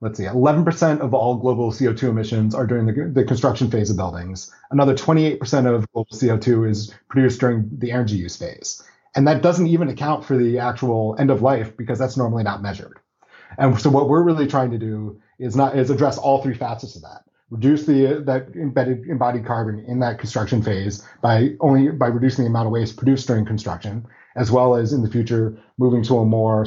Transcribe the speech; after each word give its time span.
let's 0.00 0.18
see, 0.18 0.24
11% 0.24 1.00
of 1.00 1.14
all 1.14 1.36
global 1.36 1.72
CO2 1.72 2.10
emissions 2.10 2.54
are 2.54 2.66
during 2.66 2.86
the, 2.86 3.10
the 3.12 3.24
construction 3.24 3.70
phase 3.70 3.90
of 3.90 3.96
buildings. 3.96 4.52
Another 4.70 4.94
28% 4.94 5.40
of 5.74 5.90
global 5.92 6.10
CO2 6.12 6.68
is 6.68 6.94
produced 7.08 7.40
during 7.40 7.68
the 7.78 7.92
energy 7.92 8.16
use 8.16 8.36
phase. 8.36 8.82
And 9.14 9.26
that 9.26 9.42
doesn't 9.42 9.66
even 9.66 9.88
account 9.88 10.24
for 10.24 10.36
the 10.36 10.58
actual 10.58 11.16
end 11.18 11.30
of 11.30 11.40
life 11.40 11.76
because 11.76 11.98
that's 11.98 12.18
normally 12.18 12.42
not 12.42 12.62
measured. 12.62 13.00
And 13.56 13.80
so 13.80 13.88
what 13.88 14.08
we're 14.08 14.22
really 14.22 14.46
trying 14.46 14.70
to 14.72 14.78
do 14.78 15.20
is 15.38 15.56
not 15.56 15.78
is 15.78 15.90
address 15.90 16.18
all 16.18 16.42
three 16.42 16.54
facets 16.54 16.96
of 16.96 17.02
that. 17.02 17.24
Reduce 17.48 17.86
the 17.86 18.22
that 18.26 18.48
embedded 18.54 19.06
embodied 19.06 19.46
carbon 19.46 19.84
in 19.86 20.00
that 20.00 20.18
construction 20.18 20.62
phase 20.62 21.06
by 21.22 21.50
only 21.60 21.90
by 21.90 22.08
reducing 22.08 22.44
the 22.44 22.50
amount 22.50 22.66
of 22.66 22.72
waste 22.72 22.96
produced 22.96 23.26
during 23.26 23.46
construction, 23.46 24.06
as 24.36 24.50
well 24.50 24.76
as 24.76 24.92
in 24.92 25.02
the 25.02 25.10
future 25.10 25.56
moving 25.78 26.02
to 26.04 26.18
a 26.18 26.24
more 26.24 26.64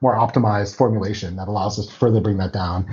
more 0.00 0.16
optimized 0.16 0.76
formulation 0.76 1.36
that 1.36 1.48
allows 1.48 1.78
us 1.78 1.86
to 1.86 1.92
further 1.92 2.20
bring 2.20 2.38
that 2.38 2.52
down. 2.52 2.86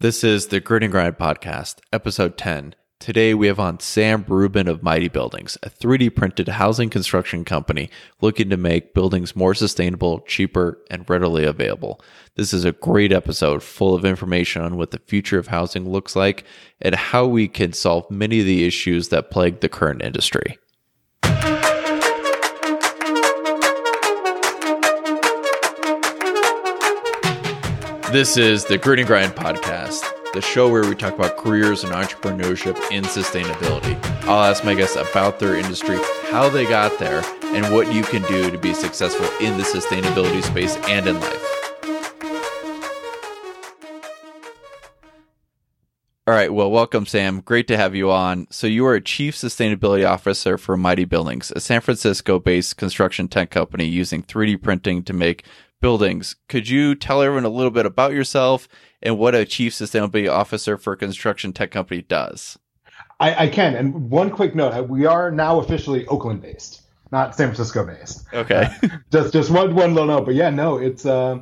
This 0.00 0.24
is 0.24 0.48
the 0.48 0.60
Grit 0.60 0.82
and 0.82 0.92
Grind 0.92 1.16
podcast, 1.18 1.76
episode 1.92 2.36
10 2.36 2.74
Today, 3.04 3.34
we 3.34 3.48
have 3.48 3.60
on 3.60 3.80
Sam 3.80 4.24
Ruben 4.26 4.66
of 4.66 4.82
Mighty 4.82 5.08
Buildings, 5.08 5.58
a 5.62 5.68
3D 5.68 6.14
printed 6.14 6.48
housing 6.48 6.88
construction 6.88 7.44
company 7.44 7.90
looking 8.22 8.48
to 8.48 8.56
make 8.56 8.94
buildings 8.94 9.36
more 9.36 9.52
sustainable, 9.52 10.20
cheaper, 10.20 10.78
and 10.90 11.04
readily 11.10 11.44
available. 11.44 12.00
This 12.36 12.54
is 12.54 12.64
a 12.64 12.72
great 12.72 13.12
episode 13.12 13.62
full 13.62 13.94
of 13.94 14.06
information 14.06 14.62
on 14.62 14.78
what 14.78 14.90
the 14.90 15.00
future 15.00 15.38
of 15.38 15.48
housing 15.48 15.86
looks 15.86 16.16
like 16.16 16.44
and 16.80 16.94
how 16.94 17.26
we 17.26 17.46
can 17.46 17.74
solve 17.74 18.10
many 18.10 18.40
of 18.40 18.46
the 18.46 18.64
issues 18.64 19.10
that 19.10 19.30
plague 19.30 19.60
the 19.60 19.68
current 19.68 20.00
industry. 20.00 20.56
This 28.14 28.36
is 28.36 28.64
the 28.64 28.78
Grit 28.78 29.00
and 29.00 29.08
Grind 29.08 29.32
podcast 29.32 30.04
the 30.34 30.40
show 30.40 30.70
where 30.70 30.88
we 30.88 30.94
talk 30.94 31.14
about 31.14 31.36
careers 31.36 31.82
and 31.82 31.92
entrepreneurship 31.92 32.76
in 32.92 33.02
sustainability. 33.02 34.00
I'll 34.22 34.44
ask 34.44 34.64
my 34.64 34.76
guests 34.76 34.94
about 34.94 35.40
their 35.40 35.56
industry, 35.56 35.98
how 36.30 36.48
they 36.48 36.64
got 36.64 36.96
there, 37.00 37.24
and 37.42 37.74
what 37.74 37.92
you 37.92 38.04
can 38.04 38.22
do 38.22 38.52
to 38.52 38.56
be 38.56 38.72
successful 38.72 39.26
in 39.40 39.58
the 39.58 39.64
sustainability 39.64 40.44
space 40.44 40.76
and 40.88 41.08
in 41.08 41.20
life. 41.20 41.54
All 46.28 46.34
right. 46.34 46.54
Well, 46.54 46.70
welcome, 46.70 47.04
Sam. 47.06 47.40
Great 47.40 47.66
to 47.66 47.76
have 47.76 47.96
you 47.96 48.10
on. 48.12 48.46
So, 48.48 48.66
you 48.66 48.86
are 48.86 48.94
a 48.94 49.00
chief 49.00 49.34
sustainability 49.34 50.08
officer 50.08 50.56
for 50.56 50.76
Mighty 50.76 51.04
Buildings, 51.04 51.52
a 51.54 51.60
San 51.60 51.80
Francisco 51.80 52.38
based 52.38 52.76
construction 52.76 53.26
tech 53.28 53.50
company 53.50 53.84
using 53.84 54.22
3D 54.22 54.62
printing 54.62 55.02
to 55.02 55.12
make 55.12 55.44
buildings. 55.84 56.36
Could 56.48 56.68
you 56.68 56.94
tell 56.94 57.20
everyone 57.20 57.44
a 57.44 57.50
little 57.50 57.70
bit 57.70 57.84
about 57.84 58.12
yourself 58.12 58.68
and 59.04 59.18
what 59.18 59.34
a 59.34 59.44
chief 59.44 59.74
sustainability 59.74 60.32
officer 60.32 60.78
for 60.78 60.94
a 60.94 60.96
construction 60.96 61.52
tech 61.52 61.70
company 61.70 62.02
does. 62.02 62.58
I, 63.20 63.44
I 63.44 63.48
can. 63.48 63.74
And 63.74 64.10
one 64.10 64.30
quick 64.30 64.54
note: 64.54 64.88
we 64.88 65.06
are 65.06 65.30
now 65.30 65.60
officially 65.60 66.06
Oakland 66.06 66.40
based, 66.40 66.80
not 67.12 67.36
San 67.36 67.48
Francisco 67.48 67.84
based. 67.84 68.24
Okay. 68.32 68.68
Uh, 68.82 68.88
just 69.12 69.32
just 69.32 69.50
one 69.50 69.74
one 69.74 69.94
little 69.94 70.08
note, 70.08 70.24
but 70.24 70.34
yeah, 70.34 70.50
no, 70.50 70.78
it's 70.78 71.06
uh, 71.06 71.38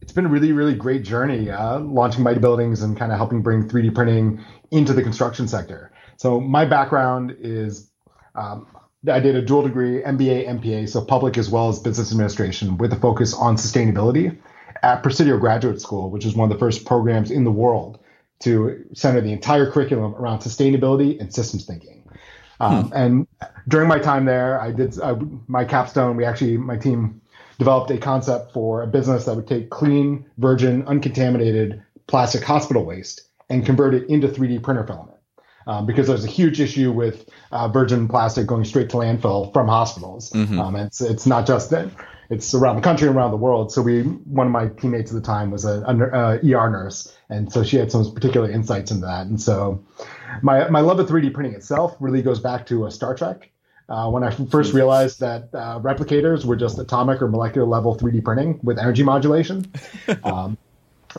it's 0.00 0.12
been 0.12 0.26
a 0.26 0.28
really 0.28 0.52
really 0.52 0.74
great 0.74 1.02
journey 1.02 1.50
uh, 1.50 1.80
launching 1.80 2.22
Mighty 2.22 2.40
Buildings 2.40 2.82
and 2.82 2.96
kind 2.96 3.10
of 3.10 3.16
helping 3.16 3.42
bring 3.42 3.68
3D 3.68 3.94
printing 3.94 4.44
into 4.70 4.92
the 4.92 5.02
construction 5.02 5.48
sector. 5.48 5.92
So 6.18 6.40
my 6.40 6.64
background 6.64 7.34
is. 7.40 7.88
Um, 8.34 8.66
I 9.08 9.20
did 9.20 9.34
a 9.34 9.42
dual 9.42 9.62
degree, 9.62 10.00
MBA, 10.02 10.46
MPA, 10.46 10.88
so 10.88 11.04
public 11.04 11.36
as 11.36 11.50
well 11.50 11.68
as 11.68 11.80
business 11.80 12.12
administration, 12.12 12.78
with 12.78 12.92
a 12.92 12.96
focus 12.96 13.34
on 13.34 13.56
sustainability 13.56 14.36
at 14.82 15.02
Presidio 15.02 15.38
Graduate 15.38 15.80
School, 15.80 16.10
which 16.10 16.24
is 16.24 16.34
one 16.34 16.50
of 16.50 16.56
the 16.56 16.58
first 16.58 16.84
programs 16.84 17.30
in 17.30 17.44
the 17.44 17.50
world 17.50 17.98
to 18.40 18.84
center 18.92 19.20
the 19.20 19.32
entire 19.32 19.70
curriculum 19.70 20.14
around 20.14 20.40
sustainability 20.40 21.20
and 21.20 21.32
systems 21.34 21.64
thinking. 21.64 22.02
Um, 22.60 22.84
hmm. 22.84 22.92
And 22.94 23.26
during 23.68 23.88
my 23.88 23.98
time 23.98 24.24
there, 24.24 24.60
I 24.60 24.70
did 24.70 24.98
uh, 25.00 25.16
my 25.48 25.64
capstone. 25.64 26.16
We 26.16 26.24
actually, 26.24 26.56
my 26.56 26.76
team 26.76 27.20
developed 27.58 27.90
a 27.90 27.98
concept 27.98 28.52
for 28.52 28.82
a 28.82 28.86
business 28.86 29.24
that 29.24 29.34
would 29.34 29.46
take 29.46 29.70
clean, 29.70 30.24
virgin, 30.38 30.86
uncontaminated 30.86 31.82
plastic 32.06 32.42
hospital 32.42 32.84
waste 32.84 33.22
and 33.48 33.64
convert 33.66 33.94
it 33.94 34.08
into 34.08 34.28
3D 34.28 34.62
printer 34.62 34.86
filament. 34.86 35.11
Um, 35.66 35.86
because 35.86 36.08
there's 36.08 36.24
a 36.24 36.28
huge 36.28 36.60
issue 36.60 36.90
with 36.90 37.28
uh, 37.52 37.68
virgin 37.68 38.08
plastic 38.08 38.46
going 38.46 38.64
straight 38.64 38.90
to 38.90 38.96
landfill 38.96 39.52
from 39.52 39.68
hospitals. 39.68 40.30
Mm-hmm. 40.30 40.60
Um, 40.60 40.76
it's 40.76 41.00
it's 41.00 41.26
not 41.26 41.46
just 41.46 41.70
that 41.70 41.88
it's 42.32 42.54
around 42.54 42.76
the 42.76 42.82
country 42.82 43.06
and 43.08 43.16
around 43.16 43.30
the 43.30 43.36
world. 43.36 43.70
So 43.70 43.82
we, 43.82 44.02
one 44.02 44.46
of 44.46 44.52
my 44.52 44.68
teammates 44.68 45.10
at 45.10 45.14
the 45.14 45.26
time 45.26 45.50
was 45.50 45.66
a, 45.66 45.82
a, 45.82 45.94
a, 45.94 46.54
ER 46.54 46.70
nurse, 46.70 47.14
and 47.28 47.52
so 47.52 47.62
she 47.62 47.76
had 47.76 47.92
some 47.92 48.10
particular 48.14 48.50
insights 48.50 48.90
into 48.90 49.04
that. 49.04 49.26
And 49.26 49.40
so 49.40 49.84
my 50.40 50.68
my 50.68 50.80
love 50.80 50.98
of 50.98 51.08
3D 51.08 51.34
printing 51.34 51.54
itself 51.54 51.94
really 52.00 52.22
goes 52.22 52.40
back 52.40 52.66
to 52.66 52.86
a 52.86 52.90
Star 52.90 53.14
Trek. 53.14 53.50
Uh, 53.88 54.08
when 54.08 54.24
I 54.24 54.30
first 54.30 54.72
realized 54.72 55.20
that 55.20 55.50
uh, 55.52 55.78
replicators 55.80 56.46
were 56.46 56.56
just 56.56 56.78
atomic 56.78 57.20
or 57.20 57.28
molecular 57.28 57.66
level 57.66 57.94
3D 57.94 58.24
printing 58.24 58.58
with 58.62 58.78
energy 58.78 59.02
modulation. 59.02 59.70
Um, 60.24 60.56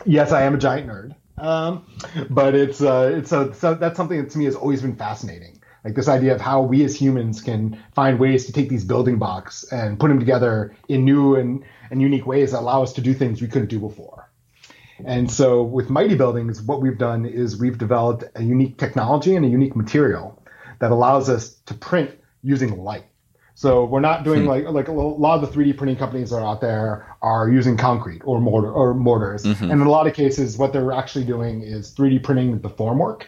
yes, 0.04 0.32
I 0.32 0.42
am 0.42 0.54
a 0.54 0.58
giant 0.58 0.88
nerd, 0.88 1.14
um, 1.38 1.86
but 2.30 2.54
it's 2.54 2.80
uh, 2.80 3.12
it's 3.14 3.32
a 3.32 3.54
so 3.54 3.74
that's 3.74 3.96
something 3.96 4.22
that 4.22 4.30
to 4.30 4.38
me 4.38 4.44
has 4.44 4.54
always 4.54 4.82
been 4.82 4.96
fascinating 4.96 5.60
like 5.84 5.94
this 5.94 6.08
idea 6.08 6.34
of 6.34 6.40
how 6.40 6.62
we 6.62 6.82
as 6.82 6.96
humans 6.96 7.42
can 7.42 7.82
find 7.94 8.18
ways 8.18 8.46
to 8.46 8.52
take 8.52 8.68
these 8.70 8.84
building 8.84 9.18
blocks 9.18 9.64
and 9.64 10.00
put 10.00 10.08
them 10.08 10.18
together 10.18 10.74
in 10.88 11.04
new 11.04 11.36
and, 11.36 11.62
and 11.90 12.00
unique 12.00 12.26
ways 12.26 12.52
that 12.52 12.60
allow 12.60 12.82
us 12.82 12.94
to 12.94 13.02
do 13.02 13.12
things 13.12 13.42
we 13.42 13.48
couldn't 13.48 13.68
do 13.68 13.78
before. 13.78 14.30
And 15.04 15.30
so 15.30 15.62
with 15.62 15.90
Mighty 15.90 16.14
Buildings, 16.14 16.62
what 16.62 16.80
we've 16.80 16.96
done 16.96 17.26
is 17.26 17.58
we've 17.58 17.76
developed 17.76 18.24
a 18.34 18.42
unique 18.42 18.78
technology 18.78 19.36
and 19.36 19.44
a 19.44 19.48
unique 19.48 19.76
material 19.76 20.42
that 20.78 20.90
allows 20.90 21.28
us 21.28 21.54
to 21.66 21.74
print 21.74 22.12
using 22.42 22.78
light. 22.78 23.04
So 23.56 23.84
we're 23.84 24.00
not 24.00 24.24
doing 24.24 24.42
hmm. 24.42 24.48
like 24.48 24.64
like 24.68 24.88
a 24.88 24.92
lot 24.92 25.42
of 25.42 25.48
the 25.54 25.56
3D 25.56 25.76
printing 25.76 25.96
companies 25.96 26.30
that 26.30 26.36
are 26.36 26.46
out 26.46 26.60
there 26.60 27.16
are 27.22 27.48
using 27.48 27.76
concrete 27.76 28.22
or 28.24 28.40
mortar 28.40 28.70
or 28.70 28.94
mortars, 28.94 29.44
mm-hmm. 29.44 29.64
and 29.64 29.72
in 29.72 29.80
a 29.80 29.90
lot 29.90 30.06
of 30.06 30.14
cases, 30.14 30.58
what 30.58 30.72
they're 30.72 30.92
actually 30.92 31.24
doing 31.24 31.62
is 31.62 31.94
3D 31.94 32.22
printing 32.22 32.58
the 32.60 32.70
formwork 32.70 33.24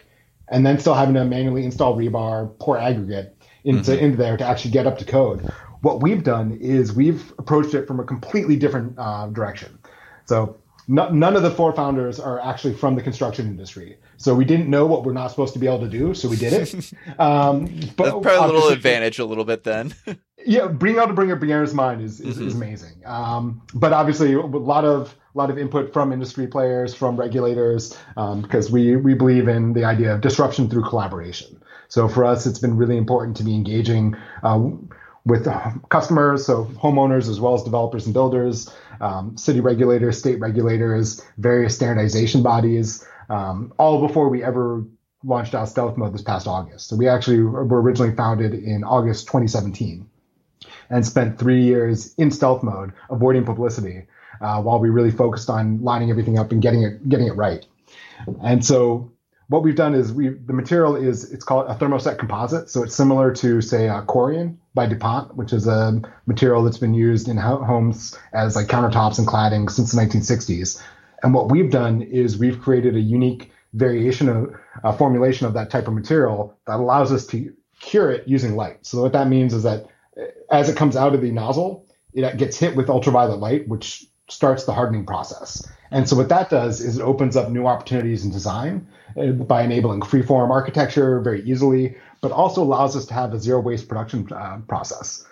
and 0.49 0.65
then 0.65 0.79
still 0.79 0.93
having 0.93 1.13
to 1.15 1.25
manually 1.25 1.65
install 1.65 1.95
rebar, 1.95 2.57
pour 2.59 2.77
aggregate 2.77 3.35
into 3.63 3.91
mm-hmm. 3.91 4.05
into 4.05 4.17
there 4.17 4.37
to 4.37 4.45
actually 4.45 4.71
get 4.71 4.85
up 4.85 4.97
to 4.97 5.05
code. 5.05 5.41
What 5.81 6.01
we've 6.01 6.23
done 6.23 6.57
is 6.59 6.93
we've 6.93 7.33
approached 7.37 7.73
it 7.73 7.85
from 7.87 7.99
a 7.99 8.03
completely 8.03 8.55
different 8.55 8.97
uh, 8.97 9.27
direction. 9.27 9.77
So 10.25 10.57
none 10.87 11.35
of 11.35 11.43
the 11.43 11.51
four 11.51 11.73
founders 11.73 12.19
are 12.19 12.39
actually 12.39 12.73
from 12.73 12.95
the 12.95 13.01
construction 13.01 13.47
industry. 13.47 13.97
So 14.17 14.33
we 14.33 14.45
didn't 14.45 14.69
know 14.69 14.85
what 14.85 15.03
we're 15.03 15.13
not 15.13 15.29
supposed 15.29 15.53
to 15.53 15.59
be 15.59 15.67
able 15.67 15.81
to 15.81 15.89
do, 15.89 16.13
so 16.13 16.29
we 16.29 16.37
did 16.37 16.53
it. 16.53 16.93
Um, 17.19 17.65
but 17.95 18.05
That's 18.05 18.23
probably 18.23 18.35
a 18.35 18.41
little 18.41 18.69
advantage, 18.69 19.19
a 19.19 19.25
little 19.25 19.45
bit 19.45 19.63
then. 19.63 19.93
yeah, 20.45 20.67
being 20.67 20.97
able 20.97 21.07
to 21.07 21.13
bring 21.13 21.31
a 21.31 21.35
beginner's 21.35 21.73
mind 21.73 22.01
is 22.01 22.19
is, 22.19 22.37
mm-hmm. 22.37 22.47
is 22.47 22.55
amazing. 22.55 23.01
Um, 23.05 23.61
but 23.73 23.91
obviously, 23.93 24.33
a 24.33 24.39
lot 24.39 24.85
of 24.85 25.15
a 25.33 25.37
lot 25.37 25.49
of 25.49 25.57
input 25.57 25.93
from 25.93 26.13
industry 26.13 26.47
players, 26.47 26.93
from 26.93 27.17
regulators, 27.17 27.97
um, 28.17 28.41
because 28.41 28.71
we 28.71 28.95
we 28.95 29.13
believe 29.13 29.47
in 29.47 29.73
the 29.73 29.83
idea 29.83 30.13
of 30.13 30.21
disruption 30.21 30.69
through 30.69 30.83
collaboration. 30.83 31.61
So 31.89 32.07
for 32.07 32.25
us, 32.25 32.45
it's 32.45 32.59
been 32.59 32.77
really 32.77 32.97
important 32.97 33.37
to 33.37 33.43
be 33.43 33.55
engaging. 33.55 34.15
Uh, 34.43 34.69
with 35.27 35.45
customers, 35.89 36.45
so 36.45 36.65
homeowners 36.65 37.29
as 37.29 37.39
well 37.39 37.53
as 37.53 37.63
developers 37.63 38.05
and 38.05 38.13
builders, 38.13 38.73
um, 39.01 39.37
city 39.37 39.59
regulators, 39.59 40.17
state 40.17 40.39
regulators, 40.39 41.21
various 41.37 41.75
standardization 41.75 42.41
bodies, 42.41 43.05
um, 43.29 43.73
all 43.77 44.07
before 44.07 44.29
we 44.29 44.43
ever 44.43 44.85
launched 45.23 45.53
out 45.53 45.67
stealth 45.67 45.97
mode 45.97 46.13
this 46.13 46.21
past 46.21 46.47
August. 46.47 46.87
So 46.87 46.95
we 46.95 47.07
actually 47.07 47.41
were 47.41 47.81
originally 47.81 48.15
founded 48.15 48.53
in 48.53 48.83
August 48.83 49.25
2017 49.27 50.07
and 50.89 51.05
spent 51.05 51.37
three 51.37 51.63
years 51.63 52.13
in 52.15 52.31
stealth 52.31 52.63
mode, 52.63 52.93
avoiding 53.09 53.43
publicity, 53.43 54.07
uh, 54.39 54.61
while 54.61 54.79
we 54.79 54.89
really 54.89 55.11
focused 55.11 55.49
on 55.49 55.81
lining 55.81 56.09
everything 56.09 56.39
up 56.39 56.51
and 56.51 56.61
getting 56.61 56.83
it 56.83 57.09
getting 57.09 57.27
it 57.27 57.35
right. 57.35 57.65
And 58.41 58.65
so 58.65 59.11
what 59.49 59.63
we've 59.63 59.75
done 59.75 59.93
is 59.93 60.11
we 60.11 60.29
the 60.29 60.53
material 60.53 60.95
is 60.95 61.31
it's 61.31 61.43
called 61.43 61.67
a 61.69 61.75
thermoset 61.75 62.17
composite, 62.17 62.69
so 62.69 62.83
it's 62.83 62.95
similar 62.95 63.33
to 63.33 63.61
say 63.61 63.87
a 63.87 64.01
Corian 64.01 64.57
by 64.73 64.87
DuPont, 64.87 65.35
which 65.35 65.53
is 65.53 65.67
a 65.67 66.01
material 66.25 66.63
that's 66.63 66.77
been 66.77 66.93
used 66.93 67.27
in 67.29 67.37
homes 67.37 68.17
as 68.33 68.55
like 68.55 68.67
countertops 68.67 69.19
and 69.19 69.27
cladding 69.27 69.69
since 69.69 69.91
the 69.91 70.01
1960s. 70.01 70.81
And 71.23 71.33
what 71.33 71.49
we've 71.49 71.71
done 71.71 72.01
is 72.01 72.37
we've 72.37 72.61
created 72.61 72.95
a 72.95 72.99
unique 72.99 73.51
variation 73.73 74.29
of 74.29 74.55
a 74.83 74.93
formulation 74.93 75.47
of 75.47 75.53
that 75.53 75.69
type 75.69 75.87
of 75.87 75.93
material 75.93 76.57
that 76.67 76.79
allows 76.79 77.11
us 77.11 77.25
to 77.27 77.53
cure 77.79 78.11
it 78.11 78.27
using 78.27 78.55
light. 78.55 78.85
So 78.85 79.01
what 79.01 79.13
that 79.13 79.27
means 79.27 79.53
is 79.53 79.63
that 79.63 79.87
as 80.51 80.69
it 80.69 80.75
comes 80.75 80.95
out 80.95 81.15
of 81.15 81.21
the 81.21 81.31
nozzle, 81.31 81.85
it 82.13 82.37
gets 82.37 82.57
hit 82.57 82.75
with 82.75 82.89
ultraviolet 82.89 83.39
light, 83.39 83.67
which 83.67 84.05
starts 84.29 84.65
the 84.65 84.73
hardening 84.73 85.05
process. 85.05 85.65
And 85.89 86.07
so 86.07 86.15
what 86.15 86.29
that 86.29 86.49
does 86.49 86.81
is 86.81 86.97
it 86.97 87.03
opens 87.03 87.37
up 87.37 87.49
new 87.49 87.65
opportunities 87.65 88.25
in 88.25 88.31
design 88.31 88.87
uh, 88.87 88.96
by 89.47 89.63
enabling 89.63 90.01
freeform 90.01 90.49
architecture 90.51 91.19
very 91.21 91.41
easily, 91.43 91.95
but 92.21 92.31
also 92.31 92.61
allows 92.61 92.95
us 92.95 93.05
to 93.07 93.13
have 93.13 93.33
a 93.33 93.39
zero 93.39 93.59
waste 93.59 93.87
production 93.87 94.27
uh, 94.31 94.59
process. 94.67 95.25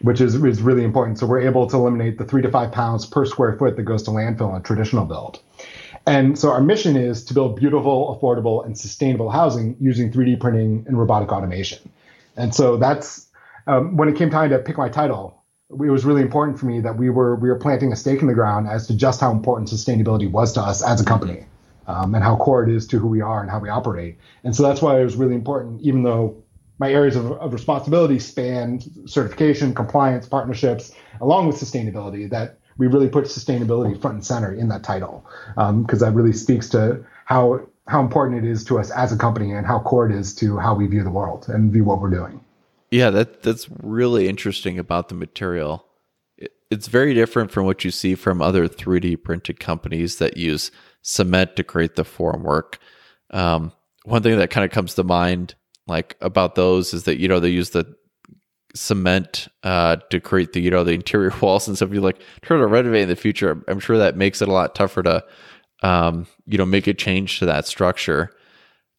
which 0.00 0.20
is, 0.20 0.34
is 0.34 0.62
really 0.62 0.82
important. 0.84 1.18
So 1.18 1.26
we're 1.26 1.40
able 1.40 1.66
to 1.66 1.76
eliminate 1.76 2.16
the 2.16 2.24
three 2.24 2.40
to 2.42 2.50
five 2.50 2.72
pounds 2.72 3.04
per 3.04 3.26
square 3.26 3.56
foot 3.58 3.76
that 3.76 3.82
goes 3.82 4.02
to 4.04 4.10
landfill 4.10 4.50
in 4.50 4.56
a 4.56 4.62
traditional 4.62 5.04
build. 5.04 5.40
And 6.06 6.38
so 6.38 6.50
our 6.50 6.62
mission 6.62 6.96
is 6.96 7.24
to 7.26 7.34
build 7.34 7.56
beautiful, 7.56 8.18
affordable, 8.18 8.64
and 8.64 8.78
sustainable 8.78 9.30
housing 9.30 9.76
using 9.78 10.10
3D 10.10 10.40
printing 10.40 10.84
and 10.88 10.98
robotic 10.98 11.30
automation. 11.30 11.90
And 12.36 12.54
so 12.54 12.78
that's 12.78 13.28
um, 13.66 13.96
when 13.96 14.08
it 14.08 14.16
came 14.16 14.30
time 14.30 14.50
to 14.50 14.58
pick 14.58 14.78
my 14.78 14.88
title. 14.88 15.36
It 15.70 15.90
was 15.90 16.04
really 16.04 16.22
important 16.22 16.58
for 16.58 16.66
me 16.66 16.80
that 16.80 16.96
we 16.96 17.10
were 17.10 17.36
we 17.36 17.48
were 17.48 17.58
planting 17.58 17.92
a 17.92 17.96
stake 17.96 18.22
in 18.22 18.26
the 18.26 18.34
ground 18.34 18.66
as 18.66 18.88
to 18.88 18.94
just 18.94 19.20
how 19.20 19.30
important 19.30 19.68
sustainability 19.68 20.28
was 20.28 20.52
to 20.54 20.60
us 20.60 20.82
as 20.82 21.00
a 21.00 21.04
company, 21.04 21.44
um, 21.90 22.14
and 22.14 22.22
how 22.22 22.36
core 22.36 22.62
it 22.62 22.74
is 22.74 22.86
to 22.88 22.98
who 22.98 23.08
we 23.08 23.20
are 23.20 23.40
and 23.40 23.50
how 23.50 23.58
we 23.58 23.68
operate. 23.68 24.18
And 24.44 24.54
so 24.54 24.62
that's 24.62 24.80
why 24.80 25.00
it 25.00 25.04
was 25.04 25.16
really 25.16 25.34
important, 25.34 25.80
even 25.82 26.02
though 26.02 26.42
my 26.78 26.90
areas 26.90 27.16
of, 27.16 27.32
of 27.32 27.52
responsibility 27.52 28.18
span 28.18 28.80
certification, 29.06 29.74
compliance, 29.74 30.26
partnerships, 30.26 30.92
along 31.20 31.46
with 31.46 31.56
sustainability, 31.56 32.28
that 32.30 32.58
we 32.78 32.86
really 32.86 33.08
put 33.08 33.26
sustainability 33.26 34.00
front 34.00 34.14
and 34.14 34.24
center 34.24 34.52
in 34.52 34.68
that 34.68 34.82
title 34.82 35.26
because 35.54 36.02
um, 36.02 36.08
that 36.08 36.12
really 36.12 36.32
speaks 36.32 36.68
to 36.70 37.04
how 37.26 37.60
how 37.86 38.00
important 38.00 38.44
it 38.44 38.48
is 38.48 38.64
to 38.64 38.78
us 38.78 38.90
as 38.92 39.12
a 39.12 39.16
company 39.16 39.52
and 39.52 39.66
how 39.66 39.80
core 39.80 40.08
it 40.08 40.14
is 40.14 40.34
to 40.36 40.56
how 40.58 40.74
we 40.74 40.86
view 40.86 41.02
the 41.02 41.10
world 41.10 41.46
and 41.48 41.72
view 41.72 41.84
what 41.84 42.00
we're 42.00 42.10
doing. 42.10 42.40
Yeah, 42.90 43.10
that 43.10 43.42
that's 43.42 43.68
really 43.82 44.28
interesting 44.28 44.78
about 44.78 45.08
the 45.08 45.14
material. 45.14 45.84
It, 46.38 46.52
it's 46.70 46.86
very 46.86 47.14
different 47.14 47.50
from 47.50 47.66
what 47.66 47.84
you 47.84 47.90
see 47.90 48.14
from 48.14 48.40
other 48.40 48.68
3D 48.68 49.22
printed 49.22 49.60
companies 49.60 50.16
that 50.16 50.36
use 50.36 50.70
cement 51.02 51.56
to 51.56 51.64
create 51.64 51.96
the 51.96 52.04
formwork. 52.04 52.76
Um, 53.30 53.72
one 54.04 54.22
thing 54.22 54.38
that 54.38 54.50
kind 54.50 54.64
of 54.64 54.70
comes 54.70 54.94
to 54.94 55.04
mind, 55.04 55.54
like 55.86 56.16
about 56.20 56.54
those, 56.54 56.94
is 56.94 57.04
that 57.04 57.18
you 57.18 57.28
know 57.28 57.40
they 57.40 57.50
use 57.50 57.70
the 57.70 57.94
cement 58.74 59.48
uh, 59.62 59.96
to 60.10 60.20
create 60.20 60.52
the 60.52 60.60
you 60.60 60.70
know 60.70 60.84
the 60.84 60.92
interior 60.92 61.32
walls 61.40 61.68
and 61.68 61.76
stuff. 61.76 61.92
You 61.92 62.00
like 62.00 62.20
try 62.42 62.56
to 62.56 62.66
renovate 62.66 63.02
in 63.02 63.08
the 63.08 63.16
future. 63.16 63.62
I'm 63.68 63.80
sure 63.80 63.98
that 63.98 64.16
makes 64.16 64.42
it 64.42 64.48
a 64.48 64.52
lot 64.52 64.74
tougher 64.74 65.02
to 65.02 65.24
um, 65.82 66.26
you 66.46 66.58
know 66.58 66.66
make 66.66 66.86
a 66.86 66.94
change 66.94 67.38
to 67.38 67.46
that 67.46 67.66
structure. 67.66 68.30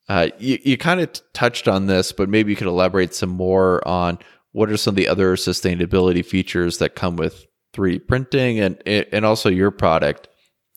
Uh, 0.10 0.30
you 0.40 0.60
you 0.64 0.78
kind 0.78 1.00
of 1.00 1.14
t- 1.14 1.22
touched 1.34 1.68
on 1.68 1.88
this, 1.88 2.12
but 2.12 2.30
maybe 2.30 2.52
you 2.52 2.56
could 2.56 2.68
elaborate 2.68 3.14
some 3.14 3.30
more 3.30 3.86
on 3.88 4.20
what 4.52 4.70
are 4.70 4.78
some 4.78 4.94
of 4.94 4.98
the 4.98 5.08
other 5.08 5.36
sustainability 5.36 6.26
features 6.26 6.80
that 6.80 6.96
come 6.96 7.16
with 7.16 7.46
3D 7.74 8.08
printing 8.08 8.60
and 8.60 8.82
and 8.86 9.26
also 9.26 9.50
your 9.50 9.72
product. 9.72 10.28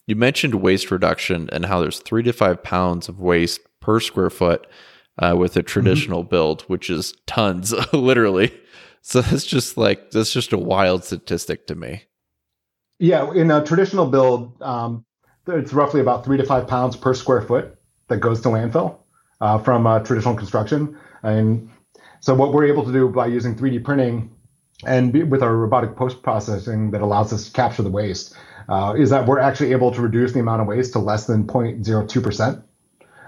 You 0.06 0.16
mentioned 0.16 0.56
waste 0.56 0.90
reduction 0.90 1.48
and 1.52 1.64
how 1.64 1.80
there's 1.80 2.00
three 2.00 2.22
to 2.24 2.32
five 2.32 2.62
pounds 2.62 3.08
of 3.08 3.20
waste 3.20 3.60
per 3.80 4.00
square 4.00 4.30
foot 4.30 4.66
uh, 5.18 5.34
with 5.38 5.56
a 5.56 5.60
mm-hmm. 5.60 5.66
traditional 5.66 6.22
mm-hmm. 6.22 6.30
build, 6.30 6.62
which 6.62 6.90
is 6.90 7.14
tons, 7.26 7.72
literally. 7.92 8.52
So 9.02 9.20
that's 9.20 9.44
just 9.44 9.76
like 9.76 10.10
that's 10.10 10.32
just 10.32 10.52
a 10.52 10.58
wild 10.58 11.04
statistic 11.04 11.66
to 11.66 11.74
me. 11.74 12.04
Yeah, 12.98 13.32
in 13.32 13.50
a 13.50 13.62
traditional 13.64 14.06
build, 14.06 14.60
um, 14.62 15.04
it's 15.46 15.72
roughly 15.72 16.00
about 16.00 16.24
three 16.24 16.38
to 16.38 16.44
five 16.44 16.66
pounds 16.66 16.96
per 16.96 17.12
square 17.12 17.42
foot 17.42 17.76
that 18.08 18.18
goes 18.18 18.40
to 18.42 18.48
landfill 18.48 18.98
uh, 19.40 19.58
from 19.58 19.86
uh, 19.86 19.98
traditional 20.00 20.34
construction. 20.34 20.98
And 21.22 21.70
so 22.20 22.34
what 22.34 22.52
we're 22.52 22.64
able 22.64 22.84
to 22.84 22.92
do 22.92 23.08
by 23.08 23.26
using 23.26 23.54
3D 23.54 23.84
printing 23.84 24.30
and 24.86 25.12
be, 25.12 25.22
with 25.22 25.42
our 25.42 25.54
robotic 25.54 25.96
post 25.96 26.22
processing 26.22 26.90
that 26.92 27.00
allows 27.00 27.32
us 27.32 27.46
to 27.46 27.52
capture 27.52 27.82
the 27.82 27.90
waste 27.90 28.34
uh, 28.68 28.94
is 28.96 29.10
that 29.10 29.26
we're 29.26 29.38
actually 29.38 29.72
able 29.72 29.90
to 29.92 30.00
reduce 30.00 30.32
the 30.32 30.40
amount 30.40 30.62
of 30.62 30.66
waste 30.66 30.92
to 30.92 30.98
less 30.98 31.26
than 31.26 31.46
0.02 31.46 32.22
percent. 32.22 32.64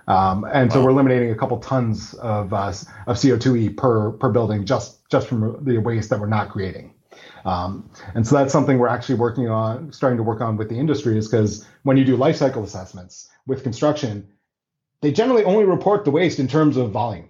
Um, 0.08 0.44
and 0.44 0.72
so 0.72 0.84
we're 0.84 0.90
eliminating 0.90 1.30
a 1.30 1.34
couple 1.34 1.58
tons 1.58 2.14
of 2.14 2.52
uh, 2.52 2.72
of 3.06 3.16
CO2e 3.16 3.76
per 3.76 4.12
per 4.12 4.30
building 4.30 4.64
just 4.64 5.08
just 5.10 5.26
from 5.26 5.64
the 5.64 5.78
waste 5.78 6.10
that 6.10 6.20
we're 6.20 6.28
not 6.28 6.50
creating. 6.50 6.94
Um, 7.44 7.90
and 8.14 8.26
so 8.26 8.36
that's 8.36 8.52
something 8.52 8.78
we're 8.78 8.88
actually 8.88 9.16
working 9.16 9.48
on, 9.48 9.92
starting 9.92 10.16
to 10.16 10.22
work 10.22 10.40
on 10.40 10.56
with 10.56 10.68
the 10.68 10.78
industry, 10.78 11.16
is 11.16 11.28
because 11.28 11.66
when 11.84 11.96
you 11.96 12.04
do 12.04 12.16
life 12.16 12.36
cycle 12.36 12.64
assessments 12.64 13.28
with 13.46 13.62
construction, 13.62 14.28
they 15.00 15.12
generally 15.12 15.44
only 15.44 15.64
report 15.64 16.04
the 16.04 16.10
waste 16.10 16.40
in 16.40 16.48
terms 16.48 16.76
of 16.76 16.90
volume. 16.90 17.28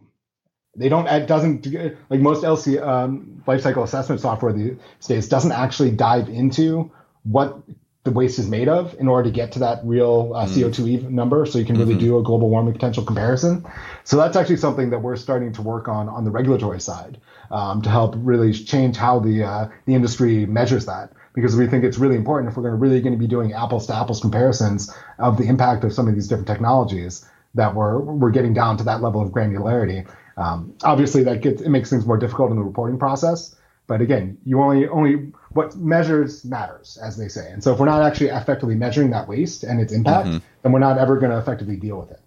They 0.75 0.89
don't, 0.89 1.07
it 1.07 1.27
doesn't, 1.27 1.67
like 2.11 2.21
most 2.21 2.45
LC 2.45 2.83
um, 2.83 3.43
life 3.47 3.63
cycle 3.63 3.83
assessment 3.83 4.21
software 4.21 4.53
these 4.53 4.77
days 5.07 5.29
doesn't 5.29 5.53
actually 5.53 5.91
dive 5.91 6.29
into 6.29 6.91
what 7.25 7.63
the 8.07 8.13
waste 8.13 8.39
is 8.39 8.49
made 8.49 8.69
of 8.69 8.95
in 8.99 9.09
order 9.09 9.29
to 9.29 9.35
get 9.35 9.53
to 9.53 9.59
that 9.59 9.81
real 9.85 10.33
uh, 10.35 10.47
mm. 10.47 10.49
CO2e 10.49 11.11
number 11.11 11.45
so 11.45 11.59
you 11.59 11.67
can 11.67 11.77
really 11.77 11.93
mm-hmm. 11.93 12.01
do 12.01 12.19
a 12.19 12.23
global 12.23 12.49
warming 12.49 12.73
potential 12.73 13.05
comparison. 13.05 13.67
So 14.05 14.17
that's 14.17 14.37
actually 14.37 14.57
something 14.57 14.91
that 14.91 15.01
we're 15.01 15.17
starting 15.17 15.53
to 15.53 15.63
work 15.63 15.89
on 15.89 16.09
on 16.09 16.25
the 16.25 16.31
regulatory 16.31 16.81
side 16.81 17.21
um, 17.51 17.83
to 17.83 17.91
help 17.91 18.15
really 18.17 18.53
change 18.53 18.97
how 18.97 19.19
the 19.19 19.43
uh, 19.43 19.69
the 19.85 19.95
industry 19.95 20.47
measures 20.47 20.87
that 20.87 21.13
because 21.35 21.57
we 21.57 21.67
think 21.67 21.85
it's 21.85 21.99
really 21.99 22.17
important 22.17 22.51
if 22.51 22.57
we're 22.57 22.63
going 22.63 22.75
to 22.75 22.79
really 22.79 23.01
going 23.01 23.13
to 23.13 23.19
be 23.19 23.27
doing 23.27 23.53
apples 23.53 23.87
to 23.89 23.95
apples 23.95 24.21
comparisons 24.21 24.95
of 25.19 25.37
the 25.37 25.45
impact 25.45 25.85
of 25.85 25.93
some 25.93 26.09
of 26.09 26.15
these 26.15 26.29
different 26.29 26.47
technologies 26.47 27.29
that 27.55 27.75
we're 27.75 27.99
we're 27.99 28.31
getting 28.31 28.55
down 28.55 28.77
to 28.77 28.85
that 28.85 29.03
level 29.03 29.21
of 29.21 29.31
granularity. 29.31 30.09
Um, 30.37 30.75
obviously, 30.85 31.25
that 31.25 31.41
gets 31.41 31.61
it 31.61 31.71
makes 31.71 31.91
things 31.91 32.07
more 32.07 32.19
difficult 32.19 32.51
in 32.51 32.57
the 32.57 32.63
reporting 32.63 32.99
process. 33.01 33.56
But 33.87 34.01
again, 34.01 34.37
you 34.45 34.61
only 34.61 34.89
only 34.89 35.33
what 35.51 35.77
measures 35.77 36.45
matters, 36.45 36.99
as 37.03 37.17
they 37.17 37.29
say. 37.29 37.51
And 37.51 37.63
so 37.63 37.73
if 37.73 37.79
we're 37.79 37.87
not 37.87 38.03
actually 38.03 38.31
effectively 38.31 38.75
measuring 38.75 39.11
that 39.11 39.29
waste 39.29 39.63
and 39.63 39.81
its 39.81 39.93
impact, 39.93 40.29
mm-hmm. 40.29 40.39
then 40.63 40.73
we're 40.73 40.81
not 40.81 40.99
ever 40.99 41.19
going 41.19 41.31
to 41.31 41.39
effectively 41.39 41.77
deal 41.77 41.99
with 41.99 42.11
it. 42.11 42.21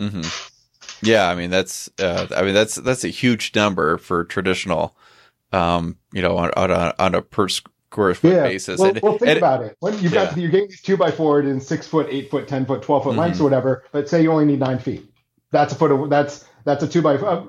Mm-hmm. 0.00 0.22
Yeah, 1.02 1.28
I 1.28 1.36
mean 1.36 1.50
that's 1.50 1.88
uh, 2.00 2.26
I 2.34 2.42
mean 2.42 2.54
that's 2.54 2.74
that's 2.74 3.04
a 3.04 3.08
huge 3.08 3.54
number 3.54 3.98
for 3.98 4.24
traditional, 4.24 4.96
um, 5.52 5.96
you 6.12 6.22
know, 6.22 6.36
on 6.36 6.50
on 6.56 6.70
a, 6.70 6.94
on 6.98 7.14
a 7.14 7.22
per 7.22 7.48
square 7.48 8.14
foot 8.14 8.32
yeah. 8.32 8.42
basis. 8.42 8.80
Well, 8.80 8.90
and, 8.90 9.00
well 9.00 9.18
think 9.18 9.28
and, 9.28 9.38
about 9.38 9.62
it. 9.62 9.76
When 9.78 9.94
you've 9.94 10.12
yeah. 10.12 10.26
got 10.26 10.36
you're 10.36 10.50
getting 10.50 10.68
these 10.68 10.82
two 10.82 10.96
by 10.96 11.12
four 11.12 11.40
in 11.40 11.60
six 11.60 11.86
foot, 11.86 12.08
eight 12.10 12.30
foot, 12.30 12.48
ten 12.48 12.66
foot, 12.66 12.82
twelve 12.82 13.04
foot 13.04 13.10
mm-hmm. 13.10 13.20
lengths 13.20 13.40
or 13.40 13.44
whatever. 13.44 13.84
Let's 13.92 14.10
say 14.10 14.22
you 14.22 14.32
only 14.32 14.46
need 14.46 14.58
nine 14.58 14.80
feet. 14.80 15.08
That's 15.52 15.72
a 15.72 15.76
foot 15.76 15.92
of 15.92 16.10
that's 16.10 16.44
that's 16.64 16.82
a 16.82 16.88
two 16.88 17.02
by. 17.02 17.14
Uh, 17.14 17.44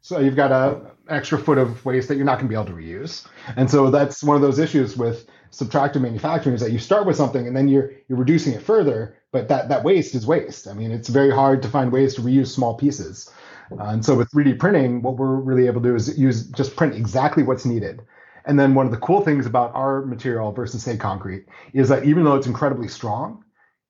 so 0.00 0.20
you've 0.20 0.36
got 0.36 0.52
a 0.52 0.92
extra 1.08 1.38
foot 1.38 1.58
of 1.58 1.84
waste 1.84 2.08
that 2.08 2.16
you're 2.16 2.24
not 2.24 2.36
going 2.38 2.46
to 2.46 2.48
be 2.48 2.54
able 2.54 2.66
to 2.66 2.72
reuse. 2.72 3.26
And 3.56 3.70
so 3.70 3.90
that's 3.90 4.22
one 4.22 4.36
of 4.36 4.42
those 4.42 4.58
issues 4.58 4.96
with 4.96 5.26
subtractive 5.50 6.00
manufacturing 6.00 6.54
is 6.54 6.60
that 6.60 6.72
you 6.72 6.78
start 6.78 7.06
with 7.06 7.16
something 7.16 7.46
and 7.46 7.56
then 7.56 7.68
you're 7.68 7.90
you're 8.08 8.18
reducing 8.18 8.52
it 8.52 8.62
further, 8.62 9.16
but 9.32 9.48
that 9.48 9.68
that 9.68 9.84
waste 9.84 10.14
is 10.14 10.26
waste. 10.26 10.68
I 10.68 10.74
mean, 10.74 10.90
it's 10.90 11.08
very 11.08 11.30
hard 11.30 11.62
to 11.62 11.68
find 11.68 11.90
ways 11.90 12.14
to 12.14 12.22
reuse 12.22 12.48
small 12.48 12.74
pieces. 12.74 13.30
Uh, 13.72 13.84
and 13.84 14.04
so 14.04 14.14
with 14.14 14.30
3D 14.30 14.58
printing, 14.58 15.02
what 15.02 15.16
we're 15.16 15.36
really 15.36 15.66
able 15.66 15.80
to 15.82 15.88
do 15.88 15.94
is 15.94 16.18
use 16.18 16.46
just 16.48 16.76
print 16.76 16.94
exactly 16.94 17.42
what's 17.42 17.64
needed. 17.64 18.02
And 18.44 18.58
then 18.58 18.74
one 18.74 18.86
of 18.86 18.92
the 18.92 18.98
cool 18.98 19.20
things 19.20 19.44
about 19.44 19.74
our 19.74 20.06
material 20.06 20.52
versus 20.52 20.82
say 20.82 20.96
concrete 20.96 21.46
is 21.74 21.88
that 21.90 22.04
even 22.04 22.24
though 22.24 22.36
it's 22.36 22.46
incredibly 22.46 22.88
strong, 22.88 23.44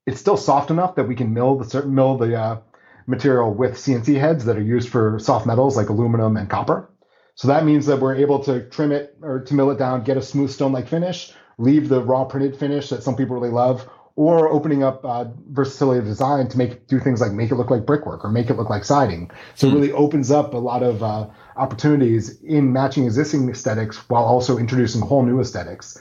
it's 0.07 0.21
still 0.21 0.37
soft 0.37 0.71
enough 0.71 0.97
that 0.97 1.07
we 1.07 1.15
can 1.15 1.33
mill 1.33 1.57
the 1.57 1.87
mill 1.87 2.17
the 2.17 2.37
uh, 2.37 2.61
material 3.07 3.53
with 3.53 3.75
CNC 3.75 4.19
heads 4.19 4.45
that 4.45 4.57
are 4.57 4.63
used 4.63 4.89
for 4.89 5.19
soft 5.19 5.47
metals 5.47 5.77
like 5.77 5.89
aluminum 5.89 6.37
and 6.37 6.49
copper. 6.51 6.91
So 7.39 7.47
that 7.47 7.65
means 7.65 7.87
that 7.87 8.01
we're 8.01 8.17
able 8.17 8.43
to 8.47 8.69
trim 8.69 8.91
it 8.91 9.17
or 9.23 9.39
to 9.39 9.55
mill 9.55 9.71
it 9.71 9.79
down, 9.79 10.03
get 10.03 10.17
a 10.17 10.23
smooth 10.23 10.51
stone-like 10.51 10.89
finish, 10.89 11.33
leave 11.57 11.89
the 11.89 12.03
raw 12.03 12.25
printed 12.25 12.57
finish 12.57 12.89
that 12.89 13.05
some 13.05 13.15
people 13.15 13.37
really 13.37 13.53
love, 13.53 13.89
or 14.17 14.49
opening 14.49 14.83
up 14.83 15.05
uh, 15.05 15.27
versatility 15.51 16.01
of 16.01 16.05
design 16.05 16.49
to 16.49 16.59
make 16.59 16.89
do 16.89 16.99
things 16.99 17.21
like 17.21 17.31
make 17.31 17.53
it 17.53 17.55
look 17.55 17.71
like 17.71 17.87
brickwork 17.87 18.25
or 18.25 18.29
make 18.29 18.51
it 18.51 18.55
look 18.55 18.69
like 18.69 18.85
siding. 18.85 19.31
So 19.55 19.69
it 19.69 19.71
hmm. 19.71 19.77
really 19.77 19.93
opens 19.93 20.33
up 20.33 20.53
a 20.53 20.57
lot 20.57 20.83
of 20.83 21.01
uh, 21.05 21.29
opportunities 21.55 22.43
in 22.43 22.73
matching 22.73 23.05
existing 23.05 23.49
aesthetics 23.49 23.99
while 24.09 24.25
also 24.25 24.59
introducing 24.59 25.01
whole 25.01 25.25
new 25.25 25.41
aesthetics. 25.41 25.97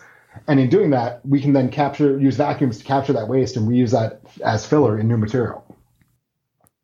And 0.47 0.59
in 0.59 0.69
doing 0.69 0.89
that, 0.89 1.23
we 1.23 1.39
can 1.39 1.53
then 1.53 1.69
capture 1.69 2.19
use 2.19 2.35
vacuums 2.35 2.79
to 2.79 2.83
capture 2.83 3.13
that 3.13 3.27
waste 3.27 3.55
and 3.55 3.69
reuse 3.69 3.91
that 3.91 4.21
as 4.43 4.65
filler 4.65 4.97
in 4.97 5.07
new 5.07 5.17
material. 5.17 5.63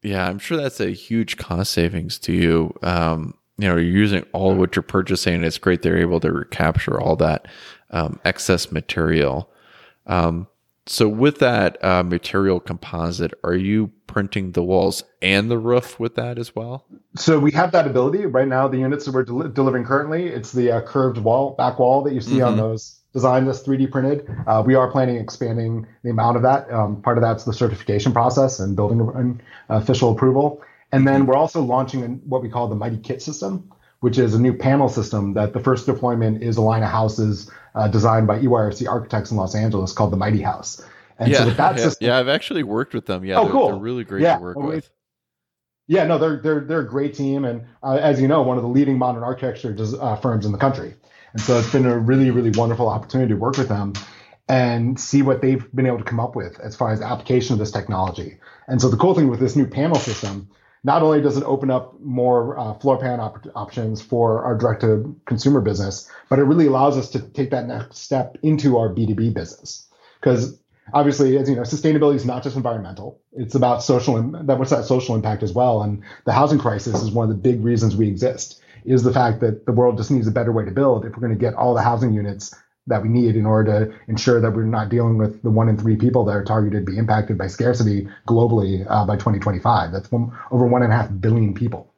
Yeah, 0.04 0.28
I'm 0.28 0.38
sure 0.38 0.58
that's 0.58 0.80
a 0.80 0.92
huge 0.92 1.38
cost 1.38 1.72
savings 1.72 2.20
to 2.20 2.34
you. 2.34 2.76
Um, 2.84 3.34
you 3.58 3.68
know, 3.68 3.76
you're 3.76 3.84
using 3.84 4.26
all 4.34 4.52
of 4.52 4.58
what 4.58 4.76
you're 4.76 4.84
purchasing. 4.84 5.44
It's 5.44 5.58
great 5.58 5.82
they're 5.82 5.98
able 5.98 6.20
to 6.22 6.32
recapture 6.32 7.00
all 7.00 7.16
that 7.18 7.48
um, 7.92 8.20
excess 8.26 8.72
material. 8.72 9.50
Um, 10.08 10.48
so, 10.86 11.08
with 11.08 11.40
that 11.40 11.82
uh, 11.84 12.04
material 12.04 12.60
composite, 12.60 13.34
are 13.44 13.56
you 13.56 13.92
printing 14.08 14.52
the 14.52 14.64
walls 14.64 15.04
and 15.22 15.50
the 15.50 15.58
roof 15.58 16.00
with 16.00 16.16
that 16.16 16.38
as 16.38 16.56
well? 16.56 16.86
So 17.16 17.40
we 17.40 17.52
have 17.52 17.72
that 17.72 17.88
ability 17.88 18.26
right 18.26 18.48
now. 18.48 18.68
The 18.68 18.80
units 18.80 19.06
that 19.06 19.14
we're 19.14 19.24
del- 19.24 19.50
delivering 19.50 19.86
currently, 19.86 20.28
it's 20.28 20.52
the 20.52 20.72
uh, 20.72 20.82
curved 20.82 21.20
wall, 21.20 21.56
back 21.58 21.80
wall 21.80 22.04
that 22.04 22.14
you 22.14 22.22
see 22.22 22.36
mm-hmm. 22.36 22.48
on 22.48 22.58
those 22.58 23.00
designs 23.14 23.46
that's 23.46 23.66
3D 23.66 23.92
printed. 23.92 24.28
Uh, 24.46 24.62
we 24.66 24.76
are 24.76 24.92
planning 24.92 25.18
expanding 25.18 25.88
the 26.04 26.10
amount 26.10 26.36
of 26.36 26.44
that. 26.44 26.70
Um, 26.72 27.02
part 27.02 27.18
of 27.18 27.22
that's 27.22 27.46
the 27.46 27.54
certification 27.54 28.12
process 28.12 28.60
and 28.60 28.76
building 28.76 29.00
an 29.16 29.42
official 29.70 30.12
approval. 30.12 30.62
And 30.94 31.08
then 31.08 31.26
we're 31.26 31.36
also 31.36 31.62
launching 31.62 32.22
what 32.24 32.44
we 32.44 32.50
call 32.50 32.68
the 32.68 32.76
Mighty 32.76 32.98
Kit 32.98 33.22
system, 33.22 33.72
which 34.02 34.20
is 34.20 34.36
a 34.36 34.40
new 34.40 34.54
panel 34.54 34.88
system 34.88 35.34
that 35.34 35.54
the 35.54 35.60
first 35.60 35.88
deployment 35.88 36.44
is 36.44 36.56
a 36.56 36.62
line 36.62 36.84
of 36.84 36.90
houses 36.90 37.50
uh, 37.74 37.88
designed 37.88 38.28
by 38.28 38.40
EYRC 38.40 38.88
architects 38.88 39.32
in 39.32 39.38
Los 39.38 39.56
Angeles 39.56 39.92
called 39.92 40.12
the 40.12 40.18
Mighty 40.18 40.42
House. 40.42 40.86
And 41.18 41.32
yeah, 41.32 41.40
so 41.40 41.46
with 41.46 41.58
that 41.58 41.78
yeah, 41.78 41.84
system, 41.84 42.08
yeah, 42.08 42.20
I've 42.20 42.28
actually 42.28 42.62
worked 42.62 42.94
with 42.94 43.08
them. 43.08 43.26
Yeah, 43.26 43.40
oh, 43.40 43.44
they're, 43.44 43.52
cool. 43.52 43.68
they're 43.70 43.78
really 43.78 44.04
great 44.04 44.22
yeah, 44.22 44.36
to 44.36 44.42
work 44.42 44.58
with. 44.58 44.90
Yeah, 45.88 46.06
no, 46.06 46.18
they're 46.18 46.38
they're 46.38 46.62
they're 46.62 46.80
a 46.82 46.88
great 46.88 47.14
team, 47.16 47.44
and 47.44 47.66
uh, 47.82 47.98
as 48.00 48.22
you 48.22 48.28
know, 48.28 48.42
one 48.44 48.58
of 48.58 48.64
the 48.64 48.70
leading 48.70 48.98
modern 48.98 49.24
architecture 49.24 49.76
uh, 50.00 50.16
firms 50.16 50.46
in 50.46 50.52
the 50.52 50.58
country. 50.58 50.94
And 51.34 51.42
so 51.42 51.58
it's 51.58 51.72
been 51.72 51.86
a 51.86 51.98
really, 51.98 52.30
really 52.30 52.52
wonderful 52.52 52.88
opportunity 52.88 53.34
to 53.34 53.40
work 53.40 53.58
with 53.58 53.68
them 53.68 53.94
and 54.48 55.00
see 55.00 55.24
what 55.24 55.42
they've 55.42 55.66
been 55.74 55.88
able 55.88 55.98
to 55.98 56.04
come 56.04 56.20
up 56.20 56.36
with 56.36 56.60
as 56.60 56.76
far 56.76 56.92
as 56.92 57.02
application 57.02 57.54
of 57.54 57.60
this 57.60 57.72
technology. 57.72 58.38
And 58.68 58.80
so 58.80 58.90
the 58.90 58.98
cool 58.98 59.16
thing 59.16 59.28
with 59.28 59.40
this 59.40 59.56
new 59.56 59.66
panel 59.66 59.96
system, 59.96 60.50
not 60.84 61.02
only 61.02 61.22
does 61.22 61.38
it 61.38 61.44
open 61.44 61.72
up 61.72 62.00
more 62.02 62.58
uh, 62.58 62.74
floor 62.75 62.98
plan 62.98 63.20
op- 63.20 63.48
options 63.56 64.02
for 64.02 64.44
our 64.44 64.58
direct 64.58 64.82
to 64.82 65.16
consumer 65.25 65.62
business, 65.62 66.10
but 66.30 66.40
it 66.40 66.44
really 66.44 66.68
allows 66.68 66.98
us 66.98 67.10
to 67.12 67.20
take 67.20 67.52
that 67.52 67.68
next 67.68 67.98
step 67.98 68.38
into 68.44 68.78
our 68.78 68.90
B2B 68.90 69.34
business. 69.34 69.88
Because 70.20 70.60
obviously, 70.94 71.38
as 71.38 71.50
you 71.50 71.56
know, 71.56 71.62
sustainability 71.62 72.16
is 72.16 72.25
not 72.25 72.44
just 72.44 72.56
environmental; 72.56 73.20
it's 73.32 73.56
about 73.56 73.84
social. 73.84 74.22
That 74.22 74.60
what's 74.60 74.72
that 74.72 74.86
social 74.86 75.16
impact 75.16 75.44
as 75.44 75.54
well. 75.54 75.82
And 75.82 76.04
the 76.25 76.34
housing 76.34 76.60
crisis 76.60 77.02
is 77.02 77.12
one 77.12 77.30
of 77.30 77.36
the 77.36 77.42
big 77.42 77.63
reasons 77.63 77.96
we 77.96 78.08
exist. 78.08 78.60
Is 78.86 79.04
the 79.04 79.13
fact 79.13 79.40
that 79.40 79.66
the 79.66 79.72
world 79.72 79.98
just 79.98 80.12
needs 80.12 80.28
a 80.28 80.32
better 80.32 80.52
way 80.52 80.66
to 80.66 80.72
build 80.72 81.06
if 81.06 81.13
we're 81.13 81.25
going 81.25 81.32
to 81.32 81.40
get 81.40 81.54
all 81.54 81.74
the 81.74 81.82
housing 81.82 82.13
units 82.13 82.54
that 82.88 83.02
we 83.02 83.10
need 83.10 83.36
in 83.36 83.46
order 83.46 83.86
to 83.86 83.96
ensure 84.08 84.42
that 84.42 84.52
we're 84.52 84.63
not 84.63 84.90
dealing 84.90 85.18
with 85.18 85.42
the 85.42 85.50
one 85.50 85.70
in 85.70 85.78
three 85.78 85.96
people 85.96 86.25
that 86.25 86.36
are 86.36 86.44
targeted 86.44 86.86
to 86.86 86.92
be 86.92 86.98
impacted 86.98 87.38
by 87.38 87.48
scarcity 87.48 88.08
globally 88.28 88.86
uh, 88.90 89.06
by 89.06 89.16
2025. 89.16 89.92
That's 89.92 90.12
one, 90.12 90.38
over 90.52 90.66
one 90.66 90.84
and 90.84 90.92
a 90.92 90.96
half 90.96 91.10
billion 91.20 91.54
people. 91.54 91.92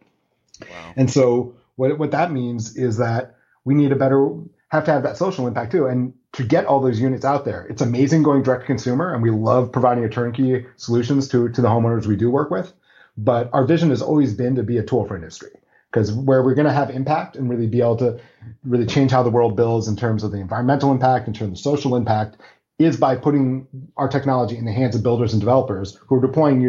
Wow. 0.62 0.94
And 0.96 1.12
so 1.12 1.56
what, 1.76 1.98
what 1.98 2.12
that 2.12 2.32
means 2.32 2.76
is 2.78 2.98
that 2.98 3.36
we 3.64 3.74
need 3.74 3.92
a 3.92 3.96
better, 3.96 4.30
have 4.70 4.86
to 4.86 4.92
have 4.92 5.04
that 5.04 5.18
social 5.18 5.48
impact 5.48 5.72
too. 5.72 5.88
And 5.88 6.14
to 6.34 6.44
get 6.44 6.66
all 6.66 6.80
those 6.80 7.00
units 7.00 7.26
out 7.26 7.46
there, 7.46 7.66
it's 7.68 7.82
amazing 7.82 8.22
going 8.22 8.44
direct 8.44 8.62
to 8.64 8.68
consumer 8.68 9.14
and 9.14 9.24
we 9.24 9.32
love 9.32 9.72
providing 9.72 10.04
a 10.06 10.10
turnkey 10.10 10.66
solutions 10.76 11.28
to, 11.30 11.50
to 11.50 11.62
the 11.62 11.68
homeowners 11.68 12.06
we 12.06 12.16
do 12.16 12.30
work 12.30 12.52
with. 12.52 12.72
But 13.18 13.50
our 13.54 13.66
vision 13.66 13.90
has 13.90 14.02
always 14.02 14.34
been 14.34 14.56
to 14.56 14.64
be 14.64 14.78
a 14.78 14.84
tool 14.84 15.08
for 15.08 15.16
industry 15.16 15.52
because 15.96 16.12
where 16.12 16.44
we're 16.44 16.54
going 16.54 16.68
to 16.68 16.74
have 16.74 16.90
impact 16.90 17.38
and 17.38 17.50
really 17.50 17.68
be 17.68 17.80
able 17.80 17.96
to 17.96 18.20
really 18.66 18.86
change 18.86 19.12
how 19.12 19.24
the 19.24 19.30
world 19.30 19.56
builds 19.56 19.88
in 19.88 19.96
terms 19.96 20.26
of 20.26 20.32
the 20.32 20.38
environmental 20.38 20.92
impact, 20.92 21.26
in 21.26 21.34
terms 21.34 21.58
of 21.58 21.64
social 21.64 21.96
impact, 21.96 22.36
is 22.78 22.98
by 22.98 23.16
putting 23.16 23.66
our 23.96 24.10
technology 24.10 24.58
in 24.58 24.66
the 24.66 24.74
hands 24.74 24.94
of 24.94 25.04
builders 25.04 25.32
and 25.32 25.40
developers 25.40 25.98
who 26.06 26.16
are 26.16 26.20
deploying 26.20 26.60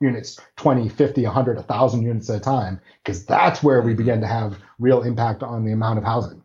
units 0.00 0.38
20, 0.54 0.88
50, 0.88 1.24
100, 1.24 1.56
1,000 1.56 2.02
units 2.02 2.30
at 2.30 2.36
a 2.36 2.40
time, 2.40 2.80
because 3.02 3.26
that's 3.26 3.60
where 3.60 3.82
we 3.82 3.92
begin 3.92 4.20
to 4.20 4.28
have 4.28 4.56
real 4.78 5.02
impact 5.02 5.42
on 5.42 5.64
the 5.64 5.72
amount 5.72 5.98
of 5.98 6.04
housing. 6.04 6.40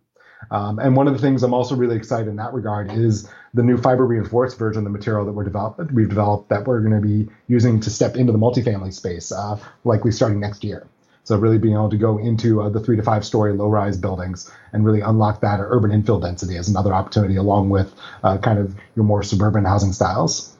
Um, 0.49 0.79
and 0.79 0.95
one 0.95 1.07
of 1.07 1.13
the 1.13 1.19
things 1.19 1.43
I'm 1.43 1.53
also 1.53 1.75
really 1.75 1.95
excited 1.95 2.27
in 2.27 2.37
that 2.37 2.53
regard 2.53 2.91
is 2.91 3.29
the 3.53 3.61
new 3.61 3.77
fiber 3.77 4.05
reinforced 4.05 4.57
version 4.57 4.79
of 4.79 4.83
the 4.85 4.97
material 4.97 5.25
that 5.25 5.33
we're 5.33 5.43
developed, 5.43 5.91
we've 5.91 6.09
developed 6.09 6.49
that 6.49 6.65
we're 6.65 6.79
going 6.79 6.99
to 6.99 7.07
be 7.07 7.31
using 7.47 7.79
to 7.81 7.91
step 7.91 8.15
into 8.15 8.31
the 8.31 8.39
multifamily 8.39 8.93
space, 8.93 9.31
uh, 9.31 9.59
likely 9.83 10.11
starting 10.11 10.39
next 10.39 10.63
year. 10.63 10.87
So 11.25 11.35
really 11.37 11.57
being 11.57 11.73
able 11.73 11.89
to 11.89 11.97
go 11.97 12.19
into 12.19 12.61
uh, 12.61 12.69
the 12.69 12.79
three 12.79 12.95
to 12.95 13.03
five 13.03 13.25
story 13.25 13.51
low 13.51 13.67
rise 13.67 13.97
buildings 13.97 14.49
and 14.71 14.85
really 14.85 15.01
unlock 15.01 15.41
that 15.41 15.59
urban 15.59 15.89
infill 15.89 16.21
density 16.21 16.55
as 16.55 16.69
another 16.69 16.93
opportunity, 16.93 17.35
along 17.35 17.71
with 17.71 17.93
uh, 18.23 18.37
kind 18.37 18.59
of 18.59 18.75
your 18.95 19.05
more 19.05 19.23
suburban 19.23 19.65
housing 19.65 19.91
styles. 19.91 20.55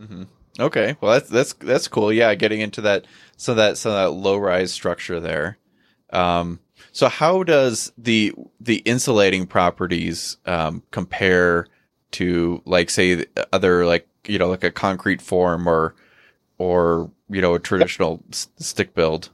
Mm-hmm. 0.00 0.24
Okay, 0.58 0.96
well 1.00 1.12
that's 1.12 1.28
that's 1.28 1.52
that's 1.52 1.88
cool. 1.88 2.10
Yeah, 2.10 2.34
getting 2.34 2.60
into 2.60 2.80
that 2.80 3.06
so 3.36 3.54
that 3.54 3.76
so 3.76 3.92
that 3.92 4.12
low 4.12 4.38
rise 4.38 4.72
structure 4.72 5.20
there. 5.20 5.58
Um, 6.10 6.60
so 6.92 7.08
how 7.08 7.42
does 7.42 7.92
the 7.98 8.34
the 8.60 8.76
insulating 8.78 9.46
properties 9.46 10.38
um, 10.46 10.82
compare 10.90 11.66
to 12.12 12.62
like 12.64 12.88
say 12.88 13.26
other 13.52 13.84
like 13.84 14.08
you 14.26 14.38
know 14.38 14.48
like 14.48 14.64
a 14.64 14.70
concrete 14.70 15.20
form 15.20 15.66
or 15.66 15.94
or 16.56 17.10
you 17.28 17.42
know 17.42 17.54
a 17.54 17.58
traditional 17.58 18.22
stick 18.30 18.94
build? 18.94 19.28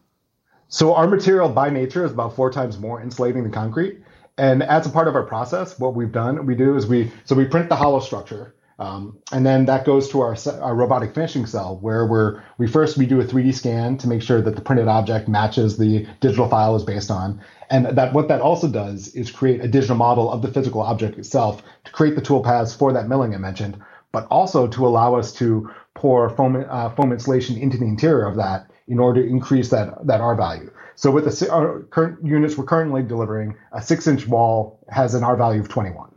So 0.68 0.94
our 0.94 1.06
material 1.06 1.48
by 1.48 1.70
nature 1.70 2.04
is 2.04 2.12
about 2.12 2.36
four 2.36 2.50
times 2.50 2.78
more 2.78 3.00
insulating 3.00 3.42
than 3.42 3.52
concrete. 3.52 4.02
And 4.36 4.62
as 4.62 4.86
a 4.86 4.90
part 4.90 5.08
of 5.08 5.16
our 5.16 5.24
process, 5.24 5.78
what 5.78 5.94
we've 5.94 6.12
done, 6.12 6.46
we 6.46 6.54
do 6.54 6.76
is 6.76 6.86
we 6.86 7.10
so 7.24 7.34
we 7.34 7.46
print 7.46 7.68
the 7.68 7.76
hollow 7.76 8.00
structure, 8.00 8.54
um, 8.78 9.18
and 9.32 9.44
then 9.44 9.64
that 9.66 9.84
goes 9.84 10.08
to 10.10 10.20
our, 10.20 10.36
our 10.60 10.76
robotic 10.76 11.12
finishing 11.12 11.46
cell, 11.46 11.78
where 11.80 12.06
we're 12.06 12.42
we 12.58 12.68
first 12.68 12.96
we 12.96 13.06
do 13.06 13.20
a 13.20 13.24
3D 13.24 13.52
scan 13.54 13.96
to 13.98 14.08
make 14.08 14.22
sure 14.22 14.40
that 14.40 14.54
the 14.54 14.60
printed 14.60 14.86
object 14.86 15.26
matches 15.26 15.76
the 15.76 16.06
digital 16.20 16.48
file 16.48 16.76
is 16.76 16.84
based 16.84 17.10
on, 17.10 17.40
and 17.70 17.86
that 17.86 18.12
what 18.12 18.28
that 18.28 18.40
also 18.40 18.68
does 18.68 19.08
is 19.14 19.30
create 19.30 19.60
a 19.64 19.66
digital 19.66 19.96
model 19.96 20.30
of 20.30 20.42
the 20.42 20.52
physical 20.52 20.82
object 20.82 21.18
itself 21.18 21.62
to 21.84 21.90
create 21.90 22.14
the 22.14 22.22
tool 22.22 22.44
paths 22.44 22.74
for 22.74 22.92
that 22.92 23.08
milling 23.08 23.34
I 23.34 23.38
mentioned, 23.38 23.76
but 24.12 24.28
also 24.30 24.68
to 24.68 24.86
allow 24.86 25.16
us 25.16 25.32
to 25.34 25.68
pour 25.94 26.30
foam, 26.30 26.64
uh, 26.68 26.90
foam 26.90 27.10
insulation 27.10 27.56
into 27.56 27.78
the 27.78 27.86
interior 27.86 28.26
of 28.26 28.36
that 28.36 28.70
in 28.88 28.98
order 28.98 29.22
to 29.22 29.28
increase 29.28 29.68
that 29.70 30.06
that 30.06 30.20
R 30.20 30.34
value. 30.34 30.70
So 30.96 31.10
with 31.10 31.24
the 31.26 31.52
our 31.52 31.82
current 31.90 32.24
units 32.24 32.56
we're 32.56 32.64
currently 32.64 33.02
delivering, 33.02 33.56
a 33.72 33.80
six 33.80 34.06
inch 34.06 34.26
wall 34.26 34.80
has 34.90 35.14
an 35.14 35.22
R 35.22 35.36
value 35.36 35.60
of 35.60 35.68
21. 35.68 36.12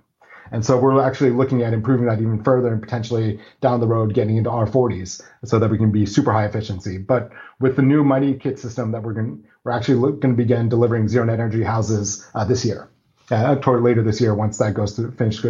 And 0.53 0.65
so 0.65 0.77
we're 0.77 1.01
actually 1.01 1.29
looking 1.29 1.61
at 1.61 1.73
improving 1.73 2.07
that 2.07 2.19
even 2.19 2.43
further 2.43 2.73
and 2.73 2.81
potentially 2.81 3.39
down 3.61 3.79
the 3.79 3.87
road 3.87 4.13
getting 4.13 4.35
into 4.35 4.49
R40s 4.49 5.21
so 5.45 5.59
that 5.59 5.69
we 5.69 5.77
can 5.77 5.91
be 5.91 6.05
super 6.05 6.33
high 6.33 6.45
efficiency. 6.45 6.97
But 6.97 7.31
with 7.61 7.77
the 7.77 7.81
new 7.81 8.03
Mighty 8.03 8.33
Kit 8.33 8.59
system 8.59 8.91
that 8.91 9.01
we're 9.01 9.13
going, 9.13 9.45
we're 9.63 9.71
actually 9.71 9.99
going 9.99 10.35
to 10.35 10.37
begin 10.37 10.67
delivering 10.67 11.07
zero 11.07 11.25
net 11.25 11.39
energy 11.39 11.63
houses 11.63 12.27
uh, 12.35 12.43
this 12.43 12.65
year, 12.65 12.89
uh, 13.29 13.55
toward 13.55 13.81
later 13.81 14.03
this 14.03 14.19
year 14.19 14.35
once 14.35 14.57
that 14.57 14.73
goes 14.73 14.95
through 14.95 15.11
finish 15.11 15.41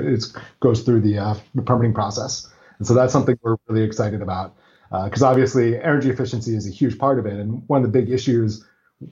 goes 0.59 0.81
through 0.81 1.01
the, 1.01 1.17
uh, 1.17 1.35
the 1.55 1.63
permitting 1.63 1.93
process. 1.93 2.47
And 2.77 2.85
so 2.85 2.93
that's 2.93 3.13
something 3.13 3.39
we're 3.41 3.55
really 3.67 3.83
excited 3.83 4.21
about 4.21 4.55
because 4.91 5.24
uh, 5.24 5.27
obviously 5.27 5.81
energy 5.81 6.10
efficiency 6.10 6.55
is 6.55 6.67
a 6.67 6.71
huge 6.71 6.98
part 6.98 7.17
of 7.17 7.25
it. 7.25 7.33
And 7.33 7.63
one 7.67 7.83
of 7.83 7.91
the 7.91 8.00
big 8.00 8.12
issues 8.12 8.65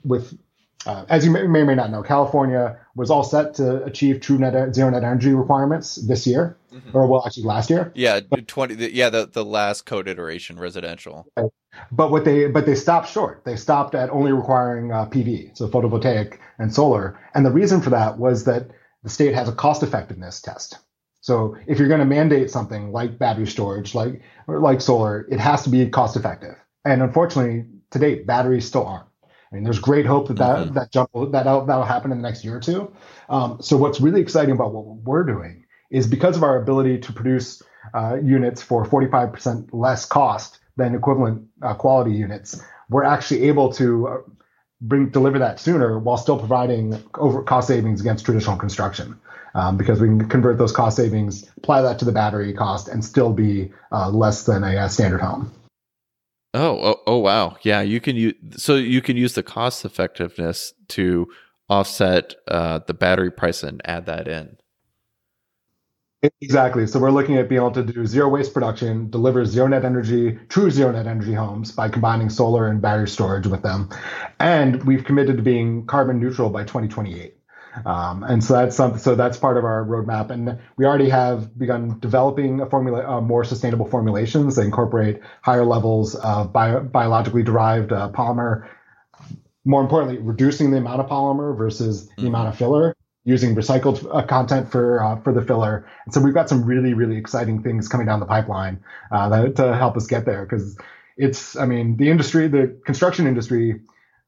with, 0.03 0.37
uh, 0.85 1.05
as 1.07 1.23
you 1.23 1.31
may, 1.31 1.47
may 1.47 1.61
or 1.61 1.65
may 1.65 1.75
not 1.75 1.89
know, 1.89 2.03
California 2.03 2.77
was 2.95 3.09
all 3.09 3.23
set 3.23 3.53
to 3.55 3.83
achieve 3.85 4.19
true 4.19 4.37
net 4.37 4.75
zero 4.75 4.89
net 4.89 5.03
energy 5.03 5.33
requirements 5.33 5.95
this 5.95 6.27
year, 6.27 6.57
mm-hmm. 6.73 6.95
or 6.95 7.07
well, 7.07 7.23
actually 7.25 7.43
last 7.43 7.69
year. 7.69 7.93
Yeah, 7.95 8.19
twenty. 8.47 8.91
Yeah, 8.91 9.09
the 9.09 9.25
the 9.25 9.45
last 9.45 9.85
code 9.85 10.09
iteration, 10.09 10.59
residential. 10.59 11.27
But 11.91 12.11
what 12.11 12.25
they 12.25 12.47
but 12.47 12.65
they 12.65 12.75
stopped 12.75 13.09
short. 13.09 13.45
They 13.45 13.55
stopped 13.55 13.95
at 13.95 14.09
only 14.09 14.33
requiring 14.33 14.91
uh, 14.91 15.05
PV, 15.05 15.57
so 15.57 15.69
photovoltaic 15.69 16.39
and 16.57 16.73
solar. 16.73 17.17
And 17.33 17.45
the 17.45 17.51
reason 17.51 17.81
for 17.81 17.91
that 17.91 18.17
was 18.17 18.43
that 18.45 18.67
the 19.03 19.09
state 19.09 19.33
has 19.33 19.47
a 19.47 19.53
cost 19.53 19.81
effectiveness 19.81 20.41
test. 20.41 20.77
So 21.21 21.57
if 21.67 21.79
you're 21.79 21.87
going 21.87 21.99
to 21.99 22.05
mandate 22.05 22.49
something 22.49 22.91
like 22.91 23.19
battery 23.19 23.47
storage, 23.47 23.93
like 23.93 24.21
like 24.47 24.81
solar, 24.81 25.27
it 25.29 25.39
has 25.39 25.63
to 25.63 25.69
be 25.69 25.87
cost 25.89 26.15
effective. 26.15 26.55
And 26.85 27.01
unfortunately, 27.01 27.65
to 27.91 27.99
date, 27.99 28.25
batteries 28.25 28.65
still 28.65 28.85
aren't. 28.85 29.05
I 29.51 29.55
mean, 29.55 29.63
there's 29.63 29.79
great 29.79 30.05
hope 30.05 30.27
that 30.27 30.37
that, 30.37 30.57
mm-hmm. 30.57 30.73
that 30.75 30.91
jump 30.91 31.09
that 31.13 31.31
that'll, 31.31 31.65
that'll 31.65 31.83
happen 31.83 32.11
in 32.11 32.21
the 32.21 32.27
next 32.27 32.43
year 32.45 32.57
or 32.57 32.59
two. 32.59 32.93
Um, 33.29 33.57
so 33.61 33.77
what's 33.77 33.99
really 33.99 34.21
exciting 34.21 34.53
about 34.53 34.73
what 34.73 34.85
we're 34.85 35.23
doing 35.23 35.65
is 35.89 36.05
because 36.05 36.37
of 36.37 36.43
our 36.43 36.61
ability 36.61 36.99
to 36.99 37.13
produce 37.13 37.61
uh, 37.93 38.17
units 38.23 38.61
for 38.61 38.85
45% 38.85 39.69
less 39.71 40.05
cost 40.05 40.59
than 40.77 40.93
equivalent 40.93 41.47
uh, 41.63 41.73
quality 41.73 42.11
units, 42.11 42.61
we're 42.89 43.03
actually 43.03 43.43
able 43.43 43.73
to 43.73 44.07
uh, 44.07 44.17
bring 44.81 45.09
deliver 45.09 45.39
that 45.39 45.59
sooner 45.59 45.97
while 45.97 46.17
still 46.17 46.37
providing 46.37 47.01
over 47.15 47.43
cost 47.43 47.67
savings 47.67 48.01
against 48.01 48.25
traditional 48.25 48.55
construction 48.55 49.19
um, 49.55 49.77
because 49.77 49.99
we 49.99 50.07
can 50.07 50.27
convert 50.29 50.57
those 50.57 50.71
cost 50.71 50.97
savings, 50.97 51.49
apply 51.57 51.81
that 51.81 51.99
to 51.99 52.05
the 52.05 52.11
battery 52.11 52.53
cost, 52.53 52.87
and 52.87 53.03
still 53.03 53.33
be 53.33 53.71
uh, 53.91 54.09
less 54.09 54.45
than 54.45 54.63
a, 54.63 54.75
a, 54.77 54.89
standard 54.89 55.21
home. 55.21 55.51
Oh, 56.53 56.79
oh, 56.81 57.01
oh, 57.05 57.17
wow! 57.17 57.57
Yeah, 57.61 57.81
you 57.81 57.99
can 57.99 58.15
use 58.15 58.35
so 58.57 58.75
you 58.75 59.01
can 59.01 59.17
use 59.17 59.33
the 59.33 59.43
cost 59.43 59.85
effectiveness 59.85 60.73
to 60.89 61.27
offset 61.69 62.35
uh, 62.47 62.79
the 62.87 62.93
battery 62.93 63.31
price 63.31 63.61
and 63.61 63.81
add 63.85 64.07
that 64.07 64.27
in. 64.27 64.57
Exactly. 66.41 66.85
So 66.85 66.99
we're 66.99 67.11
looking 67.11 67.37
at 67.37 67.47
being 67.47 67.61
able 67.61 67.71
to 67.71 67.83
do 67.83 68.05
zero 68.05 68.27
waste 68.27 68.53
production, 68.53 69.09
deliver 69.09 69.45
zero 69.45 69.67
net 69.67 69.85
energy, 69.85 70.37
true 70.49 70.69
zero 70.69 70.91
net 70.91 71.07
energy 71.07 71.33
homes 71.33 71.71
by 71.71 71.87
combining 71.87 72.29
solar 72.29 72.67
and 72.67 72.81
battery 72.81 73.07
storage 73.07 73.47
with 73.47 73.61
them. 73.61 73.89
And 74.39 74.83
we've 74.83 75.05
committed 75.05 75.37
to 75.37 75.43
being 75.43 75.85
carbon 75.85 76.19
neutral 76.19 76.49
by 76.49 76.63
2028. 76.63 77.38
Um, 77.85 78.23
and 78.23 78.43
so 78.43 78.53
that's 78.53 78.75
something, 78.75 78.99
so 78.99 79.15
that's 79.15 79.37
part 79.37 79.57
of 79.57 79.63
our 79.63 79.85
roadmap. 79.85 80.29
And 80.29 80.59
we 80.77 80.85
already 80.85 81.09
have 81.09 81.57
begun 81.57 81.99
developing 81.99 82.61
a 82.61 82.65
formula, 82.65 83.05
uh, 83.07 83.21
more 83.21 83.43
sustainable 83.43 83.85
formulations 83.85 84.55
that 84.55 84.63
incorporate 84.63 85.19
higher 85.41 85.65
levels 85.65 86.15
of 86.15 86.53
bio, 86.53 86.81
biologically 86.81 87.43
derived 87.43 87.91
uh, 87.91 88.11
polymer. 88.11 88.67
More 89.65 89.81
importantly, 89.81 90.17
reducing 90.19 90.71
the 90.71 90.77
amount 90.77 91.01
of 91.01 91.07
polymer 91.07 91.57
versus 91.57 92.05
mm-hmm. 92.05 92.21
the 92.21 92.27
amount 92.27 92.47
of 92.49 92.57
filler, 92.57 92.95
using 93.25 93.55
recycled 93.55 94.07
uh, 94.13 94.25
content 94.25 94.71
for 94.71 95.03
uh, 95.03 95.19
for 95.21 95.33
the 95.33 95.41
filler. 95.41 95.87
And 96.05 96.13
so 96.13 96.21
we've 96.21 96.33
got 96.33 96.49
some 96.49 96.63
really 96.63 96.93
really 96.93 97.17
exciting 97.17 97.61
things 97.61 97.87
coming 97.87 98.07
down 98.07 98.19
the 98.19 98.25
pipeline 98.25 98.81
uh, 99.11 99.29
that, 99.29 99.55
to 99.57 99.75
help 99.75 99.97
us 99.97 100.07
get 100.07 100.25
there 100.25 100.45
because 100.45 100.77
it's, 101.19 101.57
I 101.57 101.65
mean, 101.65 101.97
the 101.97 102.09
industry, 102.09 102.47
the 102.47 102.79
construction 102.85 103.27
industry 103.27 103.81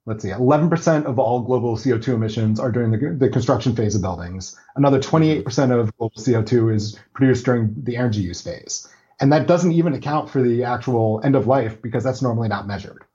let's 0.05 0.23
see, 0.23 0.29
11% 0.29 1.05
of 1.05 1.19
all 1.19 1.41
global 1.41 1.77
CO2 1.77 2.15
emissions 2.15 2.59
are 2.59 2.71
during 2.71 2.91
the, 2.91 3.15
the 3.17 3.29
construction 3.29 3.75
phase 3.75 3.95
of 3.95 4.01
buildings. 4.01 4.57
Another 4.75 4.99
28% 4.99 5.79
of 5.79 5.95
global 5.97 6.15
CO2 6.17 6.73
is 6.73 6.99
produced 7.13 7.45
during 7.45 7.73
the 7.83 7.97
energy 7.97 8.21
use 8.21 8.41
phase. 8.41 8.87
And 9.19 9.31
that 9.31 9.47
doesn't 9.47 9.71
even 9.71 9.93
account 9.93 10.29
for 10.29 10.41
the 10.41 10.63
actual 10.63 11.21
end 11.23 11.35
of 11.35 11.45
life 11.45 11.81
because 11.81 12.03
that's 12.03 12.23
normally 12.23 12.47
not 12.47 12.67
measured. 12.67 13.05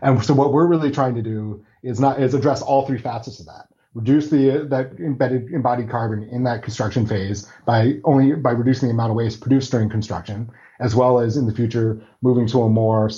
And 0.00 0.24
so 0.24 0.32
what 0.32 0.52
we're 0.52 0.66
really 0.66 0.90
trying 0.90 1.14
to 1.16 1.22
do 1.22 1.64
is 1.82 2.00
not 2.00 2.20
is 2.20 2.32
address 2.32 2.62
all 2.62 2.86
three 2.86 2.98
facets 2.98 3.40
of 3.40 3.46
that. 3.46 3.68
reduce 3.94 4.30
the 4.30 4.66
that 4.70 4.92
embedded 4.98 5.50
embodied 5.50 5.90
carbon 5.90 6.22
in 6.30 6.44
that 6.44 6.62
construction 6.62 7.06
phase 7.06 7.50
by 7.66 7.94
only 8.04 8.34
by 8.34 8.52
reducing 8.52 8.88
the 8.88 8.94
amount 8.94 9.10
of 9.10 9.16
waste 9.16 9.40
produced 9.40 9.70
during 9.70 9.90
construction, 9.90 10.50
as 10.80 10.94
well 10.96 11.20
as 11.20 11.36
in 11.36 11.46
the 11.46 11.54
future 11.54 12.00
moving 12.22 12.46
to 12.48 12.62
a 12.62 12.68
more 12.68 13.10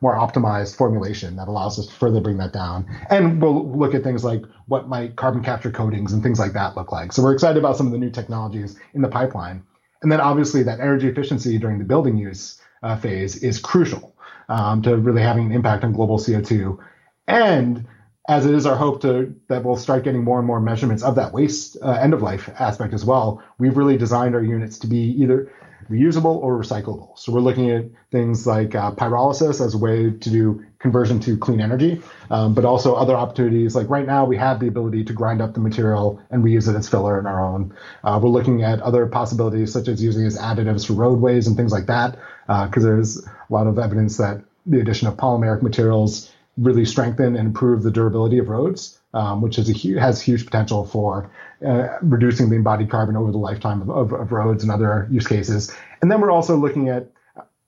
more 0.00 0.16
optimized 0.16 0.76
formulation 0.76 1.36
that 1.36 1.48
allows 1.48 1.78
us 1.78 1.86
to 1.86 1.92
further 1.92 2.20
bring 2.20 2.38
that 2.38 2.52
down. 2.52 2.86
And 3.10 3.40
we'll 3.40 3.70
look 3.70 3.94
at 3.94 4.02
things 4.02 4.24
like 4.24 4.42
what 4.66 4.88
might 4.88 5.16
carbon 5.16 5.42
capture 5.42 5.70
coatings 5.70 6.12
and 6.12 6.22
things 6.22 6.38
like 6.38 6.54
that 6.54 6.76
look 6.76 6.90
like. 6.90 7.12
So 7.12 7.22
we're 7.22 7.34
excited 7.34 7.58
about 7.58 7.76
some 7.76 7.86
of 7.86 7.92
the 7.92 7.98
new 7.98 8.10
technologies 8.10 8.78
in 8.94 9.02
the 9.02 9.08
pipeline. 9.08 9.62
And 10.02 10.10
then 10.10 10.20
obviously 10.20 10.62
that 10.64 10.80
energy 10.80 11.08
efficiency 11.08 11.58
during 11.58 11.78
the 11.78 11.84
building 11.84 12.16
use 12.16 12.60
uh, 12.82 12.96
phase 12.96 13.36
is 13.36 13.58
crucial 13.58 14.14
um, 14.48 14.82
to 14.82 14.96
really 14.96 15.22
having 15.22 15.46
an 15.46 15.52
impact 15.52 15.84
on 15.84 15.92
global 15.92 16.18
CO2. 16.18 16.78
And 17.26 17.86
as 18.28 18.46
it 18.46 18.54
is 18.54 18.64
our 18.64 18.76
hope 18.76 19.02
to 19.02 19.34
that 19.48 19.64
we'll 19.64 19.76
start 19.76 20.04
getting 20.04 20.24
more 20.24 20.38
and 20.38 20.46
more 20.46 20.60
measurements 20.60 21.02
of 21.02 21.14
that 21.16 21.32
waste 21.32 21.76
uh, 21.82 21.92
end 21.92 22.14
of 22.14 22.22
life 22.22 22.48
aspect 22.58 22.94
as 22.94 23.04
well. 23.04 23.42
We've 23.58 23.76
really 23.76 23.98
designed 23.98 24.34
our 24.34 24.42
units 24.42 24.78
to 24.80 24.86
be 24.86 25.14
either 25.20 25.52
reusable 25.88 26.36
or 26.36 26.58
recyclable. 26.58 27.18
So 27.18 27.32
we're 27.32 27.40
looking 27.40 27.70
at 27.70 27.84
things 28.10 28.46
like 28.46 28.74
uh, 28.74 28.92
pyrolysis 28.92 29.64
as 29.64 29.74
a 29.74 29.78
way 29.78 30.10
to 30.10 30.30
do 30.30 30.64
conversion 30.78 31.18
to 31.20 31.38
clean 31.38 31.60
energy, 31.60 32.02
um, 32.30 32.54
but 32.54 32.64
also 32.64 32.94
other 32.94 33.14
opportunities. 33.14 33.74
Like 33.74 33.88
right 33.88 34.06
now, 34.06 34.24
we 34.26 34.36
have 34.36 34.60
the 34.60 34.68
ability 34.68 35.04
to 35.04 35.12
grind 35.12 35.40
up 35.40 35.54
the 35.54 35.60
material 35.60 36.20
and 36.30 36.44
reuse 36.44 36.68
it 36.68 36.76
as 36.76 36.88
filler 36.88 37.18
in 37.18 37.26
our 37.26 37.42
own. 37.42 37.74
Uh, 38.02 38.20
we're 38.22 38.28
looking 38.28 38.62
at 38.62 38.80
other 38.80 39.06
possibilities 39.06 39.72
such 39.72 39.88
as 39.88 40.02
using 40.02 40.26
as 40.26 40.38
additives 40.38 40.86
for 40.86 40.92
roadways 40.92 41.46
and 41.46 41.56
things 41.56 41.72
like 41.72 41.86
that, 41.86 42.18
because 42.46 42.84
uh, 42.84 42.88
there's 42.88 43.24
a 43.24 43.30
lot 43.48 43.66
of 43.66 43.78
evidence 43.78 44.18
that 44.18 44.42
the 44.66 44.80
addition 44.80 45.08
of 45.08 45.16
polymeric 45.16 45.62
materials 45.62 46.30
really 46.56 46.84
strengthen 46.84 47.36
and 47.36 47.46
improve 47.46 47.82
the 47.82 47.90
durability 47.90 48.38
of 48.38 48.48
roads, 48.48 49.00
um, 49.12 49.40
which 49.40 49.58
is 49.58 49.68
a 49.68 50.00
has 50.00 50.20
huge 50.20 50.44
potential 50.44 50.84
for 50.84 51.30
uh, 51.66 51.88
reducing 52.02 52.48
the 52.48 52.56
embodied 52.56 52.90
carbon 52.90 53.16
over 53.16 53.32
the 53.32 53.38
lifetime 53.38 53.82
of, 53.82 53.90
of, 53.90 54.12
of, 54.12 54.32
roads 54.32 54.62
and 54.62 54.70
other 54.70 55.08
use 55.10 55.26
cases. 55.26 55.74
And 56.00 56.10
then 56.10 56.20
we're 56.20 56.30
also 56.30 56.56
looking 56.56 56.88
at 56.88 57.10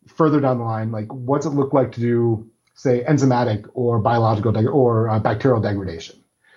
further 0.06 0.40
down 0.40 0.58
the 0.58 0.64
line, 0.64 0.92
like 0.92 1.12
what's 1.12 1.46
it 1.46 1.50
look 1.50 1.72
like 1.72 1.92
to 1.92 2.00
do, 2.00 2.50
say, 2.74 3.02
enzymatic 3.04 3.68
or 3.74 3.98
biological 3.98 4.52
deg- 4.52 4.68
or 4.68 5.08
uh, 5.08 5.18
bacterial 5.18 5.60
degradation? 5.60 6.16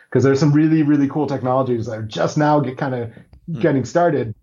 Because 0.09 0.23
there's 0.23 0.39
some 0.39 0.53
really 0.53 0.83
really 0.83 1.07
cool 1.07 1.27
technologies 1.27 1.85
that 1.85 1.93
are 1.93 2.03
just 2.03 2.37
now 2.37 2.59
get 2.59 2.77
kind 2.77 2.95
of 2.95 3.09
mm. 3.49 3.61
getting 3.61 3.85
started. 3.85 4.35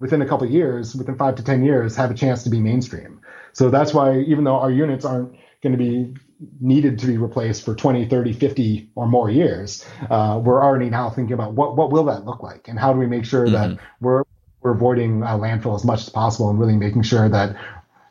Within 0.00 0.20
a 0.20 0.26
couple 0.26 0.46
years, 0.50 0.94
within 0.94 1.16
five 1.16 1.36
to 1.36 1.44
ten 1.44 1.64
years, 1.64 1.96
have 1.96 2.10
a 2.10 2.14
chance 2.14 2.42
to 2.42 2.50
be 2.50 2.60
mainstream. 2.60 3.20
So 3.52 3.70
that's 3.70 3.94
why 3.94 4.18
even 4.18 4.44
though 4.44 4.56
our 4.56 4.70
units 4.70 5.04
aren't 5.04 5.34
going 5.62 5.72
to 5.72 5.78
be 5.78 6.14
needed 6.60 6.98
to 6.98 7.06
be 7.06 7.16
replaced 7.16 7.64
for 7.64 7.74
20 7.74 8.08
30 8.08 8.32
50 8.32 8.90
or 8.94 9.06
more 9.06 9.30
years 9.30 9.84
uh, 10.10 10.40
we're 10.42 10.62
already 10.62 10.90
now 10.90 11.10
thinking 11.10 11.34
about 11.34 11.52
what 11.54 11.76
what 11.76 11.90
will 11.90 12.04
that 12.04 12.24
look 12.24 12.42
like? 12.42 12.68
And 12.68 12.78
how 12.78 12.92
do 12.92 12.98
we 12.98 13.06
make 13.06 13.24
sure 13.24 13.46
mm-hmm. 13.46 13.54
that 13.54 13.78
we're 14.00 14.22
we're 14.60 14.72
avoiding 14.72 15.22
uh, 15.22 15.36
landfill 15.36 15.74
as 15.74 15.84
much 15.84 16.00
as 16.00 16.08
possible 16.08 16.48
and 16.50 16.58
really 16.58 16.76
making 16.76 17.02
sure 17.02 17.28
that 17.28 17.56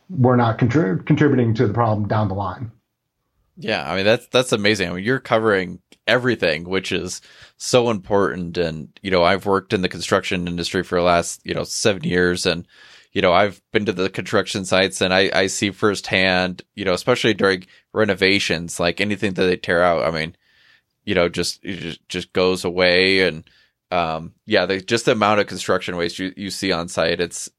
we're 0.09 0.35
not 0.35 0.59
contrib- 0.59 1.05
contributing 1.05 1.53
to 1.55 1.67
the 1.67 1.73
problem 1.73 2.07
down 2.07 2.27
the 2.27 2.35
line? 2.35 2.71
Yeah 3.55 3.89
i 3.89 3.95
mean 3.95 4.05
that's 4.05 4.27
that's 4.27 4.51
amazing. 4.51 4.89
I 4.89 4.93
mean 4.93 5.03
you're 5.03 5.19
covering 5.19 5.79
everything 6.07 6.65
which 6.65 6.91
is 6.91 7.21
so 7.57 7.89
important. 7.89 8.57
And 8.57 8.89
you 9.01 9.11
know 9.11 9.23
i've 9.23 9.45
worked 9.45 9.73
in 9.73 9.81
the 9.81 9.89
construction 9.89 10.47
industry 10.47 10.83
for 10.83 10.97
the 10.97 11.05
last 11.05 11.41
you 11.43 11.53
know 11.53 11.63
seven 11.63 12.03
years 12.03 12.45
and 12.45 12.67
you 13.13 13.21
know, 13.21 13.31
I've 13.31 13.61
been 13.71 13.85
to 13.85 13.93
the 13.93 14.09
construction 14.09 14.65
sites 14.65 14.99
and 14.99 15.13
I, 15.13 15.29
I 15.33 15.47
see 15.47 15.69
firsthand, 15.69 16.63
you 16.73 16.83
know, 16.83 16.93
especially 16.93 17.35
during 17.35 17.67
renovations, 17.93 18.79
like 18.79 18.99
anything 18.99 19.33
that 19.33 19.45
they 19.45 19.55
tear 19.55 19.83
out, 19.83 20.03
I 20.03 20.11
mean, 20.11 20.35
you 21.05 21.13
know, 21.13 21.29
just, 21.29 21.61
just, 21.61 22.09
just 22.09 22.33
goes 22.33 22.65
away. 22.65 23.27
And, 23.27 23.43
um, 23.91 24.33
yeah, 24.47 24.65
the, 24.65 24.81
just 24.81 25.05
the 25.05 25.11
amount 25.11 25.39
of 25.39 25.47
construction 25.47 25.95
waste 25.95 26.17
you, 26.17 26.33
you 26.35 26.49
see 26.49 26.71
on 26.71 26.87
site, 26.87 27.21
it's, 27.21 27.49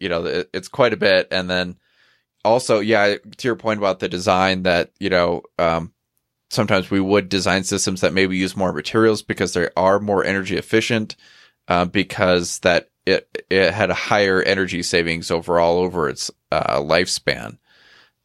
you 0.00 0.08
know, 0.08 0.24
it, 0.24 0.50
it's 0.52 0.68
quite 0.68 0.92
a 0.92 0.96
bit. 0.96 1.28
And 1.30 1.48
then 1.48 1.76
also, 2.44 2.80
yeah, 2.80 3.14
to 3.14 3.48
your 3.48 3.56
point 3.56 3.78
about 3.78 4.00
the 4.00 4.08
design 4.08 4.64
that, 4.64 4.90
you 4.98 5.10
know, 5.10 5.42
um, 5.60 5.92
sometimes 6.50 6.90
we 6.90 7.00
would 7.00 7.28
design 7.28 7.62
systems 7.62 8.00
that 8.00 8.12
maybe 8.12 8.36
use 8.36 8.56
more 8.56 8.72
materials 8.72 9.22
because 9.22 9.52
they 9.52 9.68
are 9.76 10.00
more 10.00 10.24
energy 10.24 10.56
efficient, 10.56 11.14
uh, 11.68 11.84
because 11.84 12.58
that 12.60 12.88
it 13.06 13.46
it 13.50 13.72
had 13.72 13.90
a 13.90 13.94
higher 13.94 14.42
energy 14.42 14.82
savings 14.82 15.30
overall 15.30 15.78
over 15.78 16.08
its 16.08 16.30
uh, 16.50 16.78
lifespan. 16.80 17.58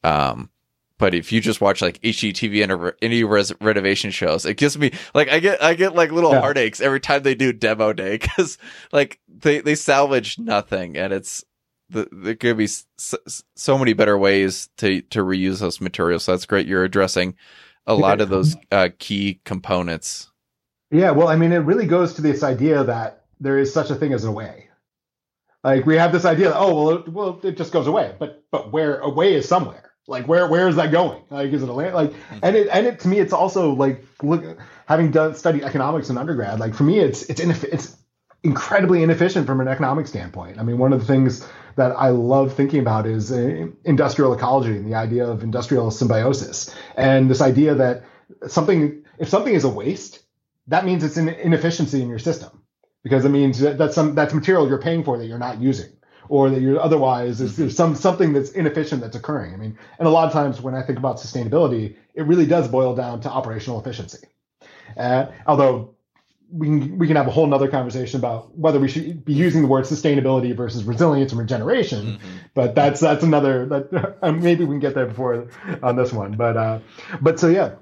Um, 0.04 0.50
but 0.98 1.14
if 1.14 1.32
you 1.32 1.42
just 1.42 1.62
watch 1.62 1.82
like 1.82 2.02
HGTV 2.02 2.64
and 2.64 2.94
any 3.02 3.24
res- 3.24 3.54
renovation 3.62 4.12
shows, 4.12 4.46
it 4.46 4.58
gives 4.58 4.78
me 4.78 4.92
like 5.14 5.30
I 5.30 5.40
get 5.40 5.64
I 5.64 5.74
get 5.74 5.96
like 5.96 6.12
little 6.12 6.32
yeah. 6.32 6.42
heartaches 6.42 6.82
every 6.82 7.00
time 7.00 7.24
they 7.24 7.36
do 7.36 7.54
demo 7.54 7.94
day 7.94 8.18
because 8.22 8.58
like 8.92 9.20
they 9.28 9.62
they 9.62 9.76
salvage 9.76 10.38
nothing 10.38 10.98
and 10.98 11.14
it's 11.14 11.44
the, 11.90 12.08
there 12.12 12.36
could 12.36 12.58
be 12.58 12.68
so, 12.68 13.18
so 13.56 13.78
many 13.78 13.94
better 13.94 14.18
ways 14.18 14.70
to 14.78 15.02
to 15.04 15.24
reuse 15.24 15.60
those 15.60 15.82
materials. 15.82 16.24
So 16.24 16.34
that's 16.34 16.46
great. 16.46 16.68
You're 16.68 16.84
addressing 16.84 17.36
a 17.88 17.96
lot 17.96 18.22
of 18.22 18.30
those 18.30 18.56
uh, 18.72 18.90
key 19.00 19.42
components. 19.46 20.30
Yeah, 20.92 21.12
well, 21.12 21.28
I 21.28 21.36
mean, 21.36 21.52
it 21.52 21.58
really 21.58 21.88
goes 21.88 22.14
to 22.16 22.22
this 22.22 22.44
idea 22.44 22.84
that 22.84 23.26
there 23.40 23.58
is 23.58 23.74
such 23.74 23.90
a 23.90 23.96
thing 23.96 24.14
as 24.14 24.26
a 24.26 24.32
way 24.32 24.69
like 25.64 25.86
we 25.86 25.98
have 25.98 26.12
this 26.12 26.26
idea 26.26 26.50
that 26.50 26.58
oh 26.58 26.74
well 26.74 26.90
it, 26.96 27.08
well 27.10 27.40
it 27.44 27.58
just 27.58 27.72
goes 27.72 27.88
away, 27.88 28.16
but 28.20 28.44
but 28.52 28.72
where 28.72 29.00
away 29.00 29.34
is 29.34 29.48
somewhere. 29.48 29.92
Like 30.08 30.28
where 30.28 30.48
where 30.48 30.68
is 30.68 30.76
that 30.78 30.92
going? 30.92 31.22
Like 31.30 31.52
is 31.52 31.62
it 31.62 31.70
a 31.70 31.74
land? 31.74 31.94
Like 31.94 32.12
mm-hmm. 32.12 32.40
and 32.44 32.56
it 32.56 32.68
and 32.72 32.88
it 32.88 33.00
to 33.02 33.08
me 33.08 33.20
it's 33.20 33.34
also 33.34 33.74
like 33.74 34.04
look 34.24 34.44
having 34.88 35.12
done 35.12 35.36
studied 35.36 35.64
economics 35.64 36.10
in 36.10 36.18
undergrad. 36.18 36.60
Like 36.60 36.74
for 36.74 36.84
me 36.84 37.00
it's 37.00 37.24
it's 37.24 37.42
ineff- 37.42 37.66
it's 37.72 37.96
incredibly 38.44 39.04
inefficient 39.04 39.46
from 39.46 39.60
an 39.60 39.68
economic 39.68 40.08
standpoint. 40.08 40.58
I 40.60 40.64
mean 40.64 40.78
one 40.78 40.94
of 40.94 41.00
the 41.00 41.06
things 41.06 41.48
that 41.76 41.92
I 41.92 42.10
love 42.10 42.54
thinking 42.54 42.80
about 42.80 43.06
is 43.06 43.32
uh, 43.32 43.68
industrial 43.86 44.34
ecology 44.34 44.76
and 44.78 44.86
the 44.86 44.96
idea 44.96 45.26
of 45.26 45.44
industrial 45.44 45.92
symbiosis 45.92 46.76
and 46.96 47.30
this 47.30 47.42
idea 47.42 47.76
that 47.76 48.04
something 48.48 49.04
if 49.18 49.30
something 49.30 49.54
is 49.54 49.64
a 49.64 49.70
waste 49.70 50.24
that 50.68 50.86
means 50.86 51.04
it's 51.04 51.18
an 51.18 51.30
inefficiency 51.30 52.02
in 52.02 52.10
your 52.10 52.20
system 52.20 52.59
because 53.04 53.26
it 53.26 53.30
means 53.30 53.60
that 53.60 53.78
that's 53.78 53.96
some 53.96 54.16
that's 54.16 54.34
material 54.34 54.68
you're 54.68 54.82
paying 54.82 55.04
for 55.04 55.18
that 55.18 55.26
you're 55.26 55.38
not 55.38 55.60
using 55.62 55.90
or 56.28 56.50
that 56.50 56.62
you're 56.62 56.80
otherwise 56.80 57.40
there's, 57.40 57.56
there's 57.58 57.76
some 57.76 57.96
something 57.96 58.34
that's 58.34 58.52
inefficient 58.52 59.02
that's 59.02 59.16
occurring. 59.16 59.54
I 59.54 59.58
mean, 59.58 59.78
and 59.98 60.08
a 60.08 60.12
lot 60.12 60.28
of 60.28 60.34
times 60.34 60.62
when 60.62 60.76
I 60.76 60.82
think 60.82 60.98
about 60.98 61.18
sustainability, 61.18 61.96
it 62.14 62.24
really 62.24 62.46
does 62.46 62.68
boil 62.68 62.96
down 62.96 63.22
to 63.22 63.30
operational 63.30 63.80
efficiency. 63.80 64.28
Uh, 64.96 65.28
although 65.46 65.96
we 66.52 66.68
can, 66.68 66.98
we 66.98 67.08
can 67.08 67.16
have 67.16 67.28
a 67.28 67.32
whole 67.32 67.46
nother 67.46 67.68
conversation 67.68 68.20
about 68.20 68.58
whether 68.58 68.80
we 68.80 68.88
should 68.88 69.24
be 69.24 69.34
using 69.34 69.62
the 69.62 69.68
word 69.68 69.86
sustainability 69.86 70.56
versus 70.56 70.84
resilience 70.84 71.32
and 71.32 71.40
regeneration, 71.40 72.06
mm-hmm. 72.06 72.38
but 72.54 72.76
that's 72.76 73.00
that's 73.00 73.24
another 73.24 73.66
that 73.68 74.20
maybe 74.42 74.64
we 74.64 74.74
can 74.74 74.80
get 74.80 74.96
there 74.96 75.06
before 75.06 75.48
on 75.84 75.96
this 75.96 76.12
one. 76.12 76.34
But 76.34 76.58
uh, 76.58 76.80
but 77.22 77.40
so 77.40 77.48
yeah, 77.48 77.76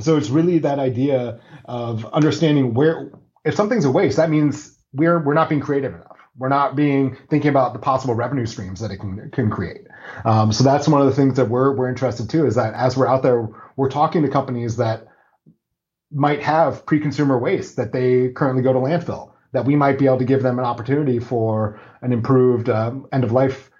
so 0.00 0.16
it's 0.16 0.30
really 0.30 0.58
that 0.58 0.78
idea 0.78 1.40
of 1.64 2.04
understanding 2.06 2.74
where 2.74 3.12
if 3.44 3.54
something's 3.54 3.84
a 3.84 3.90
waste, 3.90 4.16
that 4.16 4.30
means 4.30 4.78
we're 4.92 5.22
we're 5.22 5.34
not 5.34 5.48
being 5.48 5.60
creative 5.60 5.94
enough. 5.94 6.18
We're 6.36 6.48
not 6.48 6.76
being 6.76 7.16
thinking 7.28 7.50
about 7.50 7.72
the 7.72 7.78
possible 7.78 8.14
revenue 8.14 8.46
streams 8.46 8.80
that 8.80 8.90
it 8.90 8.98
can 8.98 9.30
can 9.30 9.50
create. 9.50 9.86
Um, 10.24 10.52
so 10.52 10.64
that's 10.64 10.88
one 10.88 11.00
of 11.00 11.06
the 11.06 11.14
things 11.14 11.36
that 11.36 11.48
we're 11.48 11.74
we're 11.74 11.88
interested 11.88 12.30
too. 12.30 12.46
Is 12.46 12.54
that 12.54 12.74
as 12.74 12.96
we're 12.96 13.08
out 13.08 13.22
there, 13.22 13.48
we're 13.76 13.90
talking 13.90 14.22
to 14.22 14.28
companies 14.28 14.76
that 14.76 15.06
might 16.10 16.42
have 16.42 16.84
pre-consumer 16.84 17.38
waste 17.38 17.76
that 17.76 17.92
they 17.92 18.30
currently 18.30 18.62
go 18.62 18.72
to 18.72 18.78
landfill. 18.78 19.32
That 19.52 19.66
we 19.66 19.76
might 19.76 19.98
be 19.98 20.06
able 20.06 20.18
to 20.18 20.24
give 20.24 20.42
them 20.42 20.58
an 20.58 20.64
opportunity 20.64 21.18
for 21.18 21.80
an 22.00 22.12
improved 22.12 22.70
um, 22.70 23.06
end 23.12 23.24
of 23.24 23.32
life 23.32 23.70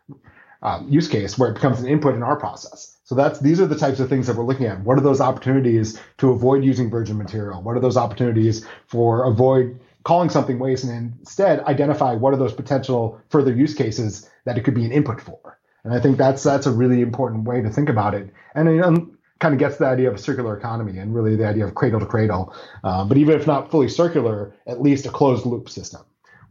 um, 0.63 0.89
use 0.89 1.09
case 1.09 1.39
where 1.39 1.51
it 1.51 1.55
becomes 1.55 1.81
an 1.81 1.89
input 1.89 2.15
in 2.15 2.23
our 2.23 2.37
process. 2.37 2.92
So 3.13 3.17
that's 3.17 3.41
these 3.41 3.61
are 3.61 3.67
the 3.67 3.77
types 3.77 4.01
of 4.01 4.09
things 4.09 4.27
that 4.27 4.37
we're 4.37 4.47
looking 4.47 4.65
at. 4.65 4.81
What 4.81 4.97
are 4.97 5.03
those 5.03 5.21
opportunities 5.21 6.01
to 6.17 6.31
avoid 6.31 6.65
using 6.65 6.89
virgin 6.89 7.19
material? 7.19 7.61
What 7.61 7.77
are 7.77 7.81
those 7.81 7.99
opportunities 7.99 8.65
for 8.87 9.25
avoid 9.25 9.79
calling 10.05 10.31
something 10.31 10.59
waste 10.59 10.85
and 10.85 11.13
instead 11.21 11.61
identify 11.65 12.15
what 12.15 12.33
are 12.33 12.39
those 12.39 12.55
potential 12.55 13.21
further 13.29 13.53
use 13.53 13.75
cases 13.75 14.31
that 14.47 14.57
it 14.57 14.63
could 14.63 14.75
be 14.75 14.87
an 14.87 14.93
input 14.93 15.21
for? 15.21 15.59
And 15.85 15.93
I 15.93 16.01
think 16.01 16.17
that's 16.17 16.43
that's 16.43 16.65
a 16.65 16.73
really 16.73 17.03
important 17.03 17.45
way 17.45 17.61
to 17.61 17.69
think 17.69 17.91
about 17.91 18.15
it. 18.15 18.31
And 18.55 18.67
it 18.67 18.81
um, 18.81 19.19
kind 19.41 19.53
of 19.53 19.59
gets 19.59 19.77
the 19.77 19.85
idea 19.85 20.09
of 20.09 20.15
a 20.15 20.19
circular 20.19 20.57
economy 20.57 20.99
and 20.99 21.15
really 21.15 21.37
the 21.37 21.47
idea 21.47 21.67
of 21.67 21.75
cradle 21.75 22.01
to 22.01 22.07
cradle. 22.07 22.55
Uh, 22.83 23.05
but 23.05 23.19
even 23.19 23.39
if 23.39 23.47
not 23.47 23.71
fully 23.71 23.91
circular, 23.91 24.55
at 24.67 24.81
least 24.81 25.05
a 25.05 25.11
closed 25.11 25.45
loop 25.45 25.69
system 25.69 26.01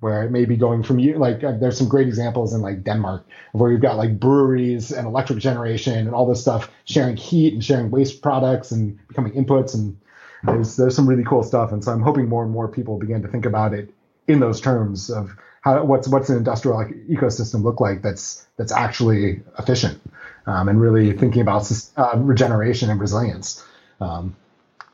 where 0.01 0.23
it 0.23 0.31
may 0.31 0.45
be 0.45 0.57
going 0.57 0.83
from 0.83 0.99
you 0.99 1.17
like 1.17 1.43
uh, 1.43 1.53
there's 1.53 1.77
some 1.77 1.87
great 1.87 2.07
examples 2.07 2.53
in 2.53 2.61
like 2.61 2.83
Denmark 2.83 3.25
where 3.53 3.71
you've 3.71 3.81
got 3.81 3.97
like 3.97 4.19
breweries 4.19 4.91
and 4.91 5.07
electric 5.07 5.39
generation 5.39 5.97
and 5.97 6.13
all 6.13 6.27
this 6.27 6.41
stuff 6.41 6.69
sharing 6.85 7.15
heat 7.15 7.53
and 7.53 7.63
sharing 7.63 7.89
waste 7.89 8.21
products 8.21 8.71
and 8.71 8.99
becoming 9.07 9.31
inputs 9.33 9.73
and 9.73 9.97
there's 10.43 10.75
there's 10.75 10.95
some 10.95 11.07
really 11.07 11.23
cool 11.23 11.43
stuff 11.43 11.71
and 11.71 11.83
so 11.83 11.91
I'm 11.91 12.01
hoping 12.01 12.27
more 12.27 12.43
and 12.43 12.51
more 12.51 12.67
people 12.67 12.99
begin 12.99 13.21
to 13.21 13.27
think 13.27 13.45
about 13.45 13.73
it 13.73 13.93
in 14.27 14.39
those 14.39 14.59
terms 14.59 15.09
of 15.09 15.31
how 15.61 15.83
what's 15.83 16.07
what's 16.07 16.29
an 16.29 16.37
industrial 16.37 16.77
ecosystem 17.09 17.63
look 17.63 17.79
like 17.79 18.01
that's 18.01 18.45
that's 18.57 18.71
actually 18.71 19.41
efficient 19.57 20.01
um, 20.47 20.67
and 20.67 20.81
really 20.81 21.13
thinking 21.13 21.41
about 21.41 21.71
uh, 21.97 22.13
regeneration 22.17 22.89
and 22.89 22.99
resilience 22.99 23.63
um, 23.99 24.35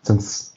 since 0.03 0.53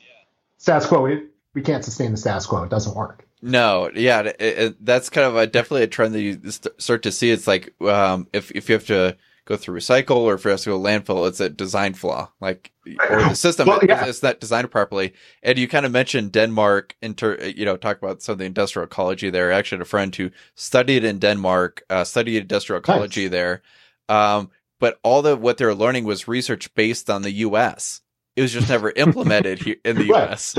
status 0.58 0.86
quo 0.86 1.06
it, 1.06 1.30
we 1.54 1.62
can't 1.62 1.84
sustain 1.84 2.12
the 2.12 2.16
status 2.16 2.46
quo. 2.46 2.62
It 2.62 2.70
doesn't 2.70 2.94
work. 2.94 3.26
No, 3.42 3.90
yeah, 3.94 4.20
it, 4.20 4.36
it, 4.38 4.84
that's 4.84 5.08
kind 5.08 5.26
of 5.26 5.36
a, 5.36 5.46
definitely 5.46 5.84
a 5.84 5.86
trend 5.86 6.14
that 6.14 6.20
you 6.20 6.38
start 6.78 7.02
to 7.04 7.12
see. 7.12 7.30
It's 7.30 7.46
like 7.46 7.74
um, 7.80 8.28
if 8.32 8.50
if 8.50 8.68
you 8.68 8.74
have 8.74 8.86
to 8.86 9.16
go 9.46 9.56
through 9.56 9.78
recycle 9.78 10.18
or 10.18 10.34
if 10.34 10.46
it 10.46 10.50
has 10.50 10.62
to 10.62 10.70
go 10.70 10.78
landfill, 10.78 11.26
it's 11.26 11.40
a 11.40 11.48
design 11.48 11.94
flaw, 11.94 12.30
like 12.40 12.70
or 13.08 13.22
the 13.22 13.34
system 13.34 13.66
well, 13.66 13.80
yeah. 13.82 14.04
it's 14.04 14.22
not 14.22 14.40
designed 14.40 14.70
properly. 14.70 15.14
And 15.42 15.58
you 15.58 15.68
kind 15.68 15.86
of 15.86 15.92
mentioned 15.92 16.32
Denmark, 16.32 16.96
inter, 17.00 17.36
you 17.42 17.64
know, 17.64 17.76
talk 17.76 17.98
about 17.98 18.22
some 18.22 18.34
of 18.34 18.38
the 18.38 18.44
industrial 18.44 18.86
ecology 18.86 19.30
there. 19.30 19.52
I 19.52 19.58
actually 19.58 19.78
had 19.78 19.86
a 19.86 19.88
friend 19.88 20.14
who 20.14 20.30
studied 20.54 21.04
in 21.04 21.18
Denmark, 21.18 21.82
uh, 21.90 22.04
studied 22.04 22.38
industrial 22.38 22.80
ecology 22.80 23.24
nice. 23.24 23.30
there. 23.30 23.62
Um, 24.08 24.50
but 24.78 24.98
all 25.02 25.22
the 25.22 25.36
what 25.36 25.58
they're 25.58 25.74
learning 25.74 26.04
was 26.04 26.28
research 26.28 26.72
based 26.74 27.10
on 27.10 27.22
the 27.22 27.32
U.S. 27.32 28.02
It 28.36 28.42
was 28.42 28.52
just 28.52 28.68
never 28.68 28.90
implemented 28.96 29.62
here 29.62 29.76
in 29.84 29.96
the 29.96 30.06
U.S. 30.06 30.56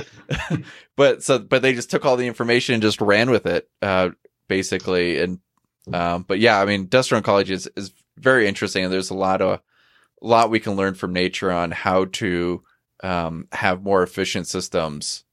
but 0.98 1.24
so, 1.24 1.40
but 1.40 1.62
they 1.62 1.74
just 1.74 1.90
took 1.90 2.06
all 2.06 2.18
the 2.18 2.28
information 2.28 2.74
and 2.74 2.84
just 2.84 3.02
ran 3.02 3.30
with 3.32 3.46
it, 3.46 3.70
uh, 3.82 4.10
basically. 4.48 5.20
And 5.20 5.40
um, 5.92 6.24
but 6.24 6.40
yeah, 6.40 6.60
I 6.60 6.66
mean, 6.66 6.82
industrial 6.82 7.22
ecology 7.22 7.54
is 7.54 7.70
is 7.76 7.92
very 8.18 8.48
interesting, 8.48 8.84
and 8.84 8.94
there's 8.94 9.10
a 9.10 9.16
lot 9.16 9.42
of 9.42 9.62
a 10.22 10.28
lot 10.28 10.50
we 10.50 10.60
can 10.60 10.74
learn 10.74 10.94
from 10.94 11.14
nature 11.14 11.52
on 11.52 11.72
how 11.72 12.06
to 12.06 12.64
um, 13.04 13.48
have 13.52 13.84
more 13.84 14.04
efficient 14.04 14.48
systems. 14.48 15.24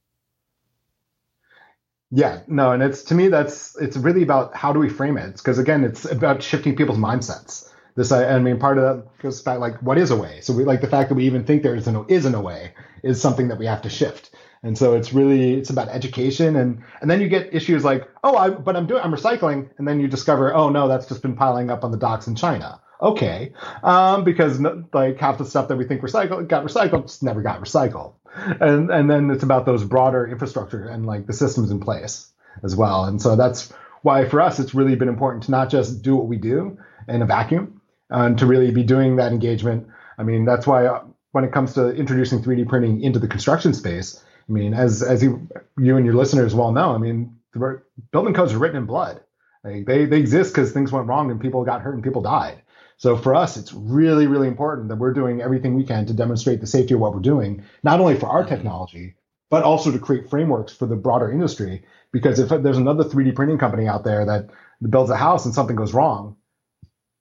Yeah, 2.10 2.40
no, 2.46 2.72
and 2.72 2.82
it's 2.82 3.02
to 3.04 3.14
me 3.14 3.28
that's 3.28 3.76
it's 3.80 3.96
really 3.96 4.22
about 4.22 4.56
how 4.56 4.72
do 4.72 4.78
we 4.78 4.88
frame 4.88 5.18
it? 5.18 5.36
Because 5.36 5.58
again, 5.58 5.84
it's 5.84 6.06
about 6.10 6.42
shifting 6.42 6.74
people's 6.74 6.98
mindsets. 6.98 7.70
This, 7.98 8.12
I, 8.12 8.38
mean, 8.38 8.60
part 8.60 8.78
of 8.78 8.84
that 8.84 9.18
goes 9.18 9.42
back 9.42 9.58
like 9.58 9.82
what 9.82 9.98
is 9.98 10.12
a 10.12 10.16
way. 10.16 10.40
So 10.40 10.52
we 10.52 10.62
like 10.62 10.80
the 10.80 10.86
fact 10.86 11.08
that 11.08 11.16
we 11.16 11.26
even 11.26 11.44
think 11.44 11.64
there 11.64 11.74
is 11.74 11.88
an 11.88 12.04
isn't 12.06 12.32
a 12.32 12.40
way 12.40 12.72
is 13.02 13.20
something 13.20 13.48
that 13.48 13.58
we 13.58 13.66
have 13.66 13.82
to 13.82 13.90
shift. 13.90 14.30
And 14.62 14.78
so 14.78 14.94
it's 14.94 15.12
really 15.12 15.54
it's 15.54 15.70
about 15.70 15.88
education 15.88 16.54
and 16.54 16.84
and 17.00 17.10
then 17.10 17.20
you 17.20 17.28
get 17.28 17.52
issues 17.52 17.84
like 17.84 18.08
oh 18.22 18.36
I 18.36 18.50
but 18.50 18.76
I'm 18.76 18.86
doing 18.86 19.02
I'm 19.02 19.12
recycling. 19.12 19.70
And 19.78 19.88
then 19.88 19.98
you 19.98 20.06
discover 20.06 20.54
oh 20.54 20.68
no 20.68 20.86
that's 20.86 21.06
just 21.06 21.22
been 21.22 21.34
piling 21.34 21.70
up 21.70 21.82
on 21.82 21.90
the 21.90 21.96
docks 21.96 22.28
in 22.28 22.36
China. 22.36 22.80
Okay. 23.02 23.52
Um, 23.82 24.22
because 24.22 24.60
like 24.92 25.18
half 25.18 25.38
the 25.38 25.44
stuff 25.44 25.66
that 25.66 25.76
we 25.76 25.84
think 25.84 26.00
recycled 26.00 26.46
got 26.46 26.64
recycled 26.64 27.08
just 27.08 27.24
never 27.24 27.42
got 27.42 27.60
recycled. 27.60 28.12
And 28.60 28.92
and 28.92 29.10
then 29.10 29.28
it's 29.32 29.42
about 29.42 29.66
those 29.66 29.82
broader 29.82 30.24
infrastructure 30.24 30.86
and 30.86 31.04
like 31.04 31.26
the 31.26 31.32
systems 31.32 31.72
in 31.72 31.80
place 31.80 32.30
as 32.62 32.76
well. 32.76 33.06
And 33.06 33.20
so 33.20 33.34
that's 33.34 33.72
why 34.02 34.24
for 34.24 34.40
us 34.40 34.60
it's 34.60 34.72
really 34.72 34.94
been 34.94 35.08
important 35.08 35.42
to 35.44 35.50
not 35.50 35.68
just 35.68 36.02
do 36.02 36.14
what 36.14 36.28
we 36.28 36.36
do 36.36 36.78
in 37.08 37.22
a 37.22 37.26
vacuum 37.26 37.77
and 38.10 38.38
to 38.38 38.46
really 38.46 38.70
be 38.70 38.82
doing 38.82 39.16
that 39.16 39.32
engagement 39.32 39.86
I 40.18 40.22
mean 40.22 40.44
that's 40.44 40.66
why 40.66 40.86
uh, 40.86 41.04
when 41.32 41.44
it 41.44 41.52
comes 41.52 41.74
to 41.74 41.90
introducing 41.94 42.42
3D 42.42 42.68
printing 42.68 43.02
into 43.02 43.18
the 43.18 43.28
construction 43.28 43.74
space 43.74 44.22
I 44.48 44.52
mean, 44.52 44.74
as 44.74 45.02
as 45.02 45.22
you 45.22 45.46
you 45.78 45.96
and 45.96 46.06
your 46.06 46.14
listeners 46.14 46.54
well 46.54 46.72
know, 46.72 46.94
I 46.94 46.98
mean, 46.98 47.36
the 47.52 47.82
building 48.12 48.34
codes 48.34 48.52
are 48.52 48.58
written 48.58 48.78
in 48.78 48.86
blood. 48.86 49.20
Like 49.62 49.84
they 49.86 50.06
they 50.06 50.18
exist 50.18 50.54
because 50.54 50.72
things 50.72 50.90
went 50.90 51.06
wrong 51.06 51.30
and 51.30 51.40
people 51.40 51.64
got 51.64 51.82
hurt 51.82 51.94
and 51.94 52.02
people 52.02 52.22
died. 52.22 52.62
So 52.96 53.16
for 53.16 53.34
us, 53.34 53.56
it's 53.56 53.72
really 53.72 54.26
really 54.26 54.48
important 54.48 54.88
that 54.88 54.96
we're 54.96 55.12
doing 55.12 55.42
everything 55.42 55.74
we 55.74 55.84
can 55.84 56.06
to 56.06 56.14
demonstrate 56.14 56.60
the 56.60 56.66
safety 56.66 56.94
of 56.94 57.00
what 57.00 57.14
we're 57.14 57.20
doing, 57.20 57.64
not 57.82 58.00
only 58.00 58.16
for 58.16 58.26
our 58.26 58.44
technology, 58.44 59.16
but 59.50 59.64
also 59.64 59.92
to 59.92 59.98
create 59.98 60.30
frameworks 60.30 60.72
for 60.72 60.86
the 60.86 60.96
broader 60.96 61.30
industry. 61.30 61.84
Because 62.10 62.38
if 62.38 62.48
there's 62.48 62.78
another 62.78 63.04
3D 63.04 63.34
printing 63.34 63.58
company 63.58 63.86
out 63.86 64.02
there 64.02 64.24
that 64.24 64.48
builds 64.88 65.10
a 65.10 65.16
house 65.16 65.44
and 65.44 65.54
something 65.54 65.76
goes 65.76 65.92
wrong, 65.92 66.37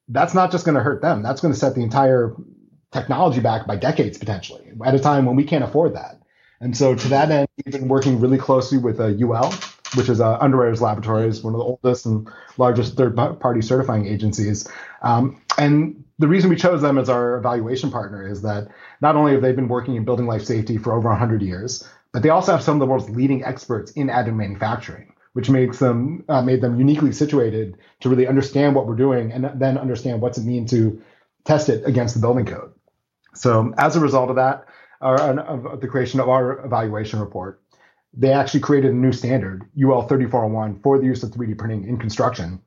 that's 0.09 0.33
not 0.33 0.51
just 0.51 0.65
going 0.65 0.75
to 0.75 0.81
hurt 0.81 1.01
them. 1.01 1.21
That's 1.21 1.41
going 1.41 1.53
to 1.53 1.59
set 1.59 1.75
the 1.75 1.81
entire 1.81 2.35
technology 2.91 3.41
back 3.41 3.67
by 3.67 3.75
decades 3.75 4.17
potentially 4.17 4.71
at 4.85 4.95
a 4.95 4.99
time 4.99 5.25
when 5.25 5.35
we 5.35 5.43
can't 5.43 5.63
afford 5.63 5.95
that. 5.95 6.19
And 6.59 6.75
so 6.75 6.95
to 6.95 7.07
that 7.09 7.29
end, 7.29 7.47
we've 7.57 7.73
been 7.73 7.87
working 7.87 8.19
really 8.19 8.37
closely 8.37 8.77
with 8.77 8.99
uh, 8.99 9.05
UL, 9.07 9.53
which 9.95 10.09
is 10.09 10.19
uh, 10.19 10.37
Underwriters 10.39 10.81
Laboratories, 10.81 11.43
one 11.43 11.53
of 11.53 11.59
the 11.59 11.65
oldest 11.65 12.05
and 12.05 12.27
largest 12.57 12.95
third-party 12.97 13.61
certifying 13.61 14.07
agencies. 14.07 14.67
Um, 15.01 15.41
and 15.57 16.03
the 16.17 16.27
reason 16.27 16.49
we 16.49 16.55
chose 16.55 16.81
them 16.81 16.97
as 16.97 17.09
our 17.09 17.37
evaluation 17.37 17.91
partner 17.91 18.27
is 18.27 18.41
that 18.41 18.69
not 19.01 19.15
only 19.15 19.33
have 19.33 19.41
they 19.41 19.51
been 19.51 19.67
working 19.67 19.95
in 19.95 20.05
building 20.05 20.25
life 20.25 20.45
safety 20.45 20.77
for 20.77 20.93
over 20.93 21.09
100 21.09 21.43
years, 21.43 21.87
but 22.11 22.23
they 22.23 22.29
also 22.29 22.53
have 22.53 22.63
some 22.63 22.75
of 22.75 22.79
the 22.79 22.87
world's 22.87 23.09
leading 23.09 23.43
experts 23.43 23.91
in 23.91 24.07
additive 24.07 24.35
manufacturing, 24.35 25.13
which 25.37 25.51
makes 25.51 25.77
them 25.77 26.25
uh, 26.29 26.41
made 26.41 26.61
them 26.61 26.79
uniquely 26.79 27.11
situated 27.11 27.77
to 27.99 28.09
really 28.09 28.25
understand 28.25 28.73
what 28.73 28.87
we're 28.87 28.95
doing 28.95 29.31
and 29.31 29.47
then 29.61 29.77
understand 29.77 30.19
what's 30.19 30.39
it 30.39 30.45
mean 30.45 30.65
to 30.65 30.99
test 31.45 31.69
it 31.69 31.85
against 31.85 32.15
the 32.15 32.19
building 32.19 32.43
code. 32.43 32.73
So 33.35 33.71
as 33.77 33.95
a 33.95 33.99
result 33.99 34.31
of 34.31 34.37
that, 34.37 34.65
or 34.99 35.15
of 35.21 35.79
the 35.79 35.87
creation 35.87 36.19
of 36.19 36.27
our 36.27 36.65
evaluation 36.65 37.19
report, 37.19 37.61
they 38.15 38.33
actually 38.33 38.61
created 38.61 38.89
a 38.89 38.95
new 38.95 39.11
standard, 39.11 39.61
UL 39.79 40.07
3401, 40.07 40.79
for 40.79 40.97
the 40.97 41.05
use 41.05 41.21
of 41.21 41.29
3D 41.29 41.55
printing 41.55 41.87
in 41.87 41.99
construction. 41.99 42.59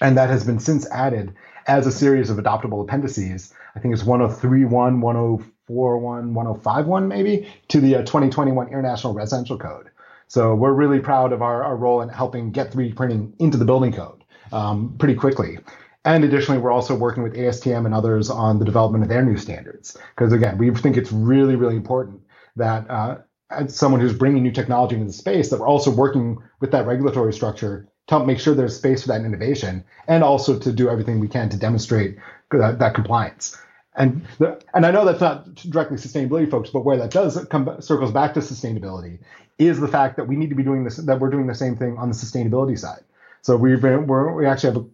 And 0.00 0.16
that 0.16 0.30
has 0.30 0.42
been 0.42 0.58
since 0.58 0.88
added 0.90 1.34
as 1.66 1.86
a 1.86 1.92
series 1.92 2.30
of 2.30 2.38
adoptable 2.38 2.82
appendices. 2.82 3.52
I 3.76 3.80
think 3.80 3.92
it's 3.92 4.04
1031, 4.04 5.02
1041, 5.02 6.32
1051, 6.32 7.08
maybe, 7.08 7.52
to 7.68 7.78
the 7.78 7.96
uh, 7.96 7.98
2021 7.98 8.68
International 8.68 9.12
Residential 9.12 9.58
Code. 9.58 9.89
So 10.30 10.54
we're 10.54 10.74
really 10.74 11.00
proud 11.00 11.32
of 11.32 11.42
our, 11.42 11.64
our 11.64 11.76
role 11.76 12.02
in 12.02 12.08
helping 12.08 12.52
get 12.52 12.70
3D 12.70 12.94
printing 12.94 13.34
into 13.40 13.58
the 13.58 13.64
building 13.64 13.92
code 13.92 14.22
um, 14.52 14.94
pretty 14.96 15.16
quickly. 15.16 15.58
And 16.04 16.22
additionally, 16.22 16.60
we're 16.60 16.70
also 16.70 16.94
working 16.94 17.24
with 17.24 17.34
ASTM 17.34 17.84
and 17.84 17.92
others 17.92 18.30
on 18.30 18.60
the 18.60 18.64
development 18.64 19.02
of 19.02 19.08
their 19.08 19.24
new 19.24 19.36
standards. 19.36 19.98
Because 20.14 20.32
again, 20.32 20.56
we 20.56 20.72
think 20.72 20.96
it's 20.96 21.10
really, 21.10 21.56
really 21.56 21.74
important 21.74 22.20
that 22.54 22.88
uh, 22.88 23.18
as 23.50 23.74
someone 23.74 24.00
who's 24.00 24.14
bringing 24.14 24.44
new 24.44 24.52
technology 24.52 24.94
into 24.94 25.08
the 25.08 25.12
space, 25.12 25.50
that 25.50 25.58
we're 25.58 25.66
also 25.66 25.90
working 25.90 26.38
with 26.60 26.70
that 26.70 26.86
regulatory 26.86 27.32
structure 27.32 27.88
to 28.06 28.14
help 28.14 28.24
make 28.24 28.38
sure 28.38 28.54
there's 28.54 28.76
space 28.76 29.02
for 29.02 29.08
that 29.08 29.22
innovation 29.22 29.82
and 30.06 30.22
also 30.22 30.56
to 30.60 30.72
do 30.72 30.88
everything 30.88 31.18
we 31.18 31.26
can 31.26 31.48
to 31.48 31.56
demonstrate 31.56 32.18
that, 32.52 32.78
that 32.78 32.94
compliance. 32.94 33.58
And 34.00 34.26
the, 34.38 34.60
and 34.74 34.86
I 34.86 34.90
know 34.90 35.04
that's 35.04 35.20
not 35.20 35.54
directly 35.54 35.96
sustainability 35.96 36.50
folks, 36.50 36.70
but 36.70 36.84
where 36.84 36.96
that 36.96 37.10
does 37.10 37.44
come 37.50 37.80
circles 37.80 38.12
back 38.12 38.34
to 38.34 38.40
sustainability 38.40 39.18
is 39.58 39.78
the 39.78 39.88
fact 39.88 40.16
that 40.16 40.26
we 40.26 40.36
need 40.36 40.48
to 40.48 40.56
be 40.56 40.62
doing 40.62 40.84
this, 40.84 40.96
that 40.96 41.20
we're 41.20 41.30
doing 41.30 41.46
the 41.46 41.54
same 41.54 41.76
thing 41.76 41.98
on 41.98 42.08
the 42.08 42.14
sustainability 42.14 42.78
side. 42.78 43.02
So 43.42 43.56
we've 43.56 43.80
been, 43.80 44.06
we're, 44.06 44.32
we 44.32 44.46
actually 44.46 44.74
have 44.74 44.82
a 44.82 44.86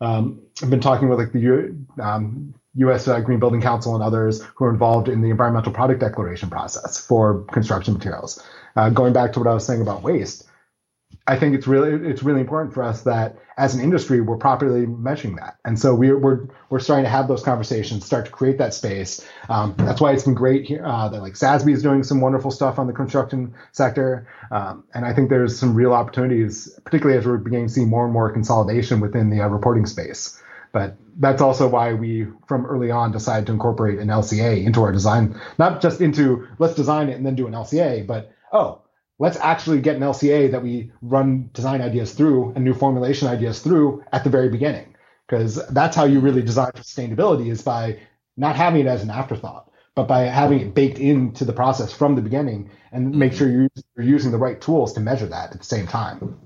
um, 0.00 0.40
I've 0.62 0.70
been 0.70 0.80
talking 0.80 1.08
with 1.08 1.18
like 1.18 1.32
the 1.32 1.76
um, 2.02 2.54
U.S. 2.76 3.06
Uh, 3.06 3.20
Green 3.20 3.38
Building 3.38 3.60
Council 3.60 3.94
and 3.94 4.02
others 4.02 4.42
who 4.54 4.64
are 4.64 4.70
involved 4.70 5.08
in 5.08 5.20
the 5.20 5.30
environmental 5.30 5.72
product 5.72 6.00
declaration 6.00 6.48
process 6.48 6.98
for 6.98 7.44
construction 7.52 7.94
materials. 7.94 8.42
Uh, 8.76 8.88
going 8.90 9.12
back 9.12 9.32
to 9.32 9.40
what 9.40 9.48
I 9.48 9.54
was 9.54 9.66
saying 9.66 9.82
about 9.82 10.02
waste, 10.02 10.46
I 11.30 11.38
think 11.38 11.54
it's 11.54 11.68
really 11.68 12.10
it's 12.10 12.24
really 12.24 12.40
important 12.40 12.74
for 12.74 12.82
us 12.82 13.02
that 13.02 13.36
as 13.56 13.76
an 13.76 13.80
industry 13.80 14.20
we're 14.20 14.36
properly 14.36 14.84
measuring 14.84 15.36
that, 15.36 15.58
and 15.64 15.78
so 15.78 15.94
we're 15.94 16.18
we're 16.18 16.48
we're 16.70 16.80
starting 16.80 17.04
to 17.04 17.08
have 17.08 17.28
those 17.28 17.44
conversations, 17.44 18.04
start 18.04 18.24
to 18.24 18.32
create 18.32 18.58
that 18.58 18.74
space. 18.74 19.24
Um, 19.48 19.76
that's 19.78 20.00
why 20.00 20.10
it's 20.10 20.24
been 20.24 20.34
great 20.34 20.64
here 20.64 20.84
uh, 20.84 21.08
that 21.08 21.20
like 21.20 21.34
SASB 21.34 21.72
is 21.72 21.84
doing 21.84 22.02
some 22.02 22.20
wonderful 22.20 22.50
stuff 22.50 22.80
on 22.80 22.88
the 22.88 22.92
construction 22.92 23.54
sector, 23.70 24.26
um, 24.50 24.82
and 24.92 25.04
I 25.04 25.14
think 25.14 25.30
there's 25.30 25.56
some 25.56 25.72
real 25.72 25.92
opportunities, 25.92 26.76
particularly 26.84 27.16
as 27.16 27.24
we're 27.24 27.36
beginning 27.36 27.68
to 27.68 27.72
see 27.72 27.84
more 27.84 28.02
and 28.02 28.12
more 28.12 28.32
consolidation 28.32 28.98
within 28.98 29.30
the 29.30 29.40
uh, 29.40 29.46
reporting 29.46 29.86
space. 29.86 30.42
But 30.72 30.96
that's 31.16 31.40
also 31.40 31.68
why 31.68 31.92
we, 31.92 32.26
from 32.48 32.66
early 32.66 32.90
on, 32.90 33.12
decided 33.12 33.46
to 33.46 33.52
incorporate 33.52 34.00
an 34.00 34.08
LCA 34.08 34.64
into 34.64 34.82
our 34.82 34.90
design, 34.90 35.40
not 35.58 35.80
just 35.80 36.00
into 36.00 36.48
let's 36.58 36.74
design 36.74 37.08
it 37.08 37.16
and 37.16 37.24
then 37.24 37.36
do 37.36 37.46
an 37.46 37.52
LCA, 37.52 38.04
but 38.04 38.32
oh 38.52 38.82
let's 39.20 39.36
actually 39.36 39.80
get 39.82 39.96
an 39.96 40.02
LCA 40.02 40.50
that 40.50 40.62
we 40.62 40.90
run 41.02 41.50
design 41.52 41.82
ideas 41.82 42.12
through 42.14 42.52
and 42.56 42.64
new 42.64 42.72
formulation 42.74 43.28
ideas 43.28 43.60
through 43.60 44.02
at 44.12 44.24
the 44.24 44.30
very 44.30 44.48
beginning. 44.48 44.96
Because 45.28 45.64
that's 45.68 45.94
how 45.94 46.04
you 46.04 46.18
really 46.18 46.42
design 46.42 46.72
for 46.74 46.82
sustainability 46.82 47.50
is 47.50 47.62
by 47.62 48.00
not 48.36 48.56
having 48.56 48.80
it 48.80 48.86
as 48.86 49.04
an 49.04 49.10
afterthought, 49.10 49.70
but 49.94 50.08
by 50.08 50.22
having 50.22 50.60
it 50.60 50.74
baked 50.74 50.98
into 50.98 51.44
the 51.44 51.52
process 51.52 51.92
from 51.92 52.16
the 52.16 52.22
beginning 52.22 52.70
and 52.90 53.14
make 53.14 53.34
sure 53.34 53.48
you're, 53.48 53.68
you're 53.94 54.06
using 54.06 54.32
the 54.32 54.38
right 54.38 54.60
tools 54.60 54.94
to 54.94 55.00
measure 55.00 55.26
that 55.26 55.52
at 55.52 55.58
the 55.58 55.64
same 55.64 55.86
time. 55.86 56.40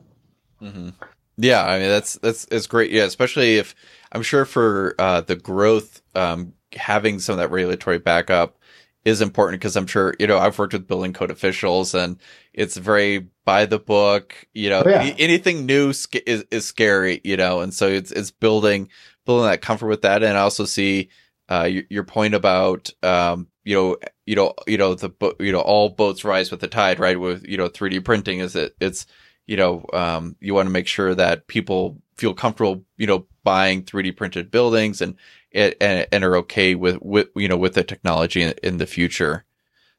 Mm-hmm. 0.61 0.89
Yeah, 1.37 1.65
I 1.65 1.79
mean 1.79 1.89
that's 1.89 2.15
that's 2.15 2.47
it's 2.51 2.67
great. 2.67 2.91
Yeah, 2.91 3.05
especially 3.05 3.57
if 3.57 3.75
I'm 4.13 4.23
sure 4.23 4.45
for 4.45 4.95
uh, 4.99 5.21
the 5.23 5.35
growth, 5.35 6.01
um, 6.15 6.53
having 6.73 7.19
some 7.19 7.35
of 7.35 7.39
that 7.39 7.51
regulatory 7.51 7.99
backup 7.99 8.59
is 9.05 9.21
important 9.21 9.61
because 9.61 9.77
I'm 9.77 9.87
sure, 9.87 10.15
you 10.19 10.27
know, 10.27 10.39
I've 10.39 10.59
worked 10.59 10.73
with 10.73 10.87
building 10.87 11.13
code 11.13 11.31
officials 11.31 11.95
and 11.95 12.19
it's 12.53 12.77
very 12.77 13.29
by 13.45 13.67
the 13.67 13.79
book, 13.79 14.47
you 14.55 14.71
know, 14.71 14.83
oh, 14.85 14.89
yeah. 14.89 15.15
anything 15.19 15.67
new 15.67 15.91
is, 15.91 16.09
is 16.51 16.65
scary, 16.65 17.21
you 17.25 17.37
know, 17.37 17.61
and 17.61 17.75
so 17.75 17.89
it's, 17.89 18.11
it's 18.11 18.31
building, 18.31 18.89
building 19.27 19.47
that 19.47 19.61
comfort 19.61 19.89
with 19.89 20.03
that. 20.03 20.23
And 20.23 20.39
I 20.39 20.41
also 20.41 20.65
see, 20.65 21.11
uh, 21.51 21.65
your, 21.65 21.83
your 21.91 22.05
point 22.05 22.35
about, 22.35 22.91
um, 23.03 23.49
you 23.65 23.77
know, 23.77 23.97
you 24.25 24.37
know, 24.37 24.55
you 24.67 24.79
know, 24.79 24.95
the, 24.95 25.11
you 25.39 25.53
know, 25.53 25.61
all 25.61 25.91
boats 25.91 26.25
rise 26.25 26.51
with 26.51 26.61
the 26.61 26.69
tide, 26.69 26.99
right? 26.99 27.21
With, 27.21 27.47
you 27.47 27.59
know, 27.59 27.69
3D 27.69 28.05
printing 28.05 28.39
is 28.39 28.57
it, 28.57 28.75
it's, 28.81 29.07
you 29.47 29.57
know, 29.57 29.85
um, 29.93 30.37
you 30.41 30.55
want 30.55 30.67
to 30.67 30.73
make 30.73 30.87
sure 30.87 31.15
that 31.15 31.47
people 31.47 32.01
feel 32.17 32.35
comfortable, 32.35 32.85
you 32.97 33.07
know, 33.07 33.27
buying 33.43 33.83
3D 33.83 34.17
printed 34.17 34.51
buildings 34.51 35.01
and 35.01 35.17
and, 35.53 36.07
and 36.11 36.25
are 36.25 36.37
okay 36.39 36.75
with, 36.75 36.99
with 37.01 37.29
you 37.37 37.47
know 37.47 37.57
with 37.57 37.75
the 37.75 37.85
technology 37.85 38.43
in, 38.43 38.55
in 38.63 38.79
the 38.79 38.87
future. 38.87 39.45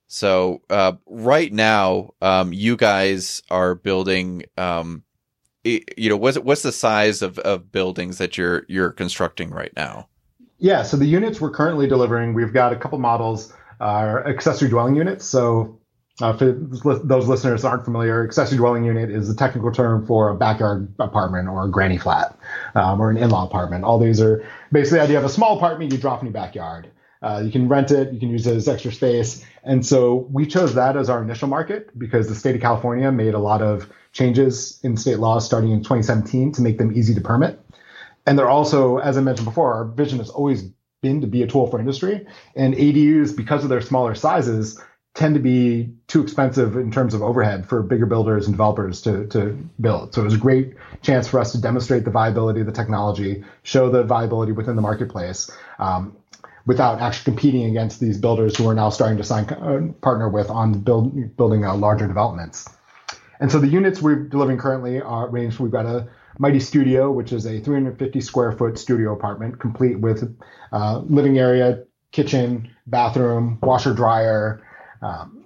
So 0.07 0.61
uh, 0.69 0.93
right 1.05 1.51
now, 1.51 2.11
um, 2.21 2.53
you 2.53 2.75
guys 2.75 3.41
are 3.49 3.75
building. 3.75 4.43
Um, 4.57 5.03
you 5.63 6.09
know, 6.09 6.17
what's 6.17 6.37
what's 6.37 6.61
the 6.61 6.71
size 6.71 7.23
of, 7.23 7.39
of 7.39 7.71
buildings 7.71 8.19
that 8.19 8.37
you're 8.37 8.65
you're 8.67 8.91
constructing 8.91 9.49
right 9.49 9.73
now? 9.75 10.09
Yeah, 10.59 10.83
so 10.83 10.95
the 10.95 11.05
units 11.05 11.41
we're 11.41 11.51
currently 11.51 11.87
delivering, 11.87 12.33
we've 12.33 12.53
got 12.53 12.71
a 12.71 12.75
couple 12.75 12.99
models, 12.99 13.51
are 13.79 14.25
accessory 14.27 14.69
dwelling 14.69 14.95
units. 14.95 15.25
So 15.25 15.79
uh, 16.21 16.35
for 16.37 16.51
those 16.51 17.27
listeners 17.27 17.65
aren't 17.65 17.83
familiar, 17.83 18.23
accessory 18.23 18.57
dwelling 18.57 18.85
unit 18.85 19.09
is 19.11 19.27
the 19.27 19.35
technical 19.35 19.71
term 19.71 20.05
for 20.05 20.29
a 20.29 20.35
backyard 20.35 20.93
apartment 20.99 21.49
or 21.49 21.65
a 21.65 21.69
granny 21.69 21.97
flat 21.97 22.37
um, 22.75 23.01
or 23.01 23.09
an 23.09 23.17
in-law 23.17 23.45
apartment. 23.45 23.83
All 23.83 23.99
these 23.99 24.21
are 24.21 24.47
basically 24.71 24.99
the 24.99 25.03
idea 25.03 25.17
of 25.17 25.25
a 25.25 25.29
small 25.29 25.57
apartment 25.57 25.91
you 25.91 25.97
drop 25.97 26.21
in 26.21 26.27
your 26.27 26.33
backyard. 26.33 26.89
Uh, 27.21 27.41
you 27.43 27.51
can 27.51 27.67
rent 27.67 27.91
it, 27.91 28.13
you 28.13 28.19
can 28.19 28.29
use 28.29 28.47
it 28.47 28.55
as 28.55 28.67
extra 28.67 28.91
space. 28.91 29.45
And 29.63 29.85
so 29.85 30.27
we 30.31 30.45
chose 30.45 30.75
that 30.75 30.95
as 30.95 31.09
our 31.09 31.21
initial 31.21 31.49
market 31.49 31.97
because 31.97 32.29
the 32.29 32.35
state 32.35 32.55
of 32.55 32.61
California 32.61 33.11
made 33.11 33.33
a 33.33 33.39
lot 33.39 33.61
of 33.61 33.91
changes 34.13 34.79
in 34.83 34.95
state 34.95 35.19
laws 35.19 35.45
starting 35.45 35.71
in 35.71 35.79
2017 35.79 36.53
to 36.53 36.61
make 36.61 36.77
them 36.77 36.95
easy 36.95 37.13
to 37.13 37.21
permit. 37.21 37.59
And 38.25 38.39
they're 38.39 38.49
also, 38.49 38.99
as 38.99 39.17
I 39.17 39.21
mentioned 39.21 39.45
before, 39.45 39.73
our 39.73 39.85
vision 39.85 40.19
has 40.19 40.29
always 40.29 40.63
been 41.01 41.21
to 41.21 41.27
be 41.27 41.43
a 41.43 41.47
tool 41.47 41.67
for 41.67 41.79
industry. 41.79 42.25
And 42.55 42.73
ADUs, 42.73 43.35
because 43.35 43.63
of 43.63 43.69
their 43.69 43.81
smaller 43.81 44.15
sizes, 44.15 44.81
tend 45.15 45.33
to 45.33 45.39
be 45.39 45.89
too 46.07 46.21
expensive 46.21 46.75
in 46.75 46.91
terms 46.91 47.13
of 47.13 47.23
overhead 47.23 47.67
for 47.67 47.81
bigger 47.81 48.05
builders 48.05 48.47
and 48.47 48.53
developers 48.53 49.01
to, 49.01 49.25
to 49.27 49.57
build. 49.79 50.13
So 50.13 50.21
it 50.21 50.25
was 50.25 50.33
a 50.33 50.37
great 50.37 50.75
chance 51.01 51.27
for 51.27 51.39
us 51.39 51.53
to 51.53 51.61
demonstrate 51.61 52.03
the 52.03 52.11
viability 52.11 52.59
of 52.59 52.65
the 52.65 52.73
technology, 52.73 53.43
show 53.63 53.89
the 53.89 54.03
viability 54.03 54.51
within 54.51 54.75
the 54.75 54.81
marketplace, 54.81 55.49
um, 55.79 56.17
without 56.65 56.99
actually 56.99 57.23
competing 57.23 57.65
against 57.65 58.01
these 58.01 58.17
builders 58.17 58.57
who 58.57 58.67
are 58.67 58.73
now 58.73 58.89
starting 58.89 59.17
to 59.17 59.23
sign 59.23 59.45
uh, 59.45 59.93
partner 60.01 60.27
with 60.27 60.49
on 60.49 60.79
build, 60.79 61.37
building 61.37 61.63
uh, 61.63 61.73
larger 61.75 62.07
developments. 62.07 62.67
And 63.39 63.49
so 63.49 63.59
the 63.59 63.67
units 63.67 64.01
we're 64.01 64.15
delivering 64.15 64.57
currently 64.57 65.01
are 65.01 65.29
range. 65.29 65.59
We've 65.59 65.71
got 65.71 65.85
a 65.85 66.09
Mighty 66.39 66.59
Studio, 66.59 67.09
which 67.11 67.31
is 67.31 67.45
a 67.45 67.61
350 67.61 68.19
square 68.19 68.51
foot 68.51 68.77
studio 68.77 69.13
apartment, 69.13 69.59
complete 69.59 69.99
with 69.99 70.37
uh, 70.73 70.99
living 71.05 71.37
area, 71.37 71.83
kitchen, 72.11 72.69
bathroom, 72.87 73.59
washer 73.61 73.93
dryer, 73.93 74.64
um, 75.05 75.45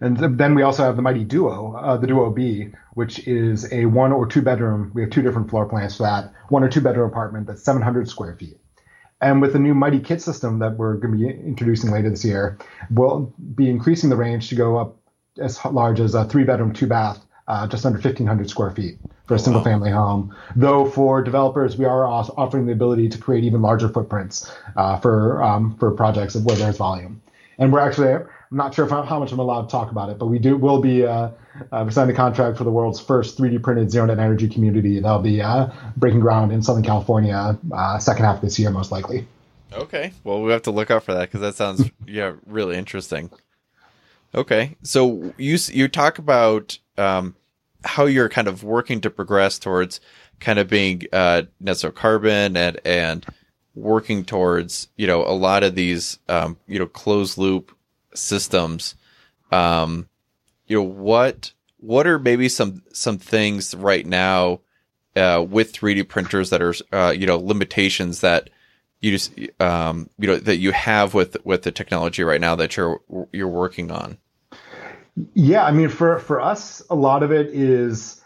and 0.00 0.16
then 0.38 0.54
we 0.54 0.62
also 0.62 0.82
have 0.84 0.96
the 0.96 1.02
Mighty 1.02 1.24
Duo, 1.24 1.74
uh, 1.74 1.96
the 1.96 2.06
Duo 2.06 2.30
B, 2.30 2.70
which 2.94 3.26
is 3.26 3.70
a 3.72 3.86
one 3.86 4.12
or 4.12 4.26
two 4.26 4.42
bedroom. 4.42 4.90
We 4.94 5.02
have 5.02 5.10
two 5.10 5.22
different 5.22 5.50
floor 5.50 5.66
plans 5.66 5.96
for 5.96 6.04
that. 6.04 6.32
One 6.48 6.62
or 6.62 6.68
two 6.68 6.80
bedroom 6.80 7.08
apartment 7.08 7.46
that's 7.46 7.62
700 7.62 8.08
square 8.08 8.34
feet. 8.34 8.58
And 9.20 9.40
with 9.40 9.52
the 9.52 9.58
new 9.58 9.74
Mighty 9.74 10.00
Kit 10.00 10.20
system 10.20 10.58
that 10.58 10.76
we're 10.76 10.94
going 10.94 11.18
to 11.18 11.18
be 11.18 11.28
introducing 11.28 11.90
later 11.90 12.10
this 12.10 12.24
year, 12.24 12.58
we'll 12.90 13.32
be 13.54 13.70
increasing 13.70 14.10
the 14.10 14.16
range 14.16 14.48
to 14.48 14.54
go 14.54 14.76
up 14.76 14.96
as 15.38 15.62
large 15.64 16.00
as 16.00 16.14
a 16.14 16.24
three 16.24 16.44
bedroom, 16.44 16.72
two 16.72 16.86
bath, 16.86 17.24
uh, 17.48 17.66
just 17.66 17.84
under 17.86 17.98
1,500 17.98 18.48
square 18.48 18.70
feet 18.70 18.98
for 19.26 19.34
a 19.34 19.38
single 19.38 19.60
wow. 19.60 19.64
family 19.64 19.90
home. 19.90 20.34
Though 20.56 20.90
for 20.90 21.22
developers, 21.22 21.76
we 21.76 21.84
are 21.84 22.06
offering 22.06 22.66
the 22.66 22.72
ability 22.72 23.08
to 23.10 23.18
create 23.18 23.44
even 23.44 23.62
larger 23.62 23.88
footprints 23.88 24.50
uh, 24.76 24.98
for 24.98 25.42
um, 25.42 25.76
for 25.76 25.90
projects 25.90 26.34
of 26.34 26.44
where 26.44 26.56
there's 26.56 26.76
volume 26.76 27.22
and 27.58 27.72
we're 27.72 27.80
actually 27.80 28.12
I'm 28.54 28.58
not 28.58 28.74
sure 28.74 28.86
how 28.86 29.18
much 29.18 29.32
I'm 29.32 29.38
allowed 29.38 29.62
to 29.62 29.68
talk 29.68 29.90
about 29.90 30.10
it, 30.10 30.18
but 30.18 30.26
we 30.26 30.38
do 30.38 30.56
will 30.56 30.80
be 30.80 31.04
uh, 31.04 31.30
uh, 31.72 31.90
signed 31.90 32.10
a 32.10 32.14
contract 32.14 32.56
for 32.56 32.64
the 32.64 32.70
world's 32.70 33.00
first 33.00 33.36
3D 33.36 33.62
printed 33.62 33.90
zero 33.90 34.06
net 34.06 34.18
energy 34.18 34.48
community. 34.48 35.00
That'll 35.00 35.18
be 35.18 35.40
uh, 35.40 35.70
breaking 35.96 36.20
ground 36.20 36.52
in 36.52 36.62
Southern 36.62 36.84
California 36.84 37.58
uh, 37.72 37.98
second 37.98 38.24
half 38.24 38.36
of 38.36 38.42
this 38.42 38.58
year, 38.58 38.70
most 38.70 38.92
likely. 38.92 39.26
Okay, 39.72 40.12
well 40.22 40.42
we 40.42 40.52
have 40.52 40.62
to 40.62 40.70
look 40.70 40.90
out 40.90 41.02
for 41.02 41.14
that 41.14 41.22
because 41.22 41.40
that 41.40 41.56
sounds 41.56 41.90
yeah 42.06 42.34
really 42.46 42.76
interesting. 42.76 43.30
Okay, 44.34 44.76
so 44.82 45.32
you 45.36 45.58
you 45.68 45.88
talk 45.88 46.18
about 46.18 46.78
um, 46.96 47.34
how 47.84 48.06
you're 48.06 48.28
kind 48.28 48.48
of 48.48 48.62
working 48.62 49.00
to 49.00 49.10
progress 49.10 49.58
towards 49.58 50.00
kind 50.40 50.58
of 50.58 50.68
being 50.68 51.02
uh, 51.12 51.42
net 51.60 51.76
zero 51.76 51.92
carbon 51.92 52.56
and 52.56 52.80
and 52.84 53.26
working 53.74 54.24
towards 54.24 54.88
you 54.96 55.06
know 55.06 55.22
a 55.24 55.34
lot 55.34 55.62
of 55.62 55.74
these 55.74 56.18
um, 56.28 56.56
you 56.66 56.78
know 56.78 56.86
closed 56.86 57.38
loop 57.38 57.76
systems. 58.14 58.94
Um, 59.50 60.08
you 60.66 60.76
know 60.76 60.82
what 60.82 61.52
what 61.78 62.06
are 62.06 62.18
maybe 62.18 62.48
some 62.48 62.82
some 62.92 63.18
things 63.18 63.74
right 63.74 64.06
now 64.06 64.60
uh, 65.16 65.44
with 65.48 65.72
3d 65.72 66.08
printers 66.08 66.50
that 66.50 66.62
are 66.62 66.74
uh, 66.92 67.10
you 67.10 67.26
know 67.26 67.36
limitations 67.36 68.20
that 68.20 68.50
you 69.00 69.10
just 69.10 69.32
um, 69.60 70.08
you 70.18 70.26
know 70.26 70.36
that 70.36 70.56
you 70.56 70.72
have 70.72 71.14
with 71.14 71.36
with 71.44 71.62
the 71.62 71.72
technology 71.72 72.22
right 72.24 72.40
now 72.40 72.54
that 72.54 72.76
you're 72.76 73.00
you're 73.32 73.48
working 73.48 73.90
on? 73.90 74.18
Yeah 75.34 75.64
i 75.64 75.70
mean 75.70 75.88
for 75.88 76.18
for 76.18 76.40
us 76.40 76.82
a 76.90 76.94
lot 76.94 77.22
of 77.22 77.30
it 77.30 77.48
is 77.48 78.20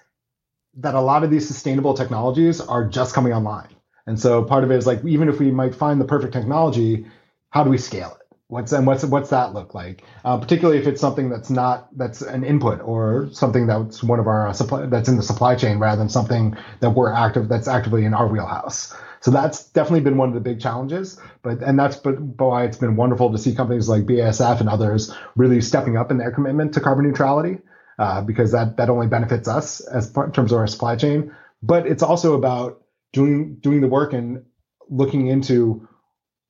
that 0.79 0.95
a 0.95 1.01
lot 1.01 1.25
of 1.25 1.31
these 1.31 1.47
sustainable 1.47 1.95
technologies 1.95 2.61
are 2.61 2.87
just 2.87 3.15
coming 3.15 3.33
online 3.33 3.69
and 4.09 4.19
so 4.19 4.43
part 4.43 4.65
of 4.65 4.71
it 4.71 4.77
is 4.77 4.87
like 4.87 5.05
even 5.05 5.29
if 5.29 5.39
we 5.39 5.51
might 5.51 5.75
find 5.75 6.01
the 6.01 6.05
perfect 6.07 6.33
technology, 6.33 7.05
how 7.51 7.63
do 7.63 7.69
we 7.69 7.77
scale 7.77 8.17
it? 8.19 8.37
What's 8.47 8.73
and 8.73 8.87
what's 8.87 9.05
what's 9.05 9.29
that 9.29 9.53
look 9.53 9.75
like? 9.75 10.03
Uh, 10.25 10.39
particularly 10.39 10.81
if 10.81 10.87
it's 10.87 10.99
something 10.99 11.29
that's 11.29 11.51
not 11.51 11.95
that's 11.99 12.23
an 12.23 12.43
input 12.43 12.81
or 12.81 13.29
something 13.33 13.67
that's 13.67 14.03
one 14.03 14.19
of 14.19 14.27
our 14.27 14.49
uh, 14.49 14.55
supply 14.55 14.87
that's 14.87 15.11
in 15.11 15.17
the 15.17 15.23
supply 15.23 15.55
chain 15.57 15.79
rather 15.79 15.99
than 15.99 16.09
something 16.09 16.57
that 16.81 16.91
we're 16.91 17.13
active 17.13 17.51
that's 17.51 17.69
actively 17.69 18.07
in 18.07 18.15
our 18.15 18.27
wheelhouse. 18.27 18.97
So 19.21 19.31
that's 19.31 19.67
definitely 19.73 20.01
been 20.01 20.17
one 20.17 20.29
of 20.29 20.35
the 20.35 20.41
big 20.41 20.59
challenges. 20.59 21.21
But 21.43 21.63
and 21.63 21.79
that's 21.79 21.97
but, 21.97 22.19
why 22.19 22.65
it's 22.65 22.79
been 22.79 22.97
wonderful 22.97 23.31
to 23.31 23.37
see 23.37 23.55
companies 23.55 23.91
like 23.91 24.05
BASF 24.05 24.61
and 24.61 24.71
others 24.71 25.15
really 25.37 25.61
stepping 25.61 25.99
up 25.99 26.11
in 26.11 26.17
their 26.17 26.31
commitment 26.31 26.73
to 26.75 26.81
carbon 26.81 27.07
neutrality 27.07 27.59
uh, 27.99 28.23
because 28.23 28.53
that 28.53 28.79
that 28.79 28.89
only 28.89 29.07
benefits 29.07 29.49
us 29.49 29.81
as 29.81 30.17
in 30.17 30.33
terms 30.33 30.51
of 30.51 30.59
our 30.59 30.67
supply 30.67 30.97
chain. 30.97 31.37
But 31.63 31.87
it's 31.87 32.03
also 32.03 32.33
about 32.33 32.81
doing 33.13 33.57
doing 33.61 33.81
the 33.81 33.89
work 33.89 34.13
and 34.13 34.45
looking 34.89 35.27
into 35.27 35.89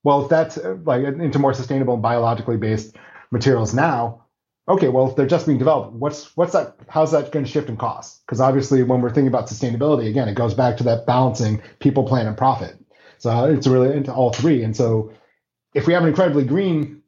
well 0.03 0.23
if 0.23 0.29
that's 0.29 0.57
uh, 0.57 0.77
like 0.83 1.03
into 1.03 1.39
more 1.39 1.53
sustainable 1.53 1.93
and 1.93 2.03
biologically 2.03 2.57
based 2.57 2.95
materials 3.31 3.73
now 3.73 4.25
okay 4.67 4.87
well 4.87 5.09
if 5.09 5.15
they're 5.15 5.27
just 5.27 5.45
being 5.45 5.57
developed 5.57 5.93
what's 5.93 6.35
what's 6.35 6.53
that 6.53 6.75
how's 6.87 7.11
that 7.11 7.31
going 7.31 7.45
to 7.45 7.51
shift 7.51 7.69
in 7.69 7.77
cost? 7.77 8.25
Because 8.25 8.41
obviously 8.41 8.83
when 8.83 9.01
we're 9.01 9.09
thinking 9.09 9.27
about 9.27 9.47
sustainability 9.47 10.07
again 10.07 10.27
it 10.27 10.35
goes 10.35 10.53
back 10.53 10.77
to 10.77 10.83
that 10.83 11.05
balancing 11.05 11.61
people 11.79 12.03
planet 12.03 12.27
and 12.27 12.37
profit. 12.37 12.75
So 13.17 13.45
it's 13.45 13.67
really 13.67 13.95
into 13.95 14.13
all 14.13 14.31
three. 14.31 14.63
And 14.63 14.75
so 14.75 15.11
if 15.73 15.87
we 15.87 15.93
have 15.93 16.03
an 16.03 16.09
incredibly 16.09 16.45
green 16.45 17.01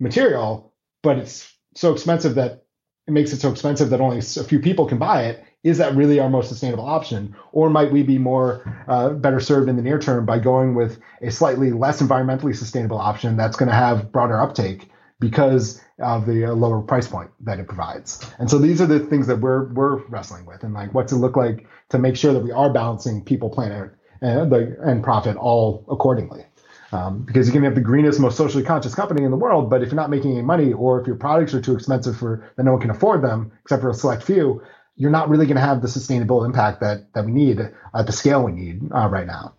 material 0.00 0.72
but 1.02 1.18
it's 1.18 1.52
so 1.74 1.92
expensive 1.92 2.36
that 2.36 2.64
it 3.06 3.12
makes 3.12 3.32
it 3.32 3.40
so 3.40 3.50
expensive 3.50 3.90
that 3.90 4.00
only 4.00 4.18
a 4.18 4.22
few 4.22 4.58
people 4.58 4.86
can 4.86 4.98
buy 4.98 5.24
it 5.26 5.44
is 5.64 5.78
that 5.78 5.96
really 5.96 6.20
our 6.20 6.28
most 6.28 6.50
sustainable 6.50 6.84
option? 6.84 7.34
Or 7.50 7.70
might 7.70 7.90
we 7.90 8.02
be 8.02 8.18
more 8.18 8.84
uh, 8.86 9.10
better 9.10 9.40
served 9.40 9.68
in 9.68 9.76
the 9.76 9.82
near 9.82 9.98
term 9.98 10.26
by 10.26 10.38
going 10.38 10.74
with 10.74 11.00
a 11.22 11.30
slightly 11.30 11.72
less 11.72 12.00
environmentally 12.00 12.54
sustainable 12.54 12.98
option 12.98 13.36
that's 13.36 13.56
going 13.56 13.70
to 13.70 13.74
have 13.74 14.12
broader 14.12 14.38
uptake 14.38 14.90
because 15.18 15.80
of 15.98 16.26
the 16.26 16.44
uh, 16.44 16.52
lower 16.52 16.82
price 16.82 17.08
point 17.08 17.30
that 17.40 17.58
it 17.58 17.66
provides? 17.66 18.24
And 18.38 18.50
so 18.50 18.58
these 18.58 18.80
are 18.82 18.86
the 18.86 19.00
things 19.00 19.26
that 19.26 19.40
we're 19.40 19.72
we're 19.72 20.04
wrestling 20.06 20.44
with 20.44 20.62
and 20.62 20.74
like 20.74 20.92
what's 20.92 21.12
it 21.12 21.16
look 21.16 21.36
like 21.36 21.66
to 21.88 21.98
make 21.98 22.16
sure 22.16 22.34
that 22.34 22.44
we 22.44 22.52
are 22.52 22.70
balancing 22.70 23.24
people 23.24 23.48
planet 23.48 23.92
and, 24.20 24.52
the, 24.52 24.76
and 24.82 25.02
profit 25.02 25.36
all 25.36 25.86
accordingly? 25.90 26.44
Um, 26.92 27.22
because 27.22 27.48
you 27.48 27.52
can 27.52 27.64
have 27.64 27.74
the 27.74 27.80
greenest, 27.80 28.20
most 28.20 28.36
socially 28.36 28.62
conscious 28.62 28.94
company 28.94 29.24
in 29.24 29.32
the 29.32 29.36
world, 29.36 29.68
but 29.68 29.82
if 29.82 29.88
you're 29.88 29.96
not 29.96 30.10
making 30.10 30.32
any 30.32 30.42
money, 30.42 30.72
or 30.72 31.00
if 31.00 31.08
your 31.08 31.16
products 31.16 31.52
are 31.52 31.60
too 31.60 31.74
expensive 31.74 32.16
for 32.16 32.48
that 32.54 32.62
no 32.62 32.70
one 32.70 32.80
can 32.80 32.90
afford 32.90 33.20
them, 33.20 33.50
except 33.62 33.82
for 33.82 33.90
a 33.90 33.94
select 33.94 34.22
few, 34.22 34.62
you're 34.96 35.10
not 35.10 35.28
really 35.28 35.46
going 35.46 35.56
to 35.56 35.62
have 35.62 35.82
the 35.82 35.88
sustainable 35.88 36.44
impact 36.44 36.80
that 36.80 37.12
that 37.14 37.24
we 37.24 37.32
need 37.32 37.60
at 37.60 38.06
the 38.06 38.12
scale 38.12 38.42
we 38.42 38.52
need 38.52 38.82
uh, 38.92 39.08
right 39.08 39.26
now. 39.26 39.54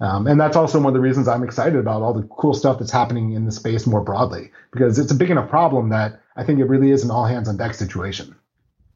Um, 0.00 0.26
and 0.26 0.40
that's 0.40 0.56
also 0.56 0.78
one 0.78 0.88
of 0.88 0.94
the 0.94 1.00
reasons 1.00 1.28
I'm 1.28 1.42
excited 1.42 1.78
about 1.78 2.00
all 2.00 2.14
the 2.14 2.22
cool 2.28 2.54
stuff 2.54 2.78
that's 2.78 2.90
happening 2.90 3.32
in 3.32 3.44
the 3.44 3.52
space 3.52 3.86
more 3.86 4.00
broadly, 4.00 4.50
because 4.72 4.98
it's 4.98 5.12
a 5.12 5.14
big 5.14 5.30
enough 5.30 5.50
problem 5.50 5.90
that 5.90 6.20
I 6.36 6.44
think 6.44 6.58
it 6.58 6.64
really 6.64 6.90
is 6.90 7.04
an 7.04 7.10
all 7.10 7.26
hands 7.26 7.48
on 7.48 7.58
deck 7.58 7.74
situation. 7.74 8.34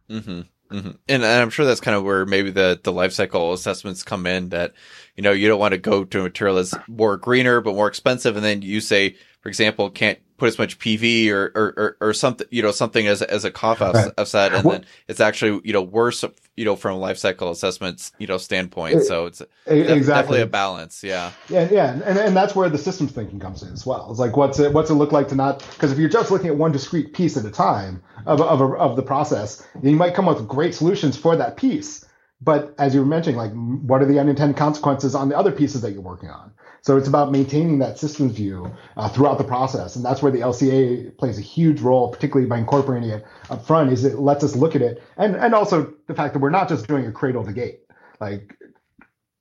Mm-hmm. 0.09 0.41
Mm-hmm. 0.75 0.91
And, 1.09 1.23
and, 1.23 1.25
I'm 1.25 1.51
sure 1.51 1.67
that's 1.67 1.81
kind 1.81 1.97
of 1.97 2.05
where 2.05 2.25
maybe 2.25 2.51
the, 2.51 2.81
the 2.83 2.91
life 2.91 3.13
cycle 3.13 3.53
assessments 3.53 4.03
come 4.03 4.27
in 4.27 4.49
that, 4.49 4.73
you 5.15 5.23
know, 5.23 5.31
you 5.31 5.47
don't 5.47 5.61
want 5.61 5.73
to 5.73 5.79
go 5.79 6.05
to 6.05 6.21
a 6.21 6.23
material 6.23 6.57
that's 6.57 6.75
more 6.89 7.19
greener, 7.19 7.61
but 7.61 7.75
more 7.75 7.87
expensive. 7.87 8.35
And 8.35 8.45
then 8.45 8.63
you 8.63 8.81
say, 8.81 9.17
for 9.41 9.51
example, 9.51 9.91
can't 9.91 10.19
put 10.37 10.49
as 10.49 10.59
much 10.59 10.79
PV 10.79 11.31
or, 11.31 11.53
or, 11.55 11.75
or, 11.77 11.97
or 12.01 12.13
something, 12.13 12.47
you 12.51 12.61
know, 12.63 12.73
something 12.73 13.07
as, 13.07 13.23
as 13.23 13.45
a 13.45 13.51
cough 13.51 13.81
right. 13.81 14.13
offset. 14.19 14.53
And 14.53 14.65
well, 14.65 14.79
then 14.79 14.87
it's 15.07 15.21
actually, 15.21 15.61
you 15.65 15.73
know, 15.73 15.83
worse, 15.83 16.25
you 16.57 16.65
know, 16.65 16.75
from 16.75 16.97
a 16.97 16.99
life 16.99 17.19
cycle 17.19 17.51
assessments, 17.51 18.11
you 18.19 18.27
know, 18.27 18.39
standpoint. 18.39 18.97
It, 18.97 19.05
so 19.05 19.27
it's 19.27 19.43
exactly. 19.67 20.05
definitely 20.05 20.41
a 20.41 20.47
balance. 20.47 21.05
Yeah. 21.05 21.31
Yeah. 21.49 21.69
Yeah. 21.71 21.93
And, 22.05 22.19
and 22.19 22.37
that's 22.37 22.55
where 22.55 22.69
the 22.69 22.79
systems 22.79 23.13
thinking 23.13 23.39
comes 23.39 23.63
in 23.63 23.73
as 23.73 23.87
well. 23.87 24.09
It's 24.11 24.19
like, 24.19 24.37
what's 24.37 24.59
it, 24.59 24.73
what's 24.73 24.91
it 24.91 24.95
look 24.95 25.13
like 25.13 25.29
to 25.29 25.37
not, 25.37 25.61
because 25.75 25.93
if 25.93 25.99
you're 25.99 26.09
just 26.09 26.31
looking 26.31 26.49
at 26.49 26.57
one 26.57 26.73
discrete 26.73 27.13
piece 27.13 27.37
at 27.37 27.45
a 27.45 27.51
time 27.51 28.03
of, 28.27 28.41
of, 28.41 28.61
a, 28.61 28.65
of 28.65 28.97
the 28.97 29.03
process, 29.03 29.65
you 29.83 29.95
might 29.97 30.15
come 30.15 30.29
up 30.29 30.39
with 30.39 30.49
great 30.49 30.75
solutions 30.75 31.17
for 31.17 31.37
that 31.37 31.57
piece. 31.57 32.05
But 32.41 32.75
as 32.79 32.93
you 32.93 33.01
were 33.01 33.07
mentioning, 33.07 33.39
like, 33.39 33.53
what 33.53 34.03
are 34.03 34.07
the 34.07 34.19
unintended 34.19 34.57
consequences 34.57 35.15
on 35.15 35.29
the 35.31 35.39
other 35.39 35.53
pieces 35.53 35.81
that 35.81 35.93
you're 35.93 36.03
working 36.03 36.29
on? 36.29 36.53
So 36.85 36.99
it's 36.99 37.09
about 37.09 37.33
maintaining 37.33 37.79
that 37.79 37.99
systems 37.99 38.35
view 38.35 38.71
uh, 38.99 39.09
throughout 39.09 39.39
the 39.39 39.45
process, 39.45 39.97
and 39.97 40.05
that's 40.05 40.21
where 40.21 40.31
the 40.31 40.41
LCA 40.41 41.17
plays 41.17 41.39
a 41.39 41.41
huge 41.41 41.81
role, 41.81 42.11
particularly 42.11 42.47
by 42.47 42.59
incorporating 42.59 43.09
it 43.09 43.25
up 43.49 43.67
front. 43.67 43.91
Is 43.91 44.05
it 44.05 44.19
lets 44.19 44.45
us 44.45 44.55
look 44.55 44.77
at 44.77 44.83
it, 44.83 45.03
and 45.17 45.35
and 45.35 45.55
also 45.55 45.95
the 46.09 46.15
fact 46.15 46.35
that 46.35 46.41
we're 46.41 46.51
not 46.51 46.69
just 46.69 46.87
doing 46.87 47.07
a 47.07 47.13
cradle 47.13 47.43
to 47.43 47.55
gate. 47.55 47.81
Like 48.21 48.55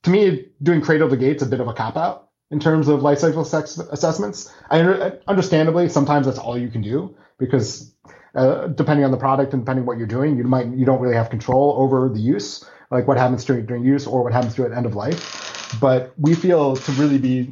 to 0.04 0.10
me, 0.10 0.46
doing 0.62 0.80
cradle 0.80 1.10
to 1.10 1.18
gate's 1.18 1.44
a 1.44 1.46
bit 1.46 1.60
of 1.60 1.68
a 1.68 1.74
cop 1.74 1.98
out 1.98 2.30
in 2.50 2.62
terms 2.62 2.88
of 2.88 3.02
life 3.02 3.20
cycle 3.20 3.42
assessments. 3.42 4.54
I 4.70 5.12
understandably 5.28 5.90
sometimes 5.90 6.28
that's 6.28 6.40
all 6.40 6.58
you 6.58 6.70
can 6.70 6.82
do 6.82 7.14
because 7.40 7.94
uh, 8.36 8.68
depending 8.68 9.04
on 9.04 9.12
the 9.12 9.18
product 9.18 9.52
and 9.52 9.64
depending 9.64 9.86
what 9.86 9.98
you're 9.98 10.08
doing, 10.08 10.38
you 10.38 10.46
might 10.46 10.68
you 10.68 10.86
don't 10.86 11.02
really 11.02 11.16
have 11.16 11.30
control 11.30 11.76
over 11.78 12.08
the 12.08 12.22
use, 12.22 12.64
like 12.90 13.06
what 13.06 13.18
happens 13.18 13.44
during 13.44 13.66
during 13.66 13.84
use 13.84 14.08
or 14.08 14.24
what 14.24 14.32
happens 14.32 14.56
to 14.56 14.64
at 14.64 14.72
end 14.72 14.86
of 14.86 14.96
life. 14.96 15.53
But 15.80 16.14
we 16.18 16.36
feel 16.36 16.76
to 16.76 16.92
really 16.94 17.18
be 17.18 17.52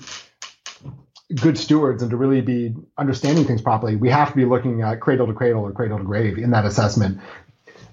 good 1.36 1.58
stewards 1.58 2.02
and 2.02 2.12
to 2.12 2.18
really 2.18 2.42
be 2.42 2.74
understanding 2.98 3.46
things 3.46 3.62
properly, 3.62 3.96
we 3.96 4.10
have 4.10 4.30
to 4.30 4.36
be 4.36 4.46
looking 4.46 4.82
at 4.82 5.00
cradle 5.00 5.28
to 5.28 5.34
cradle 5.34 5.64
or 5.64 5.72
cradle 5.72 5.98
to 5.98 6.04
grave 6.04 6.38
in 6.38 6.52
that 6.52 6.66
assessment 6.66 7.20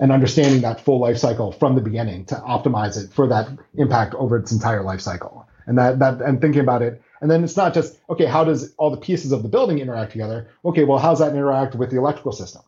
and 0.01 0.12
understanding 0.12 0.61
that 0.62 0.81
full 0.81 1.01
life 1.01 1.19
cycle 1.19 1.53
from 1.53 1.75
the 1.75 1.81
beginning 1.81 2.25
to 2.27 2.35
optimize 2.37 3.03
it 3.03 3.12
for 3.12 3.27
that 3.29 3.49
impact 3.75 4.14
over 4.14 4.37
its 4.37 4.53
entire 4.53 4.83
life 4.83 5.01
cycle. 5.01 5.49
And 5.67 5.77
that 5.79 5.99
that 5.99 6.21
and 6.21 6.41
thinking 6.41 6.61
about 6.61 6.83
it. 6.83 7.03
And 7.21 7.31
then 7.31 7.43
it's 7.43 7.57
not 7.57 7.75
just, 7.75 7.99
okay, 8.09 8.27
how 8.27 8.45
does 8.45 8.73
all 8.79 8.91
the 8.91 8.97
pieces 8.97 9.33
of 9.33 9.43
the 9.43 9.49
building 9.49 9.81
interact 9.81 10.12
together? 10.12 10.49
Okay, 10.64 10.85
well, 10.85 10.99
how's 10.99 11.19
that 11.19 11.33
interact 11.33 11.75
with 11.75 11.91
the 11.91 11.99
electrical 11.99 12.33
system? 12.33 12.62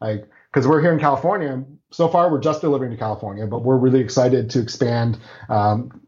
Like, 0.00 0.28
because 0.52 0.66
we're 0.66 0.80
here 0.80 0.92
in 0.92 0.98
California. 0.98 1.64
So 1.92 2.08
far, 2.08 2.30
we're 2.30 2.40
just 2.40 2.60
delivering 2.60 2.90
to 2.90 2.96
California, 2.96 3.46
but 3.46 3.62
we're 3.62 3.76
really 3.76 4.00
excited 4.00 4.50
to 4.50 4.60
expand 4.60 5.18
um, 5.48 6.00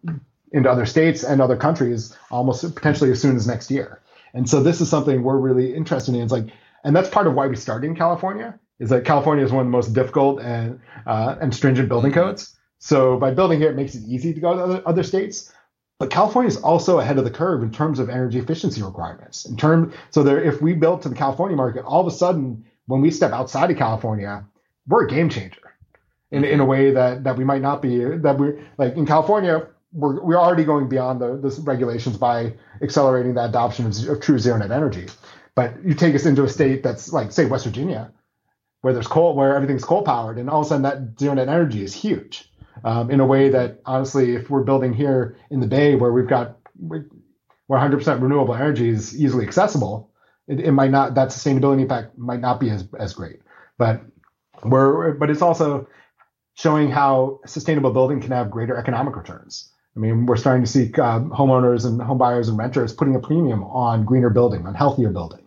into 0.52 0.70
other 0.70 0.86
states 0.86 1.22
and 1.22 1.40
other 1.40 1.56
countries 1.56 2.16
almost 2.30 2.74
potentially 2.74 3.10
as 3.10 3.20
soon 3.20 3.36
as 3.36 3.46
next 3.46 3.70
year. 3.70 4.00
And 4.34 4.48
so 4.48 4.62
this 4.62 4.80
is 4.80 4.88
something 4.88 5.22
we're 5.22 5.38
really 5.38 5.74
interested 5.74 6.14
in. 6.14 6.22
It's 6.22 6.32
like, 6.32 6.48
and 6.84 6.94
that's 6.94 7.08
part 7.08 7.26
of 7.26 7.34
why 7.34 7.46
we 7.46 7.56
started 7.56 7.86
in 7.86 7.96
California 7.96 8.58
is 8.78 8.90
that 8.90 9.04
California 9.04 9.44
is 9.44 9.50
one 9.50 9.60
of 9.60 9.66
the 9.66 9.70
most 9.70 9.92
difficult 9.92 10.40
and 10.40 10.80
uh, 11.06 11.36
and 11.40 11.54
stringent 11.54 11.88
building 11.88 12.12
codes. 12.12 12.56
So 12.78 13.18
by 13.18 13.32
building 13.32 13.58
here, 13.58 13.70
it 13.70 13.76
makes 13.76 13.94
it 13.94 14.02
easy 14.06 14.34
to 14.34 14.40
go 14.40 14.54
to 14.54 14.62
other, 14.62 14.82
other 14.86 15.02
states. 15.02 15.52
But 15.98 16.10
California 16.10 16.48
is 16.48 16.58
also 16.58 16.98
ahead 16.98 17.16
of 17.16 17.24
the 17.24 17.30
curve 17.30 17.62
in 17.62 17.72
terms 17.72 17.98
of 17.98 18.10
energy 18.10 18.38
efficiency 18.38 18.82
requirements. 18.82 19.46
In 19.46 19.56
term, 19.56 19.94
so 20.10 20.22
there, 20.22 20.42
if 20.42 20.60
we 20.60 20.74
built 20.74 21.00
to 21.02 21.08
the 21.08 21.14
California 21.14 21.56
market, 21.56 21.86
all 21.86 22.02
of 22.02 22.06
a 22.06 22.10
sudden, 22.10 22.66
when 22.84 23.00
we 23.00 23.10
step 23.10 23.32
outside 23.32 23.70
of 23.70 23.78
California, 23.78 24.44
we're 24.86 25.06
a 25.06 25.08
game 25.08 25.30
changer 25.30 25.74
in, 26.30 26.44
in 26.44 26.60
a 26.60 26.64
way 26.66 26.90
that 26.90 27.24
that 27.24 27.38
we 27.38 27.44
might 27.44 27.62
not 27.62 27.80
be. 27.80 28.04
That 28.04 28.38
we're 28.38 28.60
like 28.76 28.96
in 28.96 29.06
California, 29.06 29.68
we're, 29.96 30.22
we're 30.22 30.38
already 30.38 30.64
going 30.64 30.88
beyond 30.88 31.20
the, 31.20 31.36
the 31.36 31.60
regulations 31.62 32.18
by 32.18 32.52
accelerating 32.82 33.34
the 33.34 33.44
adoption 33.44 33.86
of, 33.86 34.08
of 34.08 34.20
true 34.20 34.38
zero 34.38 34.58
net 34.58 34.70
energy. 34.70 35.06
But 35.54 35.82
you 35.82 35.94
take 35.94 36.14
us 36.14 36.26
into 36.26 36.44
a 36.44 36.48
state 36.48 36.82
that's 36.82 37.12
like, 37.12 37.32
say, 37.32 37.46
West 37.46 37.64
Virginia, 37.64 38.12
where 38.82 38.92
there's 38.92 39.06
coal, 39.06 39.34
where 39.34 39.56
everything's 39.56 39.84
coal 39.84 40.02
powered, 40.02 40.38
and 40.38 40.50
all 40.50 40.60
of 40.60 40.66
a 40.66 40.68
sudden 40.68 40.82
that 40.82 41.18
zero 41.18 41.34
net 41.34 41.48
energy 41.48 41.82
is 41.82 41.94
huge. 41.94 42.50
Um, 42.84 43.10
in 43.10 43.20
a 43.20 43.26
way 43.26 43.48
that 43.48 43.80
honestly, 43.86 44.34
if 44.34 44.50
we're 44.50 44.62
building 44.62 44.92
here 44.92 45.38
in 45.50 45.60
the 45.60 45.66
Bay, 45.66 45.96
where 45.96 46.12
we've 46.12 46.28
got 46.28 46.58
where 46.78 47.06
100% 47.70 48.20
renewable 48.20 48.54
energy 48.54 48.90
is 48.90 49.18
easily 49.18 49.46
accessible, 49.46 50.10
it, 50.46 50.60
it 50.60 50.72
might 50.72 50.90
not 50.90 51.14
that 51.14 51.28
sustainability 51.28 51.80
impact 51.80 52.18
might 52.18 52.40
not 52.40 52.60
be 52.60 52.68
as 52.68 52.86
as 52.98 53.14
great. 53.14 53.40
But 53.78 54.02
we're 54.62 55.14
but 55.14 55.30
it's 55.30 55.40
also 55.40 55.88
showing 56.52 56.90
how 56.90 57.40
sustainable 57.46 57.92
building 57.92 58.20
can 58.20 58.32
have 58.32 58.50
greater 58.50 58.76
economic 58.76 59.16
returns. 59.16 59.72
I 59.96 59.98
mean, 59.98 60.26
we're 60.26 60.36
starting 60.36 60.62
to 60.62 60.70
see 60.70 60.92
uh, 60.94 61.20
homeowners 61.20 61.86
and 61.86 62.00
home 62.00 62.18
buyers 62.18 62.48
and 62.48 62.58
renters 62.58 62.92
putting 62.92 63.14
a 63.14 63.18
premium 63.18 63.64
on 63.64 64.04
greener 64.04 64.28
building, 64.28 64.66
on 64.66 64.74
healthier 64.74 65.08
building. 65.08 65.40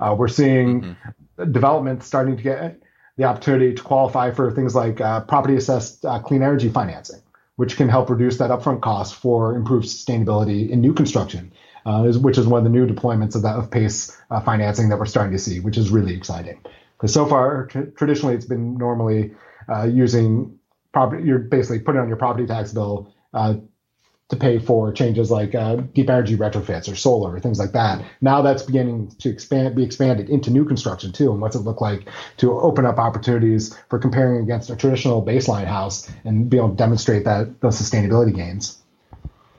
Uh, 0.00 0.16
we're 0.18 0.28
seeing 0.28 0.82
mm-hmm. 0.82 1.52
development 1.52 2.02
starting 2.02 2.36
to 2.36 2.42
get 2.42 2.82
the 3.16 3.24
opportunity 3.24 3.74
to 3.74 3.82
qualify 3.82 4.32
for 4.32 4.50
things 4.50 4.74
like 4.74 5.00
uh, 5.00 5.20
property 5.20 5.54
assessed 5.54 6.04
uh, 6.04 6.18
clean 6.18 6.42
energy 6.42 6.68
financing, 6.68 7.20
which 7.56 7.76
can 7.76 7.88
help 7.88 8.10
reduce 8.10 8.38
that 8.38 8.50
upfront 8.50 8.80
cost 8.80 9.14
for 9.14 9.54
improved 9.54 9.86
sustainability 9.86 10.68
in 10.68 10.80
new 10.80 10.94
construction, 10.94 11.52
uh, 11.86 12.02
which 12.14 12.38
is 12.38 12.46
one 12.46 12.58
of 12.58 12.64
the 12.64 12.70
new 12.70 12.86
deployments 12.86 13.36
of 13.36 13.42
that 13.42 13.56
of 13.56 13.70
PACE 13.70 14.16
uh, 14.30 14.40
financing 14.40 14.88
that 14.88 14.98
we're 14.98 15.06
starting 15.06 15.32
to 15.32 15.38
see, 15.38 15.60
which 15.60 15.78
is 15.78 15.90
really 15.90 16.14
exciting. 16.14 16.60
Because 16.96 17.14
so 17.14 17.24
far, 17.26 17.66
tr- 17.66 17.82
traditionally, 17.96 18.34
it's 18.34 18.46
been 18.46 18.76
normally 18.76 19.32
using 19.86 20.58
property, 20.92 21.24
you're 21.24 21.38
basically 21.38 21.78
putting 21.78 22.00
on 22.00 22.08
your 22.08 22.16
property 22.16 22.46
tax 22.46 22.72
bill 22.72 23.12
uh, 23.32 23.54
to 24.32 24.36
pay 24.36 24.58
for 24.58 24.90
changes 24.90 25.30
like 25.30 25.54
uh, 25.54 25.76
deep 25.76 26.08
energy 26.08 26.36
retrofits 26.36 26.90
or 26.90 26.96
solar 26.96 27.34
or 27.34 27.38
things 27.38 27.58
like 27.58 27.72
that. 27.72 28.02
Now 28.22 28.40
that's 28.40 28.62
beginning 28.62 29.14
to 29.18 29.28
expand, 29.28 29.76
be 29.76 29.84
expanded 29.84 30.30
into 30.30 30.50
new 30.50 30.64
construction 30.64 31.12
too. 31.12 31.30
And 31.30 31.40
what's 31.40 31.54
it 31.54 31.60
look 31.60 31.82
like 31.82 32.08
to 32.38 32.58
open 32.58 32.86
up 32.86 32.98
opportunities 32.98 33.76
for 33.90 33.98
comparing 33.98 34.42
against 34.42 34.70
a 34.70 34.76
traditional 34.76 35.24
baseline 35.24 35.66
house 35.66 36.10
and 36.24 36.48
be 36.48 36.56
able 36.56 36.70
to 36.70 36.76
demonstrate 36.76 37.24
that 37.24 37.60
those 37.60 37.78
sustainability 37.78 38.34
gains. 38.34 38.78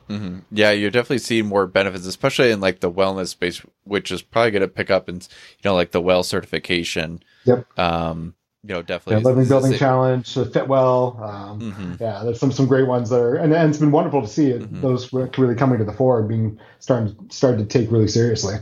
Mm-hmm. 0.09 0.39
Yeah, 0.51 0.71
you're 0.71 0.89
definitely 0.89 1.19
seeing 1.19 1.45
more 1.45 1.67
benefits, 1.67 2.07
especially 2.07 2.49
in 2.49 2.59
like 2.59 2.79
the 2.79 2.91
wellness 2.91 3.27
space, 3.27 3.61
which 3.83 4.11
is 4.11 4.23
probably 4.23 4.51
going 4.51 4.61
to 4.63 4.67
pick 4.67 4.89
up 4.89 5.07
in, 5.07 5.17
you 5.17 5.21
know, 5.65 5.75
like 5.75 5.91
the 5.91 6.01
well 6.01 6.23
certification. 6.23 7.21
Yep. 7.45 7.79
Um, 7.79 8.33
you 8.63 8.73
know, 8.73 8.81
definitely 8.81 9.21
yeah, 9.21 9.27
living 9.27 9.47
building 9.47 9.77
challenge, 9.77 10.37
uh, 10.37 10.45
Fitwel. 10.45 11.19
Um, 11.21 11.59
mm-hmm. 11.59 11.93
Yeah, 11.99 12.23
there's 12.23 12.39
some 12.39 12.51
some 12.51 12.65
great 12.65 12.87
ones 12.87 13.09
there, 13.09 13.35
and, 13.35 13.53
and 13.53 13.69
it's 13.69 13.79
been 13.79 13.91
wonderful 13.91 14.21
to 14.21 14.27
see 14.27 14.51
it, 14.51 14.61
mm-hmm. 14.61 14.81
those 14.81 15.11
really 15.11 15.55
coming 15.55 15.79
to 15.79 15.83
the 15.83 15.91
fore 15.91 16.19
and 16.19 16.29
being 16.29 16.59
starting 16.79 17.15
started 17.29 17.57
to 17.57 17.65
take 17.65 17.91
really 17.91 18.07
seriously. 18.07 18.55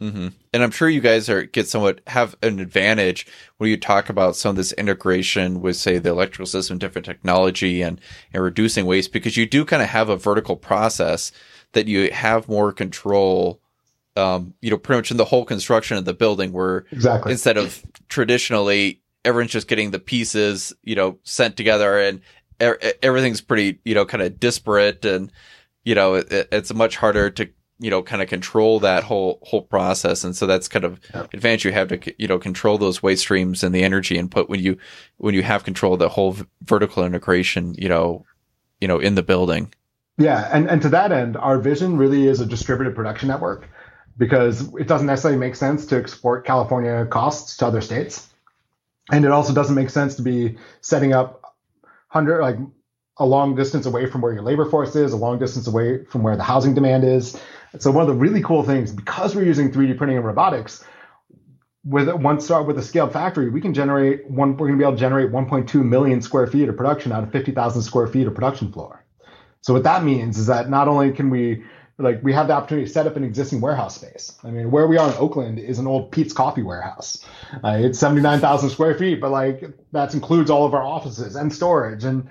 Mm-hmm. 0.00 0.28
And 0.52 0.62
I'm 0.62 0.72
sure 0.72 0.88
you 0.88 1.00
guys 1.00 1.30
are 1.30 1.44
get 1.44 1.68
somewhat 1.68 2.00
have 2.08 2.36
an 2.42 2.58
advantage 2.58 3.26
when 3.58 3.70
you 3.70 3.76
talk 3.76 4.08
about 4.08 4.36
some 4.36 4.50
of 4.50 4.56
this 4.56 4.72
integration 4.72 5.62
with, 5.62 5.76
say, 5.76 5.98
the 5.98 6.10
electrical 6.10 6.46
system, 6.46 6.76
different 6.78 7.06
technology, 7.06 7.82
and 7.82 8.00
and 8.32 8.42
reducing 8.42 8.84
waste 8.84 9.12
because 9.12 9.36
you 9.36 9.46
do 9.46 9.64
kind 9.64 9.82
of 9.82 9.88
have 9.88 10.08
a 10.08 10.16
vertical 10.16 10.56
process 10.56 11.30
that 11.72 11.86
you 11.86 12.10
have 12.10 12.48
more 12.48 12.72
control. 12.72 13.60
Um, 14.16 14.54
you 14.62 14.70
know, 14.70 14.78
pretty 14.78 14.98
much 14.98 15.10
in 15.10 15.18
the 15.18 15.26
whole 15.26 15.44
construction 15.44 15.98
of 15.98 16.04
the 16.04 16.14
building, 16.14 16.52
where 16.52 16.86
exactly 16.90 17.32
instead 17.32 17.56
of 17.56 17.84
traditionally 18.08 19.02
everyone's 19.26 19.50
just 19.50 19.68
getting 19.68 19.90
the 19.90 19.98
pieces, 19.98 20.72
you 20.82 20.94
know, 20.94 21.18
sent 21.24 21.56
together 21.56 21.98
and 21.98 22.20
er- 22.62 22.78
everything's 23.02 23.40
pretty, 23.40 23.80
you 23.84 23.94
know, 23.94 24.06
kind 24.06 24.22
of 24.22 24.38
disparate 24.38 25.04
and, 25.04 25.32
you 25.84 25.94
know, 25.94 26.14
it, 26.14 26.48
it's 26.52 26.72
much 26.72 26.96
harder 26.96 27.28
to, 27.30 27.48
you 27.78 27.90
know, 27.90 28.02
kind 28.02 28.22
of 28.22 28.28
control 28.28 28.80
that 28.80 29.02
whole, 29.02 29.40
whole 29.42 29.62
process. 29.62 30.22
And 30.22 30.34
so 30.34 30.46
that's 30.46 30.68
kind 30.68 30.84
of 30.84 31.00
yeah. 31.12 31.26
advantage 31.34 31.64
you 31.64 31.72
have 31.72 31.88
to, 31.88 32.14
you 32.18 32.28
know, 32.28 32.38
control 32.38 32.78
those 32.78 33.02
waste 33.02 33.22
streams 33.22 33.64
and 33.64 33.74
the 33.74 33.82
energy 33.82 34.16
input 34.16 34.48
when 34.48 34.60
you, 34.60 34.78
when 35.16 35.34
you 35.34 35.42
have 35.42 35.64
control 35.64 35.94
of 35.94 35.98
the 35.98 36.08
whole 36.08 36.32
v- 36.32 36.46
vertical 36.62 37.04
integration, 37.04 37.74
you 37.74 37.88
know, 37.88 38.24
you 38.80 38.86
know, 38.86 39.00
in 39.00 39.16
the 39.16 39.22
building. 39.22 39.74
Yeah. 40.18 40.48
And, 40.52 40.70
and 40.70 40.80
to 40.82 40.88
that 40.90 41.10
end, 41.10 41.36
our 41.36 41.58
vision 41.58 41.98
really 41.98 42.28
is 42.28 42.40
a 42.40 42.46
distributed 42.46 42.94
production 42.94 43.28
network 43.28 43.68
because 44.16 44.72
it 44.76 44.86
doesn't 44.86 45.08
necessarily 45.08 45.38
make 45.38 45.56
sense 45.56 45.84
to 45.86 45.96
export 45.96 46.46
California 46.46 47.06
costs 47.10 47.56
to 47.58 47.66
other 47.66 47.80
states 47.80 48.28
and 49.10 49.24
it 49.24 49.30
also 49.30 49.52
doesn't 49.52 49.74
make 49.74 49.90
sense 49.90 50.16
to 50.16 50.22
be 50.22 50.56
setting 50.80 51.12
up 51.12 51.42
hundred 52.08 52.40
like 52.40 52.56
a 53.18 53.26
long 53.26 53.54
distance 53.54 53.86
away 53.86 54.06
from 54.06 54.20
where 54.20 54.32
your 54.32 54.42
labor 54.42 54.68
force 54.68 54.94
is, 54.94 55.12
a 55.12 55.16
long 55.16 55.38
distance 55.38 55.66
away 55.66 56.04
from 56.04 56.22
where 56.22 56.36
the 56.36 56.42
housing 56.42 56.74
demand 56.74 57.04
is. 57.04 57.40
So 57.78 57.90
one 57.90 58.02
of 58.02 58.08
the 58.08 58.14
really 58.14 58.42
cool 58.42 58.62
things, 58.62 58.92
because 58.92 59.34
we're 59.34 59.44
using 59.44 59.72
3D 59.72 59.96
printing 59.96 60.18
and 60.18 60.26
robotics, 60.26 60.84
with 61.84 62.12
one 62.12 62.40
start 62.40 62.66
with 62.66 62.78
a 62.78 62.82
scaled 62.82 63.12
factory, 63.12 63.48
we 63.48 63.60
can 63.60 63.72
generate 63.72 64.28
one. 64.28 64.56
We're 64.56 64.66
going 64.66 64.78
to 64.78 64.82
be 64.82 64.84
able 64.84 64.96
to 64.96 65.00
generate 65.00 65.30
1.2 65.30 65.84
million 65.84 66.20
square 66.20 66.46
feet 66.46 66.68
of 66.68 66.76
production 66.76 67.12
out 67.12 67.22
of 67.22 67.30
50,000 67.30 67.82
square 67.82 68.08
feet 68.08 68.26
of 68.26 68.34
production 68.34 68.72
floor. 68.72 69.04
So 69.60 69.72
what 69.72 69.84
that 69.84 70.04
means 70.04 70.36
is 70.36 70.46
that 70.46 70.68
not 70.68 70.88
only 70.88 71.12
can 71.12 71.30
we 71.30 71.64
like 71.98 72.22
we 72.22 72.32
have 72.32 72.48
the 72.48 72.52
opportunity 72.52 72.86
to 72.86 72.92
set 72.92 73.06
up 73.06 73.16
an 73.16 73.24
existing 73.24 73.60
warehouse 73.60 73.94
space. 73.94 74.36
I 74.44 74.50
mean, 74.50 74.70
where 74.70 74.86
we 74.86 74.98
are 74.98 75.08
in 75.08 75.16
Oakland 75.16 75.58
is 75.58 75.78
an 75.78 75.86
old 75.86 76.12
Peet's 76.12 76.32
Coffee 76.32 76.62
warehouse. 76.62 77.24
Uh, 77.64 77.78
it's 77.80 77.98
79,000 77.98 78.70
square 78.70 78.94
feet, 78.94 79.20
but 79.20 79.30
like 79.30 79.64
that 79.92 80.12
includes 80.12 80.50
all 80.50 80.66
of 80.66 80.74
our 80.74 80.82
offices 80.82 81.36
and 81.36 81.52
storage. 81.52 82.04
And, 82.04 82.28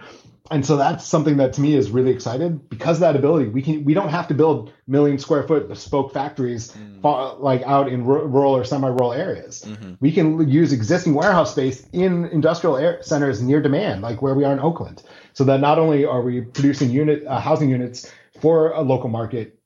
and 0.52 0.64
so 0.64 0.78
that's 0.78 1.04
something 1.04 1.38
that 1.38 1.54
to 1.54 1.62
me 1.62 1.74
is 1.74 1.90
really 1.90 2.12
excited 2.12 2.70
because 2.70 2.98
of 2.98 3.02
that 3.02 3.16
ability. 3.16 3.50
We 3.50 3.64
can, 3.64 3.84
we 3.84 3.96
don't 3.96 4.10
have 4.10 4.28
to 4.28 4.36
build 4.36 4.72
million 4.86 5.18
square 5.18 5.42
foot 5.42 5.68
bespoke 5.68 6.14
factories 6.14 6.72
mm. 6.72 7.02
far, 7.02 7.36
like 7.38 7.64
out 7.64 7.88
in 7.88 8.02
r- 8.02 8.28
rural 8.28 8.56
or 8.56 8.64
semi-rural 8.64 9.14
areas. 9.14 9.66
Mm-hmm. 9.66 9.94
We 10.00 10.12
can 10.12 10.48
use 10.48 10.74
existing 10.74 11.16
warehouse 11.16 11.54
space 11.54 11.88
in 11.92 12.26
industrial 12.26 13.02
centers 13.02 13.42
near 13.42 13.64
demand, 13.64 14.04
like 14.04 14.22
where 14.22 14.36
we 14.36 14.44
are 14.44 14.54
in 14.54 14.60
Oakland. 14.60 15.02
So 15.34 15.44
that 15.46 15.60
not 15.60 15.80
only 15.80 16.06
are 16.06 16.22
we 16.22 16.42
producing 16.42 16.92
unit 16.92 17.26
uh, 17.26 17.40
housing 17.40 17.72
units 17.72 18.12
for 18.40 18.72
a 18.72 18.82
local 18.82 19.10
market, 19.10 19.58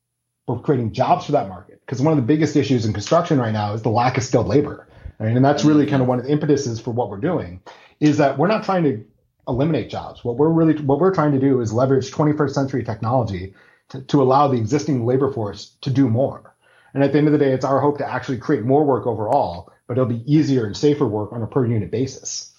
we're 0.49 0.59
creating 0.59 0.91
jobs 0.91 1.27
for 1.27 1.33
that 1.33 1.47
market. 1.47 1.79
Because 1.85 2.01
one 2.01 2.11
of 2.11 2.17
the 2.17 2.25
biggest 2.25 2.55
issues 2.55 2.85
in 2.85 2.93
construction 2.93 3.39
right 3.39 3.53
now 3.53 3.73
is 3.73 3.83
the 3.83 3.89
lack 3.89 4.17
of 4.17 4.23
skilled 4.23 4.47
labor. 4.47 4.87
I 5.19 5.25
mean, 5.25 5.35
and 5.35 5.45
that's 5.45 5.63
really 5.63 5.85
kind 5.85 6.01
of 6.01 6.07
one 6.07 6.19
of 6.19 6.25
the 6.25 6.31
impetuses 6.31 6.79
for 6.79 6.91
what 6.91 7.09
we're 7.09 7.17
doing 7.17 7.61
is 7.99 8.17
that 8.17 8.37
we're 8.37 8.47
not 8.47 8.63
trying 8.63 8.83
to 8.83 9.05
eliminate 9.47 9.89
jobs. 9.89 10.23
What 10.23 10.37
we're 10.37 10.49
really 10.49 10.81
what 10.81 10.99
we're 10.99 11.13
trying 11.13 11.33
to 11.33 11.39
do 11.39 11.61
is 11.61 11.73
leverage 11.73 12.11
21st 12.11 12.51
century 12.51 12.83
technology 12.83 13.53
to, 13.89 14.01
to 14.01 14.21
allow 14.21 14.47
the 14.47 14.57
existing 14.57 15.05
labor 15.05 15.31
force 15.31 15.75
to 15.81 15.89
do 15.89 16.09
more. 16.09 16.55
And 16.93 17.03
at 17.03 17.11
the 17.11 17.19
end 17.19 17.27
of 17.27 17.33
the 17.33 17.39
day, 17.39 17.51
it's 17.51 17.65
our 17.65 17.79
hope 17.79 17.99
to 17.99 18.09
actually 18.09 18.37
create 18.37 18.63
more 18.63 18.83
work 18.83 19.05
overall, 19.05 19.71
but 19.87 19.97
it'll 19.97 20.05
be 20.05 20.23
easier 20.31 20.65
and 20.65 20.75
safer 20.75 21.07
work 21.07 21.31
on 21.31 21.43
a 21.43 21.47
per 21.47 21.65
unit 21.65 21.91
basis. 21.91 22.51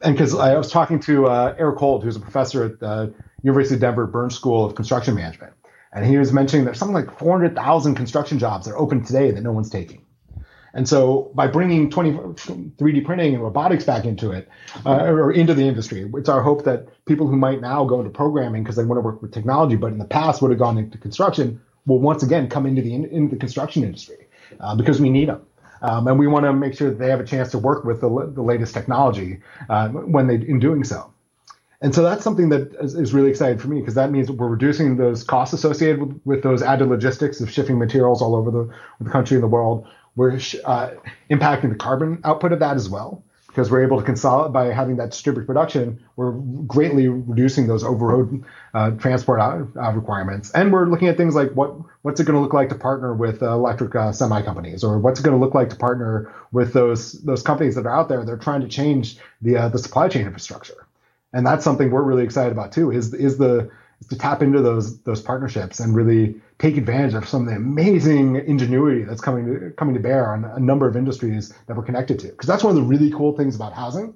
And 0.00 0.14
because 0.14 0.34
I 0.34 0.56
was 0.56 0.70
talking 0.70 1.00
to 1.00 1.26
uh, 1.26 1.54
Eric 1.58 1.78
Holt, 1.78 2.02
who's 2.02 2.16
a 2.16 2.20
professor 2.20 2.64
at 2.64 2.80
the 2.80 3.12
University 3.42 3.74
of 3.74 3.80
Denver 3.80 4.06
Burns 4.06 4.34
School 4.34 4.64
of 4.64 4.74
Construction 4.74 5.14
Management, 5.14 5.54
and 5.94 6.04
he 6.04 6.18
was 6.18 6.32
mentioning 6.32 6.64
there's 6.64 6.78
something 6.78 6.94
like 6.94 7.18
400,000 7.18 7.94
construction 7.94 8.38
jobs 8.38 8.66
that 8.66 8.72
are 8.72 8.78
open 8.78 9.04
today 9.04 9.30
that 9.30 9.40
no 9.40 9.52
one's 9.52 9.70
taking. 9.70 10.04
And 10.74 10.88
so 10.88 11.30
by 11.34 11.46
bringing 11.46 11.88
20, 11.88 12.10
3D 12.10 13.04
printing 13.04 13.34
and 13.34 13.42
robotics 13.42 13.84
back 13.84 14.04
into 14.04 14.32
it, 14.32 14.48
uh, 14.84 15.04
or 15.04 15.32
into 15.32 15.54
the 15.54 15.62
industry, 15.62 16.10
it's 16.14 16.28
our 16.28 16.42
hope 16.42 16.64
that 16.64 16.88
people 17.06 17.28
who 17.28 17.36
might 17.36 17.60
now 17.60 17.84
go 17.84 18.00
into 18.00 18.10
programming 18.10 18.64
because 18.64 18.74
they 18.74 18.84
want 18.84 18.98
to 18.98 19.02
work 19.02 19.22
with 19.22 19.32
technology, 19.32 19.76
but 19.76 19.92
in 19.92 19.98
the 19.98 20.04
past 20.04 20.42
would 20.42 20.50
have 20.50 20.58
gone 20.58 20.76
into 20.76 20.98
construction, 20.98 21.60
will 21.86 22.00
once 22.00 22.24
again 22.24 22.48
come 22.48 22.66
into 22.66 22.82
the 22.82 22.92
into 22.92 23.36
the 23.36 23.38
construction 23.38 23.84
industry 23.84 24.26
uh, 24.58 24.74
because 24.74 25.00
we 25.00 25.10
need 25.10 25.28
them. 25.28 25.46
Um, 25.82 26.08
and 26.08 26.18
we 26.18 26.26
want 26.26 26.44
to 26.44 26.52
make 26.52 26.74
sure 26.74 26.88
that 26.88 26.98
they 26.98 27.08
have 27.08 27.20
a 27.20 27.26
chance 27.26 27.50
to 27.52 27.58
work 27.58 27.84
with 27.84 28.00
the, 28.00 28.08
the 28.34 28.42
latest 28.42 28.74
technology 28.74 29.40
uh, 29.68 29.90
when 29.90 30.26
they 30.26 30.34
in 30.34 30.58
doing 30.58 30.82
so. 30.82 31.13
And 31.84 31.94
so 31.94 32.02
that's 32.02 32.24
something 32.24 32.48
that 32.48 32.74
is, 32.80 32.94
is 32.94 33.12
really 33.12 33.28
exciting 33.28 33.58
for 33.58 33.68
me 33.68 33.78
because 33.78 33.94
that 33.94 34.10
means 34.10 34.30
we're 34.30 34.48
reducing 34.48 34.96
those 34.96 35.22
costs 35.22 35.52
associated 35.52 36.00
with, 36.00 36.20
with, 36.24 36.42
those 36.42 36.62
added 36.62 36.88
logistics 36.88 37.42
of 37.42 37.50
shipping 37.50 37.78
materials 37.78 38.22
all 38.22 38.34
over 38.34 38.50
the, 38.50 38.74
the 39.02 39.10
country 39.10 39.36
and 39.36 39.44
the 39.44 39.48
world. 39.48 39.86
We're 40.16 40.32
uh, 40.64 40.90
impacting 41.30 41.68
the 41.68 41.74
carbon 41.74 42.22
output 42.24 42.52
of 42.52 42.60
that 42.60 42.76
as 42.76 42.88
well 42.88 43.22
because 43.48 43.70
we're 43.70 43.84
able 43.84 43.98
to 43.98 44.02
consolidate 44.02 44.52
by 44.54 44.72
having 44.72 44.96
that 44.96 45.10
distributed 45.10 45.46
production. 45.46 46.02
We're 46.16 46.32
greatly 46.32 47.08
reducing 47.08 47.66
those 47.66 47.84
over-road 47.84 48.44
uh, 48.72 48.92
transport 48.92 49.40
uh, 49.40 49.92
requirements, 49.92 50.50
and 50.52 50.72
we're 50.72 50.86
looking 50.86 51.08
at 51.08 51.16
things 51.16 51.34
like 51.34 51.52
what 51.52 51.76
what's 52.02 52.18
it 52.18 52.24
going 52.24 52.34
to 52.34 52.40
look 52.40 52.52
like 52.52 52.70
to 52.70 52.74
partner 52.74 53.14
with 53.14 53.42
uh, 53.42 53.52
electric 53.52 53.94
uh, 53.94 54.10
semi 54.10 54.42
companies, 54.42 54.82
or 54.82 54.98
what's 54.98 55.20
it 55.20 55.22
going 55.22 55.38
to 55.38 55.44
look 55.44 55.54
like 55.54 55.70
to 55.70 55.76
partner 55.76 56.34
with 56.50 56.72
those 56.72 57.12
those 57.22 57.42
companies 57.42 57.76
that 57.76 57.86
are 57.86 57.94
out 57.94 58.08
there. 58.08 58.24
They're 58.24 58.36
trying 58.36 58.62
to 58.62 58.68
change 58.68 59.18
the 59.40 59.56
uh, 59.56 59.68
the 59.68 59.78
supply 59.78 60.08
chain 60.08 60.26
infrastructure, 60.26 60.83
and 61.34 61.44
that's 61.46 61.64
something 61.64 61.90
we're 61.90 62.02
really 62.02 62.24
excited 62.24 62.52
about 62.52 62.72
too. 62.72 62.90
Is 62.90 63.12
is 63.12 63.36
the 63.36 63.70
to 64.08 64.18
tap 64.18 64.42
into 64.42 64.62
those 64.62 65.00
those 65.02 65.20
partnerships 65.20 65.80
and 65.80 65.94
really 65.94 66.40
take 66.58 66.76
advantage 66.76 67.14
of 67.14 67.28
some 67.28 67.42
of 67.42 67.48
the 67.48 67.56
amazing 67.56 68.36
ingenuity 68.36 69.02
that's 69.02 69.20
coming 69.20 69.46
to, 69.46 69.70
coming 69.72 69.94
to 69.94 70.00
bear 70.00 70.32
on 70.32 70.44
a 70.44 70.60
number 70.60 70.86
of 70.86 70.96
industries 70.96 71.52
that 71.66 71.76
we're 71.76 71.82
connected 71.82 72.18
to. 72.20 72.28
Because 72.28 72.46
that's 72.46 72.62
one 72.62 72.70
of 72.70 72.76
the 72.76 72.88
really 72.88 73.10
cool 73.10 73.36
things 73.36 73.56
about 73.56 73.72
housing, 73.72 74.14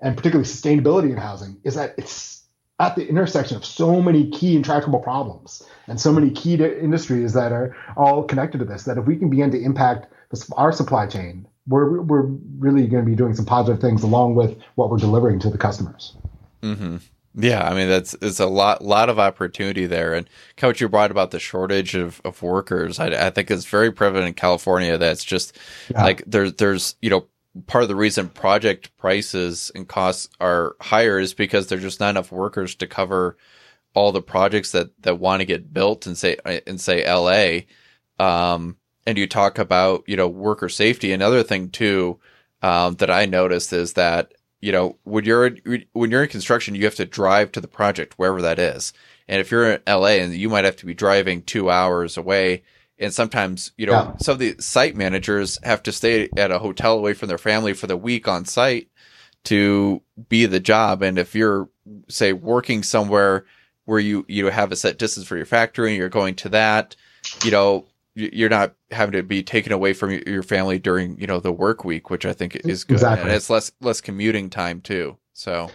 and 0.00 0.16
particularly 0.16 0.48
sustainability 0.48 1.10
in 1.10 1.16
housing, 1.16 1.58
is 1.64 1.74
that 1.74 1.94
it's 1.98 2.44
at 2.78 2.94
the 2.96 3.06
intersection 3.06 3.56
of 3.56 3.64
so 3.64 4.00
many 4.00 4.30
key 4.30 4.56
intractable 4.56 5.00
problems 5.00 5.62
and 5.86 6.00
so 6.00 6.12
many 6.12 6.30
key 6.30 6.54
industries 6.54 7.32
that 7.32 7.52
are 7.52 7.76
all 7.96 8.24
connected 8.24 8.58
to 8.58 8.64
this. 8.64 8.84
That 8.84 8.98
if 8.98 9.06
we 9.06 9.16
can 9.16 9.30
begin 9.30 9.50
to 9.50 9.60
impact 9.60 10.06
our 10.56 10.72
supply 10.72 11.06
chain, 11.06 11.46
we're 11.66 12.00
we're 12.02 12.26
really 12.58 12.86
going 12.86 13.04
to 13.04 13.10
be 13.10 13.16
doing 13.16 13.34
some 13.34 13.46
positive 13.46 13.80
things 13.80 14.02
along 14.02 14.34
with 14.36 14.56
what 14.76 14.90
we're 14.90 14.98
delivering 14.98 15.40
to 15.40 15.50
the 15.50 15.58
customers. 15.58 16.16
Mm-hmm. 16.62 16.96
Yeah, 17.34 17.66
I 17.66 17.74
mean 17.74 17.88
that's 17.88 18.14
it's 18.20 18.40
a 18.40 18.46
lot 18.46 18.84
lot 18.84 19.08
of 19.08 19.18
opportunity 19.18 19.86
there, 19.86 20.12
and 20.12 20.28
coach 20.56 20.80
you 20.80 20.88
brought 20.88 21.10
about 21.10 21.30
the 21.30 21.40
shortage 21.40 21.94
of, 21.94 22.20
of 22.24 22.42
workers. 22.42 23.00
I, 23.00 23.06
I 23.26 23.30
think 23.30 23.50
it's 23.50 23.64
very 23.64 23.90
prevalent 23.90 24.28
in 24.28 24.34
California. 24.34 24.98
That's 24.98 25.24
just 25.24 25.58
yeah. 25.90 26.04
like 26.04 26.22
there's 26.26 26.54
there's 26.54 26.96
you 27.00 27.08
know 27.08 27.26
part 27.66 27.82
of 27.82 27.88
the 27.88 27.96
reason 27.96 28.28
project 28.28 28.94
prices 28.98 29.70
and 29.74 29.88
costs 29.88 30.28
are 30.40 30.76
higher 30.80 31.18
is 31.18 31.32
because 31.32 31.66
there's 31.66 31.82
just 31.82 32.00
not 32.00 32.10
enough 32.10 32.32
workers 32.32 32.74
to 32.76 32.86
cover 32.86 33.36
all 33.94 34.12
the 34.12 34.22
projects 34.22 34.72
that 34.72 34.90
that 35.02 35.18
want 35.18 35.40
to 35.40 35.46
get 35.46 35.72
built 35.72 36.06
in 36.06 36.14
say 36.14 36.36
in 36.66 36.76
say 36.76 37.02
L.A. 37.02 37.66
Um, 38.18 38.76
and 39.06 39.16
you 39.16 39.26
talk 39.26 39.58
about 39.58 40.04
you 40.06 40.16
know 40.16 40.28
worker 40.28 40.68
safety. 40.68 41.12
Another 41.12 41.42
thing 41.42 41.70
too 41.70 42.20
um, 42.62 42.94
that 42.96 43.10
I 43.10 43.24
noticed 43.24 43.72
is 43.72 43.94
that 43.94 44.34
you 44.62 44.70
know, 44.70 44.96
when 45.02 45.24
you're 45.24 45.50
when 45.92 46.10
you're 46.10 46.22
in 46.22 46.28
construction, 46.28 46.76
you 46.76 46.84
have 46.84 46.94
to 46.94 47.04
drive 47.04 47.52
to 47.52 47.60
the 47.60 47.68
project 47.68 48.14
wherever 48.16 48.40
that 48.40 48.60
is. 48.60 48.92
And 49.28 49.40
if 49.40 49.50
you're 49.50 49.72
in 49.72 49.82
LA, 49.86 50.20
and 50.20 50.32
you 50.32 50.48
might 50.48 50.64
have 50.64 50.76
to 50.76 50.86
be 50.86 50.94
driving 50.94 51.42
two 51.42 51.68
hours 51.68 52.16
away, 52.16 52.62
and 52.98 53.12
sometimes 53.12 53.72
you 53.76 53.86
know 53.86 53.92
yeah. 53.92 54.16
some 54.18 54.34
of 54.34 54.38
the 54.38 54.54
site 54.60 54.94
managers 54.94 55.58
have 55.64 55.82
to 55.82 55.92
stay 55.92 56.28
at 56.36 56.52
a 56.52 56.60
hotel 56.60 56.96
away 56.96 57.12
from 57.12 57.28
their 57.28 57.38
family 57.38 57.74
for 57.74 57.88
the 57.88 57.96
week 57.96 58.28
on 58.28 58.44
site 58.44 58.88
to 59.44 60.00
be 60.28 60.46
the 60.46 60.60
job. 60.60 61.02
And 61.02 61.18
if 61.18 61.34
you're 61.34 61.68
say 62.08 62.32
working 62.32 62.84
somewhere 62.84 63.44
where 63.84 63.98
you 63.98 64.24
you 64.28 64.46
have 64.46 64.70
a 64.70 64.76
set 64.76 64.96
distance 64.96 65.26
for 65.26 65.36
your 65.36 65.44
factory 65.44 65.90
and 65.90 65.98
you're 65.98 66.08
going 66.08 66.36
to 66.36 66.48
that, 66.50 66.94
you 67.44 67.50
know, 67.50 67.86
you're 68.14 68.48
not 68.48 68.74
having 68.90 69.12
to 69.12 69.22
be 69.22 69.42
taken 69.42 69.72
away 69.72 69.92
from 69.92 70.10
your 70.26 70.42
family 70.42 70.78
during 70.78 71.18
you 71.18 71.26
know 71.26 71.40
the 71.40 71.52
work 71.52 71.84
week 71.84 72.10
which 72.10 72.26
i 72.26 72.32
think 72.32 72.56
is 72.56 72.84
good 72.84 72.94
exactly. 72.94 73.28
and 73.28 73.36
it's 73.36 73.50
less 73.50 73.72
less 73.80 74.00
commuting 74.00 74.50
time 74.50 74.80
too 74.80 75.16
so 75.32 75.70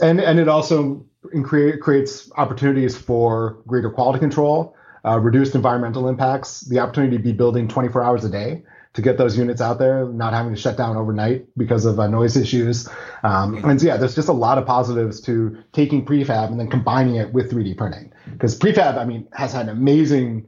and 0.00 0.20
and 0.20 0.38
it 0.38 0.48
also 0.48 1.04
create, 1.42 1.80
creates 1.80 2.30
opportunities 2.36 2.96
for 2.96 3.62
greater 3.66 3.90
quality 3.90 4.18
control 4.18 4.76
uh, 5.04 5.18
reduced 5.18 5.54
environmental 5.54 6.08
impacts 6.08 6.60
the 6.62 6.78
opportunity 6.78 7.16
to 7.16 7.22
be 7.22 7.32
building 7.32 7.68
24 7.68 8.02
hours 8.02 8.24
a 8.24 8.30
day 8.30 8.62
to 8.94 9.02
get 9.02 9.18
those 9.18 9.36
units 9.36 9.60
out 9.60 9.78
there, 9.78 10.06
not 10.06 10.32
having 10.32 10.54
to 10.54 10.60
shut 10.60 10.76
down 10.76 10.96
overnight 10.96 11.46
because 11.58 11.84
of 11.84 11.98
uh, 11.98 12.06
noise 12.06 12.36
issues. 12.36 12.88
Um, 13.24 13.56
and 13.64 13.80
so, 13.80 13.88
yeah, 13.88 13.96
there's 13.96 14.14
just 14.14 14.28
a 14.28 14.32
lot 14.32 14.56
of 14.56 14.66
positives 14.66 15.20
to 15.22 15.58
taking 15.72 16.06
prefab 16.06 16.48
and 16.50 16.60
then 16.60 16.70
combining 16.70 17.16
it 17.16 17.32
with 17.32 17.50
3D 17.50 17.76
printing. 17.76 18.12
Because 18.30 18.56
prefab, 18.56 18.96
I 18.96 19.04
mean, 19.04 19.26
has 19.32 19.52
had 19.52 19.68
amazing 19.68 20.46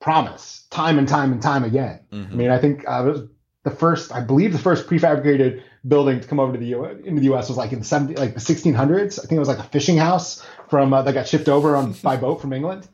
promise 0.00 0.66
time 0.70 0.98
and 0.98 1.06
time 1.06 1.32
and 1.32 1.42
time 1.42 1.64
again. 1.64 2.00
Mm-hmm. 2.12 2.32
I 2.32 2.36
mean, 2.36 2.50
I 2.50 2.58
think 2.58 2.84
uh, 2.86 3.22
the 3.64 3.70
first, 3.70 4.12
I 4.12 4.20
believe 4.20 4.52
the 4.52 4.58
first 4.58 4.86
prefabricated 4.86 5.62
building 5.86 6.20
to 6.20 6.26
come 6.26 6.40
over 6.40 6.52
to 6.52 6.58
the 6.58 6.66
U- 6.66 6.84
into 6.84 7.20
the 7.20 7.26
U.S. 7.26 7.48
was 7.48 7.58
like 7.58 7.72
in 7.72 7.80
the 7.80 7.84
70, 7.84 8.16
like 8.16 8.34
the 8.34 8.40
1600s. 8.40 9.18
I 9.18 9.22
think 9.22 9.32
it 9.32 9.38
was 9.38 9.48
like 9.48 9.58
a 9.58 9.64
fishing 9.64 9.98
house 9.98 10.44
from 10.68 10.92
uh, 10.92 11.02
that 11.02 11.12
got 11.12 11.28
shipped 11.28 11.48
over 11.48 11.76
on 11.76 11.92
by 11.92 12.16
boat 12.16 12.40
from 12.40 12.52
England. 12.52 12.88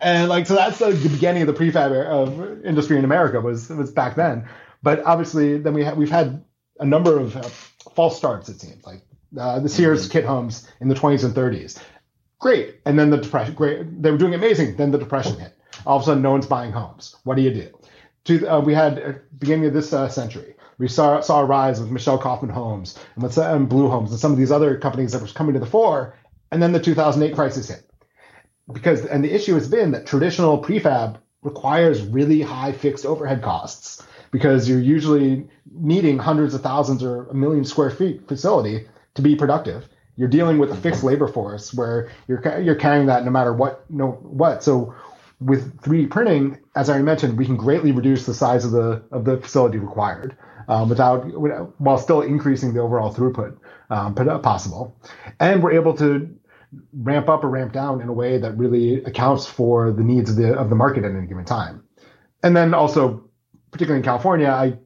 And 0.00 0.28
like 0.28 0.46
so, 0.46 0.54
that's 0.54 0.78
the, 0.78 0.90
the 0.90 1.08
beginning 1.08 1.42
of 1.42 1.46
the 1.46 1.52
prefab 1.52 1.92
of 1.92 2.64
industry 2.64 2.96
in 2.96 3.04
America 3.04 3.40
was 3.40 3.68
was 3.68 3.90
back 3.90 4.14
then. 4.14 4.48
But 4.82 5.04
obviously, 5.04 5.58
then 5.58 5.74
we 5.74 5.84
ha- 5.84 5.94
we've 5.94 6.10
had 6.10 6.44
a 6.78 6.86
number 6.86 7.18
of 7.18 7.36
uh, 7.36 7.42
false 7.94 8.16
starts. 8.16 8.48
It 8.48 8.60
seems 8.60 8.84
like 8.86 9.02
uh, 9.38 9.58
the 9.60 9.68
Sears 9.68 10.02
mm-hmm. 10.02 10.12
kit 10.12 10.24
homes 10.24 10.70
in 10.80 10.88
the 10.88 10.94
20s 10.94 11.24
and 11.24 11.34
30s, 11.34 11.82
great, 12.38 12.76
and 12.86 12.98
then 12.98 13.10
the 13.10 13.18
depression, 13.18 13.54
great, 13.54 14.02
they 14.02 14.10
were 14.10 14.18
doing 14.18 14.34
amazing. 14.34 14.76
Then 14.76 14.92
the 14.92 14.98
depression 14.98 15.38
hit 15.38 15.54
all 15.86 15.96
of 15.96 16.02
a 16.02 16.06
sudden, 16.06 16.22
no 16.22 16.32
one's 16.32 16.46
buying 16.46 16.72
homes. 16.72 17.16
What 17.24 17.36
do 17.36 17.42
you 17.42 17.52
do? 17.52 17.68
To, 18.24 18.46
uh, 18.46 18.60
we 18.60 18.74
had 18.74 18.96
the 18.96 19.20
beginning 19.38 19.66
of 19.66 19.72
this 19.72 19.92
uh, 19.92 20.08
century, 20.08 20.54
we 20.80 20.88
saw 20.88 21.20
saw 21.20 21.42
a 21.42 21.44
rise 21.44 21.78
with 21.78 21.90
Michelle 21.90 22.18
Kaufmann 22.18 22.50
Homes 22.50 22.98
and, 23.14 23.22
with, 23.22 23.36
and 23.36 23.68
Blu 23.68 23.88
Homes 23.88 24.10
and 24.12 24.18
some 24.18 24.32
of 24.32 24.38
these 24.38 24.50
other 24.50 24.78
companies 24.78 25.12
that 25.12 25.20
were 25.20 25.28
coming 25.28 25.52
to 25.52 25.60
the 25.60 25.66
fore. 25.66 26.16
And 26.50 26.62
then 26.62 26.72
the 26.72 26.80
2008 26.80 27.34
crisis 27.34 27.68
hit. 27.68 27.88
Because 28.72 29.04
and 29.04 29.22
the 29.22 29.32
issue 29.32 29.54
has 29.54 29.68
been 29.68 29.90
that 29.90 30.06
traditional 30.06 30.58
prefab 30.58 31.18
requires 31.42 32.00
really 32.00 32.40
high 32.40 32.72
fixed 32.72 33.04
overhead 33.04 33.42
costs 33.42 34.02
because 34.30 34.68
you're 34.68 34.80
usually 34.80 35.46
needing 35.70 36.18
hundreds 36.18 36.54
of 36.54 36.62
thousands 36.62 37.02
or 37.02 37.24
a 37.26 37.34
million 37.34 37.64
square 37.64 37.90
feet 37.90 38.26
facility 38.26 38.86
to 39.14 39.22
be 39.22 39.36
productive. 39.36 39.86
You're 40.16 40.28
dealing 40.28 40.58
with 40.58 40.70
a 40.70 40.76
fixed 40.76 41.04
labor 41.04 41.28
force 41.28 41.74
where 41.74 42.10
you're 42.26 42.58
you're 42.58 42.74
carrying 42.74 43.06
that 43.06 43.26
no 43.26 43.30
matter 43.30 43.52
what 43.52 43.84
no 43.90 44.12
what. 44.12 44.62
So 44.62 44.94
with 45.40 45.80
3D 45.80 46.10
printing, 46.10 46.58
as 46.76 46.90
I 46.90 47.00
mentioned, 47.00 47.38
we 47.38 47.46
can 47.46 47.56
greatly 47.56 47.92
reduce 47.92 48.26
the 48.26 48.34
size 48.34 48.64
of 48.64 48.72
the 48.72 49.02
of 49.10 49.24
the 49.24 49.38
facility 49.38 49.78
required 49.78 50.36
um, 50.68 50.88
without 50.88 51.24
while 51.80 51.98
still 51.98 52.20
increasing 52.20 52.74
the 52.74 52.80
overall 52.80 53.12
throughput 53.12 53.56
um, 53.88 54.14
possible, 54.42 54.96
and 55.40 55.62
we're 55.62 55.72
able 55.72 55.94
to 55.94 56.28
ramp 56.92 57.28
up 57.28 57.42
or 57.42 57.48
ramp 57.48 57.72
down 57.72 58.00
in 58.00 58.08
a 58.08 58.12
way 58.12 58.38
that 58.38 58.56
really 58.56 59.02
accounts 59.04 59.46
for 59.46 59.90
the 59.90 60.02
needs 60.02 60.30
of 60.30 60.36
the 60.36 60.54
of 60.54 60.68
the 60.68 60.76
market 60.76 61.04
at 61.04 61.12
any 61.12 61.26
given 61.26 61.44
time. 61.44 61.82
And 62.42 62.56
then 62.56 62.74
also, 62.74 63.28
particularly 63.70 64.00
in 64.00 64.04
California, 64.04 64.48
I 64.48 64.78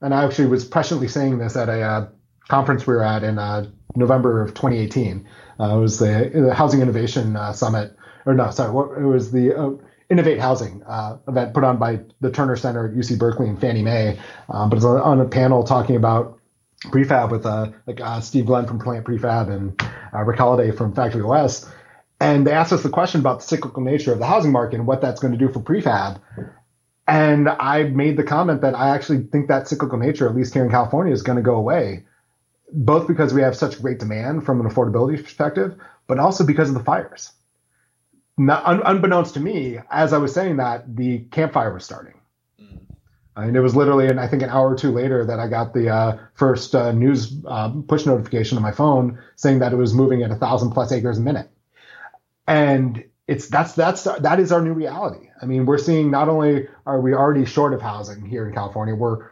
and 0.00 0.14
I 0.14 0.24
actually 0.24 0.46
was 0.46 0.68
presciently 0.68 1.10
saying 1.10 1.38
this 1.38 1.56
at 1.56 1.68
a 1.68 1.82
uh, 1.82 2.08
conference 2.48 2.86
we 2.86 2.94
were 2.94 3.02
at 3.02 3.24
in 3.24 3.38
uh, 3.38 3.66
November 3.96 4.42
of 4.42 4.50
2018. 4.54 5.26
Uh, 5.58 5.76
it 5.76 5.80
was 5.80 5.98
the, 5.98 6.30
the 6.32 6.54
Housing 6.54 6.80
Innovation 6.82 7.34
uh, 7.34 7.52
Summit 7.52 7.95
or 8.26 8.34
no, 8.34 8.50
sorry, 8.50 8.72
what, 8.72 8.98
it 8.98 9.04
was 9.04 9.30
the 9.30 9.56
uh, 9.56 9.70
Innovate 10.10 10.40
Housing 10.40 10.82
uh, 10.84 11.18
event 11.28 11.54
put 11.54 11.64
on 11.64 11.78
by 11.78 12.00
the 12.20 12.30
Terner 12.30 12.56
Center 12.56 12.86
at 12.86 12.94
UC 12.94 13.18
Berkeley 13.18 13.48
and 13.48 13.60
Fannie 13.60 13.82
Mae. 13.82 14.18
Um, 14.48 14.68
but 14.68 14.76
it's 14.76 14.84
on, 14.84 15.00
on, 15.00 15.20
a 15.20 15.28
panel 15.28 15.62
talking 15.62 15.96
about 15.96 16.38
prefab 16.84 17.30
with 17.30 17.46
uh, 17.46 17.70
like 17.86 18.00
uh, 18.00 18.20
Steve 18.20 18.46
Glenn 18.46 18.66
from 18.66 18.78
Plant 18.78 19.04
Prefab 19.04 19.48
and 19.48 19.80
uh, 20.12 20.22
Rick 20.22 20.38
Holliday 20.38 20.72
from 20.72 20.94
Factory 20.94 21.22
OS. 21.22 21.68
And 22.20 22.46
they 22.46 22.52
asked 22.52 22.72
us 22.72 22.82
the 22.82 22.88
question 22.88 23.20
about 23.20 23.40
the 23.40 23.46
cyclical 23.46 23.82
nature 23.82 24.12
of 24.12 24.18
the 24.18 24.26
housing 24.26 24.52
market 24.52 24.76
and 24.76 24.86
what 24.86 25.00
that's 25.00 25.20
going 25.20 25.32
to 25.32 25.38
do 25.38 25.52
for 25.52 25.60
prefab. 25.60 26.20
And 27.06 27.48
I 27.48 27.84
made 27.84 28.16
the 28.16 28.24
comment 28.24 28.62
that 28.62 28.74
I 28.74 28.94
actually 28.94 29.24
think 29.24 29.48
that 29.48 29.68
cyclical 29.68 29.98
nature, 29.98 30.28
at 30.28 30.34
least 30.34 30.54
here 30.54 30.64
in 30.64 30.70
California, 30.70 31.12
is 31.12 31.22
going 31.22 31.36
to 31.36 31.42
go 31.42 31.54
away, 31.54 32.04
both 32.72 33.06
because 33.06 33.32
we 33.32 33.42
have 33.42 33.54
such 33.56 33.80
great 33.80 33.98
demand 33.98 34.44
from 34.44 34.60
an 34.60 34.68
affordability 34.68 35.22
perspective, 35.22 35.76
but 36.08 36.18
also 36.18 36.44
because 36.44 36.68
of 36.68 36.74
the 36.74 36.82
fires 36.82 37.32
not, 38.38 38.64
un, 38.64 38.82
unbeknownst 38.84 39.34
to 39.34 39.40
me, 39.40 39.78
as 39.90 40.12
I 40.12 40.18
was 40.18 40.32
saying 40.34 40.58
that, 40.58 40.96
the 40.96 41.20
Camp 41.30 41.52
Fire 41.52 41.72
was 41.72 41.84
starting. 41.84 42.14
And 43.36 43.54
it 43.54 43.60
was 43.60 43.76
literally, 43.76 44.08
and 44.08 44.18
I 44.18 44.28
think 44.28 44.42
an 44.42 44.48
hour 44.48 44.72
or 44.72 44.76
two 44.76 44.90
later, 44.92 45.24
that 45.26 45.38
I 45.38 45.46
got 45.46 45.74
the 45.74 45.90
uh, 45.90 46.18
first 46.34 46.74
uh, 46.74 46.92
news 46.92 47.34
uh, 47.46 47.68
push 47.86 48.06
notification 48.06 48.56
on 48.56 48.62
my 48.62 48.72
phone 48.72 49.18
saying 49.36 49.58
that 49.58 49.74
it 49.74 49.76
was 49.76 49.92
moving 49.92 50.22
at 50.22 50.30
a 50.30 50.36
thousand 50.36 50.70
plus 50.70 50.90
acres 50.90 51.18
a 51.18 51.20
minute. 51.20 51.50
And 52.46 53.04
it's 53.28 53.48
that's 53.48 53.74
that's 53.74 54.04
that 54.04 54.40
is 54.40 54.52
our 54.52 54.62
new 54.62 54.72
reality. 54.72 55.28
I 55.42 55.44
mean, 55.44 55.66
we're 55.66 55.78
seeing 55.78 56.10
not 56.10 56.28
only 56.28 56.68
are 56.86 57.00
we 57.00 57.12
already 57.12 57.44
short 57.44 57.74
of 57.74 57.82
housing 57.82 58.24
here 58.24 58.48
in 58.48 58.54
California, 58.54 58.94
we're 58.94 59.28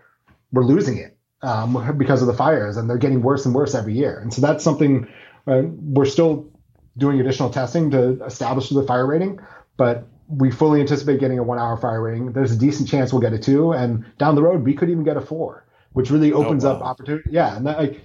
we're 0.53 0.65
losing 0.65 0.99
it 0.99 1.17
um, 1.41 1.97
because 1.97 2.21
of 2.21 2.27
the 2.27 2.35
fires, 2.35 2.77
and 2.77 2.91
they're 2.91 2.99
getting 2.99 3.23
worse 3.23 3.47
and 3.47 3.55
worse 3.55 3.75
every 3.75 3.95
year. 3.95 4.19
And 4.19 4.35
so 4.35 4.43
that's 4.43 4.63
something 4.63 5.09
uh, 5.47 5.63
we're 5.65 6.05
still 6.05 6.51
doing 6.97 7.20
additional 7.20 7.51
testing 7.51 7.90
to 7.90 8.22
establish 8.24 8.68
the 8.68 8.82
fire 8.82 9.07
rating, 9.07 9.40
but 9.76 10.07
we 10.28 10.51
fully 10.51 10.80
anticipate 10.80 11.20
getting 11.20 11.38
a 11.38 11.42
one 11.42 11.59
hour 11.59 11.76
fire 11.76 12.03
rating. 12.03 12.32
There's 12.32 12.53
a 12.53 12.57
decent 12.57 12.88
chance 12.88 13.12
we'll 13.12 13.22
get 13.22 13.32
a 13.32 13.38
two, 13.38 13.72
and 13.72 14.05
down 14.18 14.34
the 14.34 14.42
road 14.42 14.64
we 14.64 14.74
could 14.74 14.90
even 14.90 15.05
get 15.05 15.16
a 15.16 15.20
four, 15.20 15.66
which 15.92 16.11
really 16.11 16.32
oh, 16.32 16.45
opens 16.45 16.64
oh, 16.64 16.70
wow. 16.70 16.76
up 16.76 16.82
opportunity. 16.82 17.30
Yeah, 17.30 17.57
and 17.57 17.66
that, 17.66 17.78
like 17.78 18.01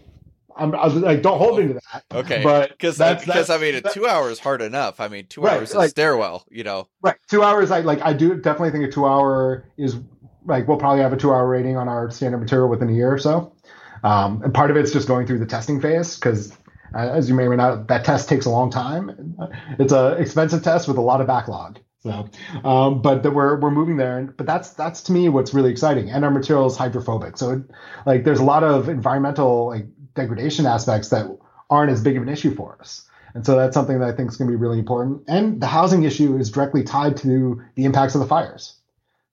I'm 0.59 0.75
I 0.75 0.85
was, 0.85 0.95
like, 0.95 1.21
don't 1.21 1.37
hold 1.37 1.59
me 1.59 1.67
to 1.67 1.73
that. 1.73 2.03
Okay, 2.11 2.43
but 2.43 2.71
because 2.71 2.97
because 2.97 3.49
I 3.49 3.57
mean, 3.57 3.75
a 3.75 3.81
two 3.81 4.05
hours 4.05 4.33
is 4.33 4.39
hard 4.39 4.61
enough. 4.61 4.99
I 4.99 5.07
mean, 5.07 5.27
two 5.27 5.41
right, 5.41 5.57
hours 5.57 5.69
is 5.69 5.75
like, 5.75 5.91
stairwell. 5.91 6.45
You 6.49 6.63
know, 6.63 6.87
right? 7.01 7.15
Two 7.29 7.43
hours. 7.43 7.71
I 7.71 7.79
like. 7.81 8.01
I 8.01 8.13
do 8.13 8.35
definitely 8.35 8.71
think 8.71 8.85
a 8.85 8.91
two 8.91 9.05
hour 9.05 9.65
is 9.77 9.97
like 10.45 10.67
we'll 10.67 10.77
probably 10.77 11.01
have 11.01 11.13
a 11.13 11.17
two 11.17 11.31
hour 11.31 11.47
rating 11.47 11.77
on 11.77 11.87
our 11.87 12.11
standard 12.11 12.39
material 12.39 12.67
within 12.67 12.89
a 12.89 12.93
year 12.93 13.11
or 13.11 13.19
so. 13.19 13.53
Um, 14.03 14.41
and 14.43 14.53
part 14.53 14.71
of 14.71 14.77
it's 14.77 14.91
just 14.91 15.07
going 15.07 15.27
through 15.27 15.39
the 15.39 15.45
testing 15.45 15.81
phase 15.81 16.15
because 16.15 16.57
as 16.93 17.29
you 17.29 17.35
may 17.35 17.43
or 17.43 17.49
may 17.49 17.55
not, 17.55 17.87
that 17.87 18.05
test 18.05 18.29
takes 18.29 18.45
a 18.45 18.49
long 18.49 18.69
time. 18.69 19.37
It's 19.77 19.93
a 19.93 20.13
expensive 20.13 20.63
test 20.63 20.87
with 20.87 20.97
a 20.97 21.01
lot 21.01 21.21
of 21.21 21.27
backlog. 21.27 21.79
So, 22.01 22.29
um, 22.63 23.01
but 23.01 23.23
we're 23.23 23.59
we're 23.59 23.71
moving 23.71 23.97
there, 23.97 24.33
but 24.37 24.45
that's 24.45 24.69
that's 24.71 25.01
to 25.03 25.11
me 25.11 25.27
what's 25.27 25.53
really 25.53 25.69
exciting. 25.69 26.09
And 26.09 26.23
our 26.23 26.31
material 26.31 26.65
is 26.67 26.77
hydrophobic, 26.77 27.37
so 27.37 27.51
it, 27.51 27.63
like 28.05 28.23
there's 28.23 28.39
a 28.39 28.43
lot 28.43 28.63
of 28.63 28.87
environmental 28.87 29.67
like 29.67 29.85
degradation 30.15 30.65
aspects 30.65 31.09
that 31.09 31.27
aren't 31.69 31.91
as 31.91 32.01
big 32.01 32.15
of 32.15 32.23
an 32.23 32.29
issue 32.29 32.55
for 32.55 32.77
us. 32.79 33.05
And 33.33 33.45
so 33.45 33.55
that's 33.55 33.73
something 33.73 33.99
that 33.99 34.07
I 34.07 34.15
think 34.15 34.31
is 34.31 34.37
going 34.37 34.49
to 34.49 34.57
be 34.57 34.61
really 34.61 34.79
important. 34.79 35.23
And 35.27 35.61
the 35.61 35.67
housing 35.67 36.03
issue 36.03 36.37
is 36.37 36.49
directly 36.49 36.83
tied 36.83 37.17
to 37.17 37.61
the 37.75 37.85
impacts 37.85 38.15
of 38.15 38.21
the 38.21 38.27
fires. 38.27 38.75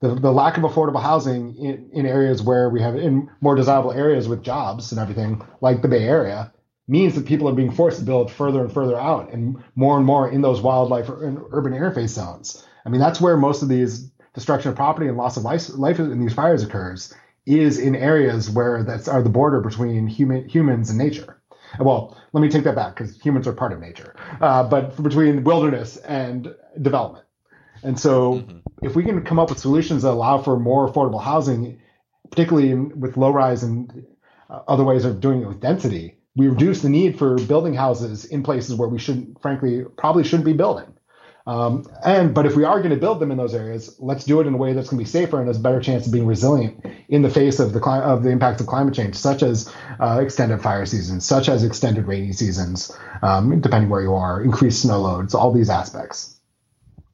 The, 0.00 0.14
the 0.14 0.32
lack 0.32 0.58
of 0.58 0.64
affordable 0.64 1.00
housing 1.00 1.56
in, 1.56 1.88
in 1.92 2.04
areas 2.04 2.42
where 2.42 2.68
we 2.68 2.82
have 2.82 2.96
in 2.96 3.30
more 3.40 3.54
desirable 3.54 3.92
areas 3.92 4.28
with 4.28 4.42
jobs 4.42 4.92
and 4.92 5.00
everything, 5.00 5.42
like 5.62 5.80
the 5.80 5.88
Bay 5.88 6.04
Area, 6.04 6.52
means 6.88 7.14
that 7.14 7.26
people 7.26 7.48
are 7.48 7.54
being 7.54 7.72
forced 7.72 7.98
to 7.98 8.04
build 8.04 8.30
further 8.30 8.60
and 8.60 8.72
further 8.72 8.98
out 8.98 9.32
and 9.32 9.62
more 9.74 9.96
and 9.96 10.06
more 10.06 10.30
in 10.30 10.40
those 10.40 10.60
wildlife 10.60 11.08
and 11.08 11.40
urban 11.50 11.72
interface 11.72 12.10
zones. 12.10 12.64
I 12.84 12.88
mean, 12.88 13.00
that's 13.00 13.20
where 13.20 13.36
most 13.36 13.62
of 13.62 13.68
these 13.68 14.10
destruction 14.34 14.70
of 14.70 14.76
property 14.76 15.08
and 15.08 15.16
loss 15.16 15.36
of 15.36 15.42
life, 15.42 15.68
life 15.70 15.98
in 15.98 16.20
these 16.20 16.34
fires 16.34 16.62
occurs 16.62 17.12
is 17.46 17.78
in 17.78 17.96
areas 17.96 18.50
where 18.50 18.82
that's 18.82 19.08
are 19.08 19.22
the 19.22 19.30
border 19.30 19.60
between 19.60 20.06
human 20.06 20.48
humans 20.48 20.90
and 20.90 20.98
nature. 20.98 21.40
Well, 21.80 22.16
let 22.32 22.40
me 22.40 22.48
take 22.48 22.64
that 22.64 22.74
back 22.74 22.94
because 22.94 23.20
humans 23.20 23.46
are 23.48 23.52
part 23.52 23.72
of 23.72 23.80
nature, 23.80 24.14
uh, 24.40 24.68
but 24.68 25.00
between 25.02 25.42
wilderness 25.42 25.96
and 25.98 26.54
development. 26.80 27.24
And 27.82 27.98
so, 27.98 28.34
mm-hmm. 28.34 28.58
if 28.82 28.94
we 28.94 29.04
can 29.04 29.22
come 29.24 29.38
up 29.38 29.50
with 29.50 29.58
solutions 29.58 30.02
that 30.02 30.10
allow 30.10 30.38
for 30.38 30.58
more 30.58 30.90
affordable 30.90 31.22
housing, 31.22 31.80
particularly 32.30 32.70
in, 32.70 33.00
with 33.00 33.16
low 33.16 33.30
rise 33.30 33.62
and 33.62 34.06
uh, 34.48 34.60
other 34.68 34.84
ways 34.84 35.04
of 35.04 35.20
doing 35.20 35.42
it 35.42 35.48
with 35.48 35.60
density, 35.60 36.15
we 36.36 36.48
reduce 36.48 36.82
the 36.82 36.90
need 36.90 37.18
for 37.18 37.36
building 37.36 37.74
houses 37.74 38.26
in 38.26 38.42
places 38.42 38.74
where 38.74 38.88
we 38.88 38.98
shouldn't, 38.98 39.40
frankly, 39.40 39.84
probably 39.96 40.22
shouldn't 40.22 40.44
be 40.44 40.52
building. 40.52 40.92
Um, 41.46 41.86
and 42.04 42.34
but 42.34 42.44
if 42.44 42.56
we 42.56 42.64
are 42.64 42.78
going 42.80 42.90
to 42.90 42.96
build 42.96 43.20
them 43.20 43.30
in 43.30 43.38
those 43.38 43.54
areas, 43.54 43.96
let's 44.00 44.24
do 44.24 44.40
it 44.40 44.48
in 44.48 44.54
a 44.54 44.56
way 44.56 44.72
that's 44.72 44.90
going 44.90 44.98
to 44.98 45.04
be 45.04 45.08
safer 45.08 45.38
and 45.38 45.46
has 45.46 45.58
a 45.58 45.60
better 45.60 45.80
chance 45.80 46.04
of 46.06 46.12
being 46.12 46.26
resilient 46.26 46.84
in 47.08 47.22
the 47.22 47.30
face 47.30 47.60
of 47.60 47.72
the 47.72 47.78
cli- 47.78 48.00
of 48.00 48.24
the 48.24 48.30
impacts 48.30 48.60
of 48.60 48.66
climate 48.66 48.94
change, 48.94 49.14
such 49.14 49.44
as 49.44 49.72
uh, 50.00 50.18
extended 50.20 50.60
fire 50.60 50.84
seasons, 50.86 51.24
such 51.24 51.48
as 51.48 51.62
extended 51.62 52.06
rainy 52.08 52.32
seasons, 52.32 52.90
um, 53.22 53.60
depending 53.60 53.88
where 53.88 54.02
you 54.02 54.12
are, 54.14 54.42
increased 54.42 54.82
snow 54.82 55.00
loads, 55.00 55.34
all 55.34 55.52
these 55.52 55.70
aspects. 55.70 56.36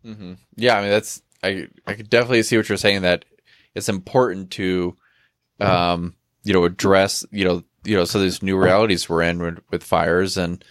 Mm-hmm. 0.02 0.32
Yeah, 0.56 0.78
I 0.78 0.80
mean 0.80 0.90
that's 0.90 1.20
I 1.42 1.68
I 1.86 1.92
could 1.92 2.08
definitely 2.08 2.42
see 2.42 2.56
what 2.56 2.70
you're 2.70 2.78
saying 2.78 3.02
that 3.02 3.26
it's 3.74 3.90
important 3.90 4.50
to, 4.52 4.96
um, 5.60 6.14
you 6.42 6.54
know, 6.54 6.64
address 6.64 7.26
you 7.30 7.44
know 7.44 7.64
you 7.84 7.96
know 7.96 8.04
so 8.04 8.18
these 8.18 8.42
new 8.42 8.56
realities 8.56 9.08
we're 9.08 9.22
in 9.22 9.40
with, 9.40 9.58
with 9.70 9.82
fires 9.82 10.36
and 10.36 10.64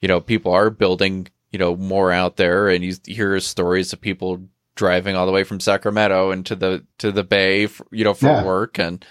you 0.00 0.08
know 0.08 0.20
people 0.20 0.52
are 0.52 0.70
building 0.70 1.28
you 1.50 1.58
know, 1.58 1.76
more 1.76 2.12
out 2.12 2.36
there 2.36 2.68
and 2.68 2.84
you 2.84 2.94
hear 3.06 3.38
stories 3.40 3.92
of 3.92 4.00
people 4.00 4.42
driving 4.74 5.16
all 5.16 5.26
the 5.26 5.32
way 5.32 5.44
from 5.44 5.60
Sacramento 5.60 6.30
into 6.30 6.54
the, 6.54 6.84
to 6.98 7.10
the 7.10 7.24
Bay, 7.24 7.66
for, 7.66 7.86
you 7.90 8.04
know, 8.04 8.14
for 8.14 8.26
yeah. 8.26 8.44
work. 8.44 8.78
And, 8.78 9.04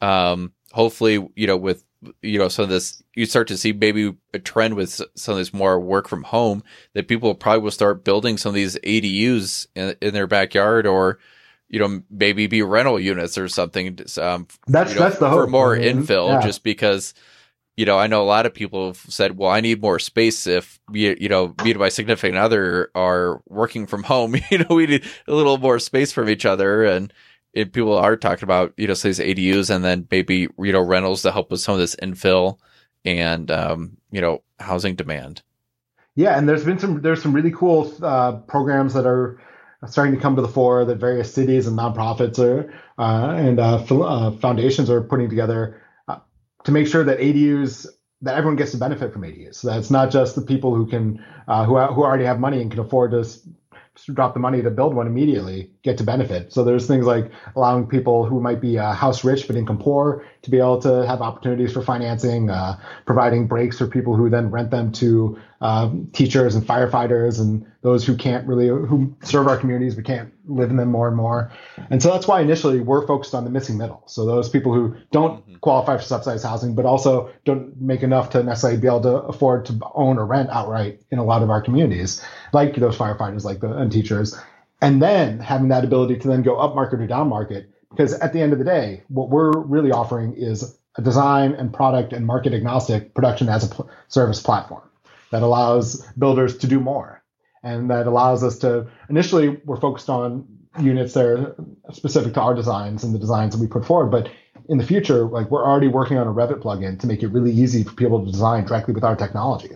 um, 0.00 0.52
hopefully, 0.72 1.26
you 1.34 1.46
know, 1.46 1.56
with, 1.56 1.84
you 2.22 2.38
know, 2.38 2.48
some 2.48 2.62
of 2.62 2.68
this, 2.70 3.02
you 3.14 3.26
start 3.26 3.48
to 3.48 3.58
see 3.58 3.72
maybe 3.72 4.14
a 4.32 4.38
trend 4.38 4.74
with 4.74 5.02
some 5.14 5.32
of 5.32 5.38
this 5.38 5.52
more 5.52 5.78
work 5.78 6.08
from 6.08 6.22
home 6.22 6.62
that 6.94 7.08
people 7.08 7.34
probably 7.34 7.60
will 7.60 7.70
start 7.70 8.04
building 8.04 8.38
some 8.38 8.50
of 8.50 8.54
these 8.54 8.78
ADUs 8.78 9.66
in, 9.74 9.94
in 10.00 10.14
their 10.14 10.26
backyard 10.26 10.86
or, 10.86 11.18
you 11.70 11.78
know, 11.78 12.02
maybe 12.10 12.48
be 12.48 12.62
rental 12.62 12.98
units 12.98 13.38
or 13.38 13.48
something. 13.48 14.00
Um, 14.20 14.48
that's, 14.66 14.90
you 14.92 14.98
know, 14.98 15.04
that's 15.04 15.18
the 15.18 15.30
hope. 15.30 15.44
For 15.44 15.46
more 15.46 15.76
infill, 15.76 16.28
yeah. 16.28 16.42
just 16.42 16.64
because, 16.64 17.14
you 17.76 17.86
know, 17.86 17.96
I 17.96 18.08
know 18.08 18.22
a 18.22 18.24
lot 18.24 18.44
of 18.44 18.52
people 18.52 18.88
have 18.88 18.96
said, 18.96 19.38
well, 19.38 19.50
I 19.50 19.60
need 19.60 19.80
more 19.80 20.00
space 20.00 20.48
if, 20.48 20.80
you, 20.92 21.16
you 21.18 21.28
know, 21.28 21.54
me 21.62 21.70
and 21.70 21.78
my 21.78 21.88
significant 21.88 22.38
other 22.38 22.90
are 22.96 23.40
working 23.48 23.86
from 23.86 24.02
home. 24.12 24.34
you 24.50 24.58
know, 24.58 24.74
we 24.74 24.86
need 24.86 25.04
a 25.28 25.32
little 25.32 25.58
more 25.58 25.78
space 25.78 26.12
from 26.12 26.28
each 26.28 26.44
other. 26.44 26.84
And, 26.84 27.12
and 27.54 27.72
people 27.72 27.96
are 27.96 28.16
talking 28.16 28.44
about, 28.44 28.74
you 28.76 28.88
know, 28.88 28.94
say 28.94 29.10
these 29.10 29.20
ADUs 29.20 29.74
and 29.74 29.84
then 29.84 30.08
maybe, 30.10 30.48
you 30.58 30.72
know, 30.72 30.82
rentals 30.82 31.22
to 31.22 31.30
help 31.30 31.52
with 31.52 31.60
some 31.60 31.74
of 31.74 31.80
this 31.80 31.94
infill 31.96 32.58
and, 33.04 33.48
um, 33.50 33.96
you 34.10 34.20
know, 34.20 34.42
housing 34.58 34.96
demand. 34.96 35.42
Yeah. 36.16 36.36
And 36.36 36.48
there's 36.48 36.64
been 36.64 36.80
some, 36.80 37.00
there's 37.00 37.22
some 37.22 37.32
really 37.32 37.52
cool 37.52 37.94
uh, 38.02 38.32
programs 38.32 38.92
that 38.94 39.06
are, 39.06 39.40
starting 39.88 40.14
to 40.14 40.20
come 40.20 40.36
to 40.36 40.42
the 40.42 40.48
fore 40.48 40.84
that 40.84 40.96
various 40.96 41.32
cities 41.32 41.66
and 41.66 41.78
nonprofits 41.78 42.38
are 42.38 42.72
uh, 42.98 43.34
and 43.34 43.58
uh, 43.58 43.76
uh, 43.76 44.30
foundations 44.32 44.90
are 44.90 45.02
putting 45.02 45.28
together 45.28 45.80
to 46.64 46.72
make 46.72 46.86
sure 46.86 47.04
that 47.04 47.18
ADUs 47.18 47.86
that 48.22 48.36
everyone 48.36 48.56
gets 48.56 48.72
to 48.72 48.76
benefit 48.76 49.12
from 49.12 49.22
ADUs. 49.22 49.54
So 49.56 49.68
that's 49.68 49.90
not 49.90 50.10
just 50.10 50.34
the 50.34 50.42
people 50.42 50.74
who 50.74 50.86
can 50.86 51.24
uh, 51.48 51.64
who 51.64 51.78
who 51.78 52.02
already 52.02 52.24
have 52.24 52.38
money 52.38 52.60
and 52.60 52.70
can 52.70 52.80
afford 52.80 53.12
to 53.12 53.24
drop 54.06 54.34
the 54.34 54.40
money 54.40 54.62
to 54.62 54.70
build 54.70 54.94
one 54.94 55.06
immediately 55.06 55.70
get 55.82 55.98
to 55.98 56.04
benefit. 56.04 56.52
So 56.52 56.64
there's 56.64 56.86
things 56.86 57.06
like 57.06 57.30
allowing 57.56 57.86
people 57.86 58.26
who 58.26 58.40
might 58.40 58.60
be 58.60 58.78
uh, 58.78 58.92
house 58.92 59.24
rich 59.24 59.46
but 59.46 59.56
income 59.56 59.78
poor 59.78 60.24
to 60.42 60.50
be 60.50 60.58
able 60.58 60.80
to 60.82 61.06
have 61.06 61.22
opportunities 61.22 61.72
for 61.72 61.82
financing, 61.82 62.50
uh, 62.50 62.78
providing 63.06 63.46
breaks 63.46 63.78
for 63.78 63.86
people 63.86 64.16
who 64.16 64.28
then 64.30 64.50
rent 64.50 64.70
them 64.70 64.92
to 64.92 65.38
um, 65.62 66.08
teachers 66.12 66.54
and 66.54 66.66
firefighters 66.66 67.38
and 67.38 67.66
those 67.82 68.04
who 68.04 68.16
can't 68.16 68.46
really 68.46 68.68
who 68.68 69.14
serve 69.22 69.46
our 69.46 69.56
communities 69.56 69.94
but 69.94 70.04
can't 70.04 70.32
live 70.46 70.70
in 70.70 70.76
them 70.76 70.90
more 70.90 71.08
and 71.08 71.16
more. 71.16 71.52
And 71.90 72.02
so 72.02 72.10
that's 72.10 72.26
why 72.26 72.40
initially 72.40 72.80
we're 72.80 73.06
focused 73.06 73.34
on 73.34 73.44
the 73.44 73.50
missing 73.50 73.78
middle. 73.78 74.02
So 74.06 74.24
those 74.24 74.48
people 74.48 74.72
who 74.72 74.96
don't 75.12 75.42
mm-hmm. 75.42 75.56
qualify 75.56 75.96
for 75.96 76.02
subsidized 76.02 76.44
housing 76.44 76.74
but 76.74 76.86
also 76.86 77.30
don't 77.44 77.78
make 77.80 78.02
enough 78.02 78.30
to 78.30 78.42
necessarily 78.42 78.80
be 78.80 78.86
able 78.86 79.02
to 79.02 79.16
afford 79.22 79.66
to 79.66 79.78
own 79.94 80.18
or 80.18 80.26
rent 80.26 80.50
outright 80.50 81.00
in 81.10 81.18
a 81.18 81.24
lot 81.24 81.42
of 81.42 81.50
our 81.50 81.62
communities, 81.62 82.22
like 82.52 82.74
those 82.76 82.96
firefighters, 82.96 83.44
like 83.44 83.60
the 83.60 83.72
and 83.72 83.90
teachers. 83.90 84.38
And 84.82 85.02
then 85.02 85.38
having 85.38 85.68
that 85.68 85.84
ability 85.84 86.18
to 86.18 86.28
then 86.28 86.42
go 86.42 86.56
up 86.56 86.74
market 86.74 87.00
or 87.00 87.06
down 87.06 87.28
market, 87.28 87.70
because 87.90 88.14
at 88.14 88.32
the 88.32 88.40
end 88.40 88.52
of 88.52 88.58
the 88.58 88.64
day, 88.64 89.02
what 89.08 89.28
we're 89.28 89.58
really 89.58 89.92
offering 89.92 90.34
is 90.34 90.78
a 90.96 91.02
design 91.02 91.52
and 91.52 91.72
product 91.72 92.12
and 92.12 92.26
market 92.26 92.54
agnostic 92.54 93.14
production 93.14 93.48
as 93.48 93.64
a 93.64 93.74
pl- 93.74 93.90
service 94.08 94.40
platform 94.42 94.82
that 95.30 95.42
allows 95.42 96.02
builders 96.18 96.56
to 96.58 96.66
do 96.66 96.80
more. 96.80 97.22
And 97.62 97.90
that 97.90 98.06
allows 98.06 98.42
us 98.42 98.58
to 98.58 98.86
initially 99.08 99.60
we're 99.66 99.80
focused 99.80 100.08
on 100.08 100.46
units 100.80 101.12
that 101.14 101.26
are 101.26 101.54
specific 101.92 102.34
to 102.34 102.40
our 102.40 102.54
designs 102.54 103.04
and 103.04 103.14
the 103.14 103.18
designs 103.18 103.54
that 103.54 103.60
we 103.60 103.66
put 103.66 103.84
forward. 103.84 104.10
But 104.10 104.30
in 104.70 104.78
the 104.78 104.86
future, 104.86 105.24
like 105.24 105.50
we're 105.50 105.66
already 105.66 105.88
working 105.88 106.16
on 106.16 106.28
a 106.28 106.32
Revit 106.32 106.62
plugin 106.62 106.98
to 107.00 107.06
make 107.08 107.24
it 107.24 107.26
really 107.26 107.50
easy 107.50 107.82
for 107.82 107.92
people 107.92 108.24
to 108.24 108.30
design 108.30 108.64
directly 108.64 108.94
with 108.94 109.02
our 109.02 109.16
technology. 109.16 109.70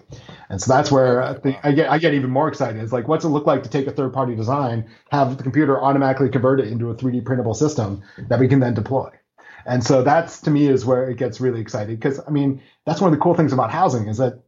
And 0.49 0.63
so 0.63 0.73
that's 0.73 0.93
where 0.93 1.21
I 1.21 1.35
think 1.35 1.59
I 1.65 1.73
get 1.73 1.91
I 1.91 1.99
get 1.99 2.15
even 2.15 2.31
more 2.31 2.47
excited. 2.47 2.81
It's 2.81 2.93
like 2.93 3.09
what's 3.09 3.25
it 3.25 3.29
look 3.29 3.45
like 3.45 3.65
to 3.65 3.69
take 3.69 3.89
a 3.89 3.91
third 3.91 4.13
party 4.13 4.37
design, 4.37 4.89
have 5.11 5.37
the 5.37 5.43
computer 5.43 5.83
automatically 5.83 6.29
convert 6.29 6.61
it 6.61 6.69
into 6.69 6.91
a 6.91 6.95
3D 6.95 7.25
printable 7.25 7.55
system 7.55 8.05
that 8.29 8.39
we 8.39 8.47
can 8.47 8.61
then 8.61 8.73
deploy. 8.73 9.11
And 9.67 9.83
so 9.83 10.05
that's 10.05 10.41
to 10.43 10.53
me 10.53 10.69
is 10.69 10.87
where 10.87 11.11
it 11.11 11.19
gets 11.19 11.41
really 11.41 11.61
exciting 11.61 11.97
because 11.97 12.21
I 12.25 12.31
mean 12.31 12.63
that's 12.87 13.01
one 13.01 13.13
of 13.13 13.19
the 13.19 13.23
cool 13.23 13.35
things 13.35 13.53
about 13.53 13.73
housing 13.73 14.07
is 14.07 14.19
that 14.19 14.45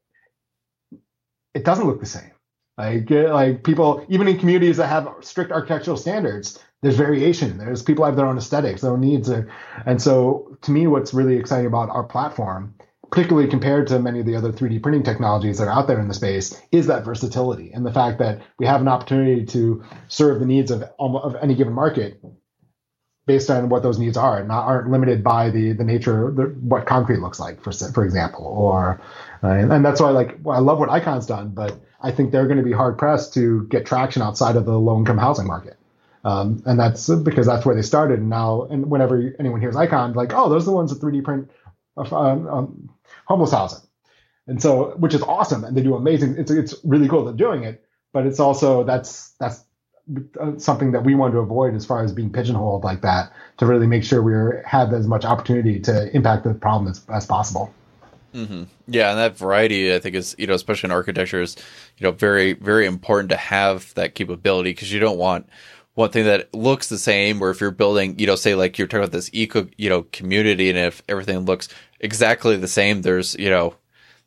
it 1.55 1.65
doesn't 1.65 1.89
look 1.89 1.99
the 1.99 2.07
same. 2.07 2.31
Like 2.79 3.11
like 3.11 3.65
people 3.65 4.07
even 4.09 4.29
in 4.29 4.39
communities 4.39 4.77
that 4.77 4.87
have 4.87 5.13
strict 5.23 5.51
architectural 5.51 5.97
standards, 5.97 6.63
there's 6.87 6.97
variation. 6.97 7.59
There's 7.59 7.83
people 7.83 8.05
have 8.05 8.15
their 8.15 8.27
own 8.27 8.39
aesthetics, 8.39 8.83
their 8.83 8.93
own 8.93 9.01
needs, 9.01 9.29
and 9.29 10.01
so 10.01 10.57
to 10.63 10.71
me, 10.71 10.87
what's 10.87 11.13
really 11.13 11.37
exciting 11.37 11.67
about 11.67 11.91
our 11.91 12.05
platform, 12.05 12.77
particularly 13.11 13.49
compared 13.49 13.89
to 13.89 13.99
many 13.99 14.21
of 14.21 14.27
the 14.27 14.37
other 14.37 14.53
3D 14.53 14.81
printing 14.85 15.03
technologies 15.03 15.59
that 15.59 15.67
are 15.67 15.73
out 15.73 15.89
there 15.89 15.99
in 15.99 16.07
the 16.07 16.15
space, 16.15 16.57
is 16.71 16.87
that 16.87 17.05
versatility 17.05 17.73
and 17.73 17.85
the 17.85 17.93
fact 17.93 18.21
that 18.21 18.41
we 18.61 18.67
have 18.67 18.81
an 18.81 18.87
opportunity 18.87 19.45
to 19.47 19.83
serve 20.07 20.39
the 20.39 20.47
needs 20.47 20.71
of, 20.71 20.85
of 21.01 21.35
any 21.43 21.57
given 21.57 21.73
market 21.73 22.23
based 23.27 23.51
on 23.51 23.69
what 23.69 23.83
those 23.83 23.99
needs 23.99 24.17
are, 24.17 24.45
not 24.45 24.65
aren't 24.65 24.89
limited 24.89 25.25
by 25.25 25.51
the 25.51 25.73
the 25.73 25.83
nature 25.83 26.31
the, 26.37 26.45
what 26.61 26.87
concrete 26.87 27.19
looks 27.19 27.41
like, 27.41 27.61
for 27.65 27.73
for 27.73 28.05
example, 28.05 28.45
or 28.45 29.01
uh, 29.43 29.49
and 29.49 29.85
that's 29.85 30.01
why 30.01 30.11
like 30.11 30.39
well, 30.45 30.57
I 30.57 30.61
love 30.61 30.79
what 30.79 30.89
Icon's 30.89 31.27
done, 31.27 31.49
but 31.49 31.81
I 32.01 32.13
think 32.13 32.31
they're 32.31 32.47
going 32.47 32.59
to 32.59 32.63
be 32.63 32.71
hard 32.71 32.97
pressed 32.97 33.35
to 33.35 33.65
get 33.65 33.87
traction 33.87 34.23
outside 34.23 34.55
of 34.55 34.67
the 34.67 34.79
low 34.79 34.97
income 34.97 35.19
housing 35.19 35.49
market. 35.49 35.77
Um, 36.27 36.61
and 36.67 36.77
that's 36.77 37.09
because 37.09 37.47
that's 37.47 37.65
where 37.65 37.77
they 37.77 37.83
started. 37.83 38.19
And 38.19 38.29
now, 38.29 38.63
and 38.63 38.91
whenever 38.91 39.33
anyone 39.39 39.61
hears 39.61 39.77
Icon, 39.77 40.13
like, 40.15 40.33
oh, 40.35 40.49
those 40.49 40.63
are 40.65 40.67
the 40.67 40.73
ones 40.73 40.91
that 40.91 41.01
3D 41.01 41.23
print 41.23 41.49
uh, 41.97 42.03
um, 42.03 42.91
homeless 43.27 43.53
housing. 43.53 43.87
And 44.49 44.61
so, 44.61 44.97
which 44.97 45.15
is 45.15 45.23
awesome, 45.23 45.63
and 45.63 45.77
they 45.77 45.83
do 45.83 45.95
amazing. 45.95 46.35
It's 46.37 46.51
it's 46.51 46.75
really 46.83 47.09
cool 47.09 47.25
that 47.25 47.37
they're 47.37 47.47
doing 47.47 47.63
it, 47.63 47.85
but 48.13 48.27
it's 48.27 48.41
also 48.41 48.83
that's 48.83 49.31
that's 49.39 49.65
uh, 50.41 50.59
something 50.59 50.91
that 50.93 51.05
we 51.05 51.15
want 51.15 51.33
to 51.35 51.39
avoid 51.39 51.75
as 51.75 51.85
far 51.85 52.03
as 52.03 52.13
being 52.13 52.33
pigeonholed 52.33 52.83
like 52.83 53.03
that 53.03 53.33
to 53.59 53.67
really 53.67 53.87
make 53.87 54.03
sure 54.03 54.21
we 54.21 54.61
have 54.65 54.93
as 54.93 55.07
much 55.07 55.25
opportunity 55.25 55.81
to 55.81 56.15
impact 56.15 56.43
the 56.45 56.55
problem 56.55 56.91
as, 56.91 57.05
as 57.09 57.27
possible. 57.27 57.73
Mm-hmm. 58.35 58.65
Yeah, 58.89 59.11
and 59.11 59.19
that 59.19 59.37
variety, 59.37 59.95
I 59.95 59.99
think, 59.99 60.15
is 60.15 60.35
you 60.39 60.47
know, 60.47 60.55
especially 60.55 60.89
in 60.89 60.93
architecture, 60.93 61.41
is 61.41 61.57
you 61.99 62.05
know, 62.05 62.13
very 62.13 62.53
very 62.53 62.87
important 62.87 63.31
to 63.31 63.37
have 63.37 63.95
that 63.95 64.15
capability 64.15 64.71
because 64.71 64.93
you 64.93 65.01
don't 65.01 65.19
want 65.19 65.49
one 65.97 66.11
thing 66.11 66.27
that 66.27 66.55
looks 66.55 66.89
the 66.89 66.99
same. 66.99 67.43
Or 67.43 67.51
if 67.51 67.61
you're 67.61 67.71
building, 67.73 68.19
you 68.19 68.27
know, 68.27 68.37
say 68.37 68.55
like 68.55 68.79
you're 68.79 68.87
talking 68.87 69.01
about 69.01 69.13
this 69.13 69.31
eco, 69.33 69.67
you 69.77 69.89
know, 69.89 70.03
community, 70.13 70.71
and 70.71 70.79
if 70.79 71.03
everything 71.09 71.41
looks 71.41 71.69
exactly 71.99 72.57
the 72.57 72.69
same, 72.69 73.03
there's 73.03 73.35
you 73.35 73.51
know, 73.51 73.75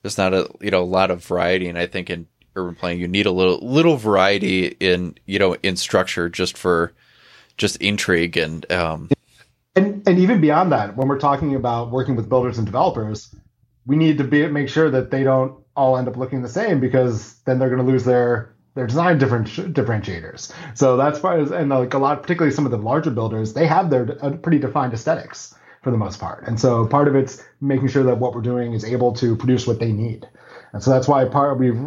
there's 0.02 0.18
not 0.18 0.34
a 0.34 0.50
you 0.60 0.72
know 0.72 0.82
a 0.82 0.84
lot 0.84 1.12
of 1.12 1.24
variety, 1.24 1.70
and 1.70 1.78
I 1.78 1.86
think 1.88 2.10
in 2.10 2.28
urban 2.56 2.76
planning 2.76 3.00
you 3.00 3.08
need 3.08 3.28
a 3.28 3.32
little 3.32 3.60
little 3.62 3.96
variety 3.96 4.68
in 4.80 5.16
you 5.26 5.40
know 5.40 5.56
in 5.62 5.78
structure 5.78 6.28
just 6.28 6.58
for 6.58 6.92
just 7.58 7.78
intrigue 7.78 8.36
and 8.36 8.70
um 8.72 9.08
and 9.76 10.06
and 10.08 10.18
even 10.18 10.42
beyond 10.42 10.72
that 10.72 10.98
when 10.98 11.08
we're 11.08 11.20
talking 11.20 11.54
about 11.56 11.92
working 11.92 12.16
with 12.16 12.28
builders 12.28 12.58
and 12.58 12.66
developers 12.66 13.34
we 13.86 13.96
need 13.96 14.18
to 14.18 14.24
be 14.24 14.48
make 14.48 14.68
sure 14.68 14.90
that 14.90 15.12
they 15.12 15.24
don't 15.24 15.54
all 15.76 15.96
end 15.96 16.08
up 16.08 16.18
looking 16.18 16.42
the 16.42 16.50
same 16.50 16.80
because 16.80 17.36
then 17.46 17.60
they're 17.60 17.70
going 17.70 17.86
to 17.86 17.90
lose 17.90 18.04
their 18.04 18.56
their 18.80 18.88
design 18.88 19.18
different 19.18 19.48
differentiators. 19.50 20.54
So 20.74 20.96
that's 20.96 21.22
why, 21.22 21.36
and 21.40 21.70
like 21.70 21.94
a 21.94 21.98
lot, 21.98 22.22
particularly 22.22 22.56
some 22.56 22.64
of 22.64 22.72
the 22.72 22.78
larger 22.78 23.12
builders, 23.12 23.54
they 23.54 23.68
have 23.68 23.90
their 23.90 24.18
uh, 24.24 24.38
pretty 24.38 24.58
defined 24.58 24.94
aesthetics 24.94 25.54
for 25.84 25.92
the 25.92 25.98
most 25.98 26.18
part. 26.18 26.48
And 26.48 26.58
so 26.58 26.88
part 26.88 27.10
of 27.10 27.16
it's 27.16 27.44
making 27.60 27.90
sure 27.90 28.04
that 28.04 28.20
what 28.20 28.34
we're 28.34 28.42
doing 28.42 28.72
is 28.72 28.86
able 28.86 29.12
to 29.16 29.36
produce 29.36 29.68
what 29.68 29.80
they 29.82 29.92
need. 29.92 30.30
And 30.72 30.82
so 30.82 30.92
that's 30.92 31.10
why 31.10 31.26
part 31.26 31.60
we've 31.60 31.78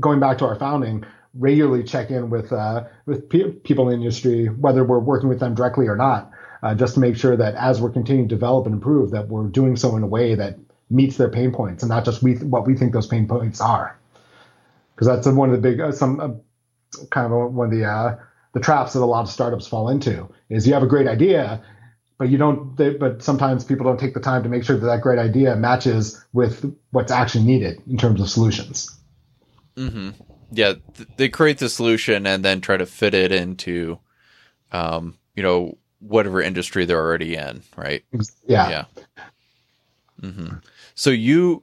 going 0.00 0.18
back 0.18 0.38
to 0.38 0.46
our 0.46 0.56
founding 0.56 1.04
regularly 1.38 1.84
check 1.84 2.10
in 2.10 2.28
with 2.28 2.52
uh, 2.52 2.86
with 3.06 3.28
pe- 3.28 3.52
people 3.52 3.88
in 3.88 4.00
the 4.00 4.04
industry, 4.04 4.46
whether 4.46 4.82
we're 4.82 4.98
working 4.98 5.28
with 5.28 5.38
them 5.38 5.54
directly 5.54 5.86
or 5.86 5.96
not, 5.96 6.32
uh, 6.64 6.74
just 6.74 6.94
to 6.94 7.00
make 7.00 7.16
sure 7.16 7.36
that 7.36 7.54
as 7.54 7.80
we're 7.80 7.90
continuing 7.90 8.28
to 8.28 8.34
develop 8.34 8.66
and 8.66 8.74
improve, 8.74 9.12
that 9.12 9.28
we're 9.28 9.46
doing 9.46 9.76
so 9.76 9.94
in 9.94 10.02
a 10.02 10.08
way 10.08 10.34
that 10.34 10.58
meets 10.90 11.16
their 11.18 11.30
pain 11.30 11.52
points 11.52 11.84
and 11.84 11.90
not 11.90 12.04
just 12.04 12.20
we 12.20 12.34
what 12.34 12.66
we 12.66 12.76
think 12.76 12.92
those 12.92 13.06
pain 13.06 13.28
points 13.28 13.60
are. 13.60 13.96
Because 14.94 15.06
that's 15.06 15.26
one 15.26 15.50
of 15.50 15.60
the 15.60 15.62
big 15.62 15.80
uh, 15.80 15.92
some 15.92 16.20
uh, 16.20 16.28
kind 17.10 17.32
of 17.32 17.52
one 17.52 17.66
of 17.66 17.72
the 17.72 17.84
uh, 17.84 18.16
the 18.52 18.60
traps 18.60 18.92
that 18.92 19.00
a 19.00 19.04
lot 19.04 19.22
of 19.22 19.30
startups 19.30 19.66
fall 19.66 19.88
into 19.88 20.28
is 20.48 20.66
you 20.66 20.74
have 20.74 20.82
a 20.82 20.86
great 20.86 21.06
idea 21.06 21.62
but 22.18 22.28
you 22.28 22.38
don't 22.38 22.76
they, 22.76 22.90
but 22.90 23.22
sometimes 23.22 23.64
people 23.64 23.84
don't 23.84 23.98
take 23.98 24.14
the 24.14 24.20
time 24.20 24.42
to 24.42 24.48
make 24.48 24.64
sure 24.64 24.76
that 24.76 24.86
that 24.86 25.00
great 25.00 25.18
idea 25.18 25.56
matches 25.56 26.24
with 26.32 26.72
what's 26.90 27.10
actually 27.10 27.44
needed 27.44 27.82
in 27.88 27.96
terms 27.96 28.20
of 28.20 28.28
solutions 28.28 28.96
mm-hmm. 29.76 30.10
yeah 30.50 30.74
th- 30.94 31.08
they 31.16 31.28
create 31.28 31.58
the 31.58 31.68
solution 31.68 32.26
and 32.26 32.44
then 32.44 32.60
try 32.60 32.76
to 32.76 32.86
fit 32.86 33.14
it 33.14 33.32
into 33.32 33.98
um, 34.70 35.18
you 35.34 35.42
know 35.42 35.76
whatever 36.00 36.40
industry 36.40 36.84
they're 36.84 37.00
already 37.00 37.34
in 37.34 37.62
right 37.76 38.04
yeah 38.46 38.68
yeah 38.68 38.84
mm-hmm. 40.22 40.56
So 40.94 41.10
you, 41.10 41.62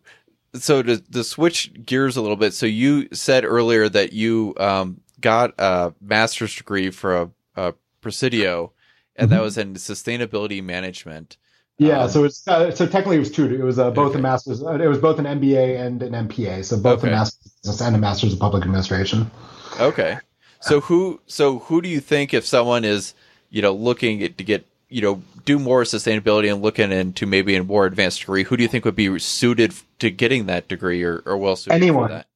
so 0.54 0.82
to, 0.82 0.98
to 0.98 1.24
switch 1.24 1.72
gears 1.86 2.18
a 2.18 2.22
little 2.22 2.38
bit, 2.38 2.54
so 2.54 2.66
you 2.66 3.08
said 3.12 3.46
earlier 3.46 3.90
that 3.90 4.14
you 4.14 4.54
um, 4.58 5.02
got 5.22 5.54
a 5.58 5.94
master's 6.02 6.56
degree 6.56 6.90
from 6.90 7.34
uh, 7.56 7.74
Presidio, 8.02 8.72
and 9.16 9.30
mm-hmm. 9.30 9.38
that 9.38 9.44
was 9.44 9.58
in 9.58 9.74
sustainability 9.76 10.64
management. 10.64 11.38
Yeah, 11.78 12.02
um, 12.02 12.10
so 12.10 12.24
it's 12.26 12.48
uh, 12.48 12.72
so 12.72 12.86
technically 12.86 13.16
it 13.16 13.20
was 13.20 13.32
two. 13.32 13.46
It 13.46 13.64
was 13.64 13.80
uh, 13.80 13.92
both 13.92 14.12
okay. 14.12 14.20
a 14.20 14.22
master's. 14.22 14.62
Uh, 14.62 14.74
it 14.74 14.88
was 14.88 14.98
both 14.98 15.18
an 15.18 15.26
MBA 15.26 15.80
and 15.80 16.04
an 16.04 16.28
MPA. 16.28 16.66
So 16.66 16.78
both 16.78 17.00
okay. 17.00 17.08
a 17.08 17.12
master's 17.12 17.82
and 17.82 17.96
a 17.96 18.00
master's 18.00 18.34
of 18.34 18.40
public 18.40 18.64
administration. 18.64 19.32
Okay. 19.80 20.18
So 20.62 20.82
who 20.82 21.22
so 21.26 21.60
who 21.60 21.82
do 21.82 21.88
you 21.88 22.02
think 22.02 22.34
if 22.34 22.46
someone 22.46 22.84
is 22.84 23.14
you 23.50 23.62
know 23.62 23.74
looking 23.74 24.20
to 24.20 24.44
get 24.44 24.68
you 24.90 25.02
know 25.02 25.22
do 25.46 25.60
more 25.60 25.84
sustainability 25.84 26.52
and 26.52 26.62
looking 26.62 26.92
into 26.92 27.26
maybe 27.26 27.56
a 27.56 27.64
more 27.64 27.86
advanced 27.86 28.20
degree, 28.20 28.44
who 28.44 28.58
do 28.58 28.64
you 28.64 28.70
think 28.70 28.86
would 28.86 28.96
be 28.96 29.18
suited 29.20 29.74
to 30.00 30.10
getting 30.10 30.48
that 30.48 30.68
degree 30.68 31.04
or, 31.04 31.24
or 31.26 31.38
well 31.38 31.56
suited 31.56 31.76
anyone. 31.76 32.08
for 32.08 32.14
that? 32.14 32.28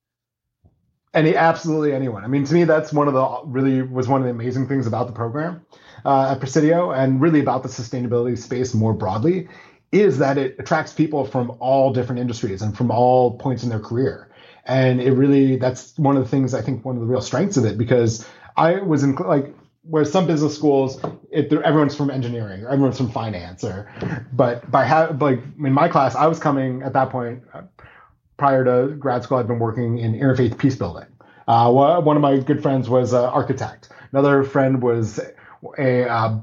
Any 1.14 1.36
absolutely 1.36 1.94
anyone. 1.94 2.24
I 2.24 2.28
mean, 2.28 2.44
to 2.46 2.54
me, 2.54 2.64
that's 2.64 2.92
one 2.92 3.08
of 3.08 3.14
the 3.14 3.42
really 3.46 3.82
was 3.82 4.08
one 4.08 4.22
of 4.22 4.26
the 4.26 4.32
amazing 4.32 4.68
things 4.68 4.88
about 4.88 5.08
the 5.08 5.14
program 5.14 5.66
uh, 6.06 6.32
at 6.32 6.40
Presidio, 6.40 6.92
and 6.92 7.22
really 7.22 7.40
about 7.40 7.64
the 7.64 7.70
sustainability 7.70 8.38
space 8.38 8.74
more 8.74 8.94
broadly, 8.94 9.48
is 9.92 10.18
that 10.18 10.38
it 10.38 10.56
attracts 10.60 10.94
people 10.94 11.26
from 11.26 11.56
all 11.60 11.94
different 11.94 12.20
industries 12.20 12.62
and 12.62 12.76
from 12.76 12.90
all 12.90 13.38
points 13.38 13.64
in 13.64 13.70
their 13.70 13.80
career. 13.80 14.30
And 14.66 15.02
it 15.02 15.12
really 15.12 15.58
that's 15.58 15.98
one 15.98 16.18
of 16.18 16.24
the 16.24 16.30
things 16.30 16.54
I 16.54 16.62
think 16.62 16.84
one 16.84 16.96
of 16.96 17.02
the 17.02 17.08
real 17.08 17.22
strengths 17.22 17.58
of 17.58 17.66
it 17.66 17.78
because 17.78 18.26
I 18.56 18.80
was 18.80 19.04
in 19.04 19.16
like 19.16 19.54
where 19.84 20.06
some 20.06 20.26
business 20.26 20.56
schools, 20.56 21.00
it, 21.30 21.52
everyone's 21.52 21.96
from 21.96 22.10
engineering 22.10 22.64
or 22.64 22.70
everyone's 22.70 22.98
from 22.98 23.10
finance, 23.10 23.64
or 23.64 23.92
but 24.32 24.70
by 24.72 24.86
have 24.86 25.22
like 25.22 25.40
in 25.60 25.74
my 25.74 25.90
class, 25.90 26.16
I 26.16 26.28
was 26.28 26.40
coming 26.40 26.82
at 26.84 26.94
that 26.94 27.10
point 27.10 27.44
uh, 27.54 27.62
prior 28.38 28.64
to 28.64 28.96
grad 28.96 29.24
school. 29.24 29.38
I'd 29.38 29.48
been 29.48 29.60
working 29.60 29.98
in 29.98 30.14
interfaith 30.14 30.58
peace 30.58 30.76
building. 30.76 31.08
Uh, 31.48 31.72
one 31.72 32.16
of 32.16 32.22
my 32.22 32.38
good 32.38 32.62
friends 32.62 32.90
was 32.90 33.12
an 33.12 33.26
architect. 33.26 33.90
Another 34.12 34.44
friend 34.44 34.82
was 34.82 35.20
a 35.78 36.10
uh, 36.10 36.38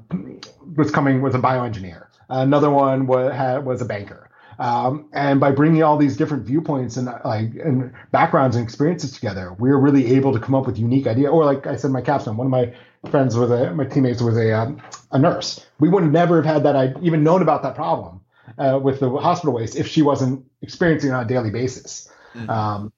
was 0.76 0.91
coming 0.91 1.22
was 1.22 1.34
a 1.34 1.38
bioengineer. 1.38 2.07
Another 2.28 2.70
one 2.70 3.07
was 3.07 3.64
was 3.64 3.80
a 3.80 3.86
banker. 3.86 4.30
Um, 4.59 5.09
and 5.14 5.41
by 5.41 5.53
bringing 5.53 5.82
all 5.82 5.97
these 5.97 6.18
different 6.18 6.45
viewpoints 6.45 6.99
and 6.99 7.07
like 7.24 7.55
and 7.64 7.93
backgrounds 8.12 8.57
and 8.57 8.62
experiences 8.62 9.12
together, 9.12 9.55
we 9.59 9.70
we're 9.70 9.78
really 9.78 10.14
able 10.14 10.34
to 10.34 10.38
come 10.38 10.55
up 10.55 10.66
with 10.66 10.78
unique 10.78 11.07
idea. 11.07 11.30
Or 11.30 11.47
like 11.47 11.66
I 11.66 11.76
said, 11.76 11.91
my 11.91 12.03
capstone, 12.03 12.36
one 12.36 12.47
of 12.47 12.51
my 12.51 12.74
friends 13.11 13.37
with 13.37 13.51
a 13.53 13.73
my 13.73 13.85
teammates 13.85 14.21
was 14.21 14.37
a 14.37 14.53
um, 14.53 14.83
a 15.13 15.19
nurse. 15.19 15.65
We 15.79 15.89
would 15.89 16.05
never 16.05 16.43
have 16.43 16.45
had 16.45 16.63
that 16.65 16.77
I 16.77 16.95
even 17.03 17.23
known 17.23 17.43
about 17.43 17.63
that 17.63 17.75
problem 17.75 18.21
uh, 18.59 18.79
with 18.83 19.01
the 19.01 19.11
hospital 19.11 19.55
waste 19.55 19.77
if 19.77 19.89
she 19.89 20.03
wasn't 20.03 20.45
experiencing 20.63 21.11
it 21.11 21.15
on 21.15 21.25
a 21.25 21.29
daily 21.29 21.51
basis. 21.51 22.11
Mm-hmm. 22.35 22.51
Um, 22.51 22.93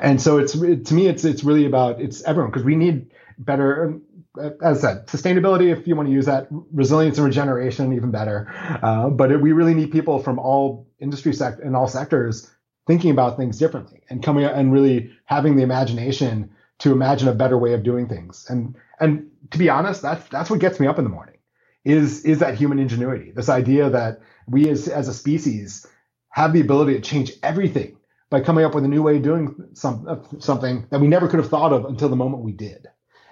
and 0.00 0.20
so 0.20 0.38
it's 0.38 0.52
to 0.52 0.94
me 0.94 1.06
it's 1.06 1.24
it's 1.24 1.44
really 1.44 1.66
about 1.66 2.00
it's 2.00 2.22
everyone 2.24 2.50
because 2.50 2.64
we 2.64 2.76
need 2.76 3.10
better 3.38 4.00
as 4.62 4.84
I 4.84 4.94
said, 4.94 5.06
sustainability, 5.06 5.72
if 5.76 5.88
you 5.88 5.96
want 5.96 6.08
to 6.08 6.12
use 6.12 6.26
that, 6.26 6.46
resilience 6.72 7.18
and 7.18 7.26
regeneration, 7.26 7.92
even 7.92 8.10
better. 8.10 8.48
Uh, 8.80 9.10
but 9.10 9.32
it, 9.32 9.40
we 9.40 9.52
really 9.52 9.74
need 9.74 9.90
people 9.90 10.20
from 10.20 10.38
all 10.38 10.86
industry 11.00 11.32
sect 11.32 11.60
and 11.60 11.74
all 11.74 11.88
sectors 11.88 12.48
thinking 12.86 13.10
about 13.10 13.36
things 13.36 13.58
differently 13.58 14.02
and 14.08 14.22
coming 14.22 14.44
and 14.44 14.72
really 14.72 15.10
having 15.24 15.56
the 15.56 15.62
imagination 15.62 16.50
to 16.78 16.92
imagine 16.92 17.28
a 17.28 17.34
better 17.34 17.58
way 17.58 17.74
of 17.74 17.82
doing 17.82 18.08
things. 18.08 18.46
And 18.48 18.74
and 19.00 19.30
to 19.50 19.58
be 19.58 19.68
honest, 19.68 20.02
that's 20.02 20.28
that's 20.28 20.50
what 20.50 20.60
gets 20.60 20.78
me 20.78 20.86
up 20.86 20.98
in 20.98 21.04
the 21.04 21.10
morning. 21.10 21.36
Is 21.84 22.24
is 22.24 22.40
that 22.40 22.54
human 22.54 22.78
ingenuity? 22.78 23.32
This 23.32 23.48
idea 23.48 23.90
that 23.90 24.20
we 24.46 24.68
as 24.68 24.86
as 24.88 25.08
a 25.08 25.14
species 25.14 25.86
have 26.30 26.52
the 26.52 26.60
ability 26.60 26.94
to 26.94 27.00
change 27.00 27.32
everything 27.42 27.96
by 28.30 28.40
coming 28.40 28.64
up 28.64 28.74
with 28.74 28.84
a 28.84 28.88
new 28.88 29.02
way 29.02 29.16
of 29.16 29.22
doing 29.22 29.54
some 29.74 30.06
uh, 30.08 30.16
something 30.38 30.86
that 30.90 31.00
we 31.00 31.08
never 31.08 31.26
could 31.26 31.40
have 31.40 31.48
thought 31.48 31.72
of 31.72 31.84
until 31.86 32.08
the 32.08 32.16
moment 32.16 32.44
we 32.44 32.52
did. 32.52 32.86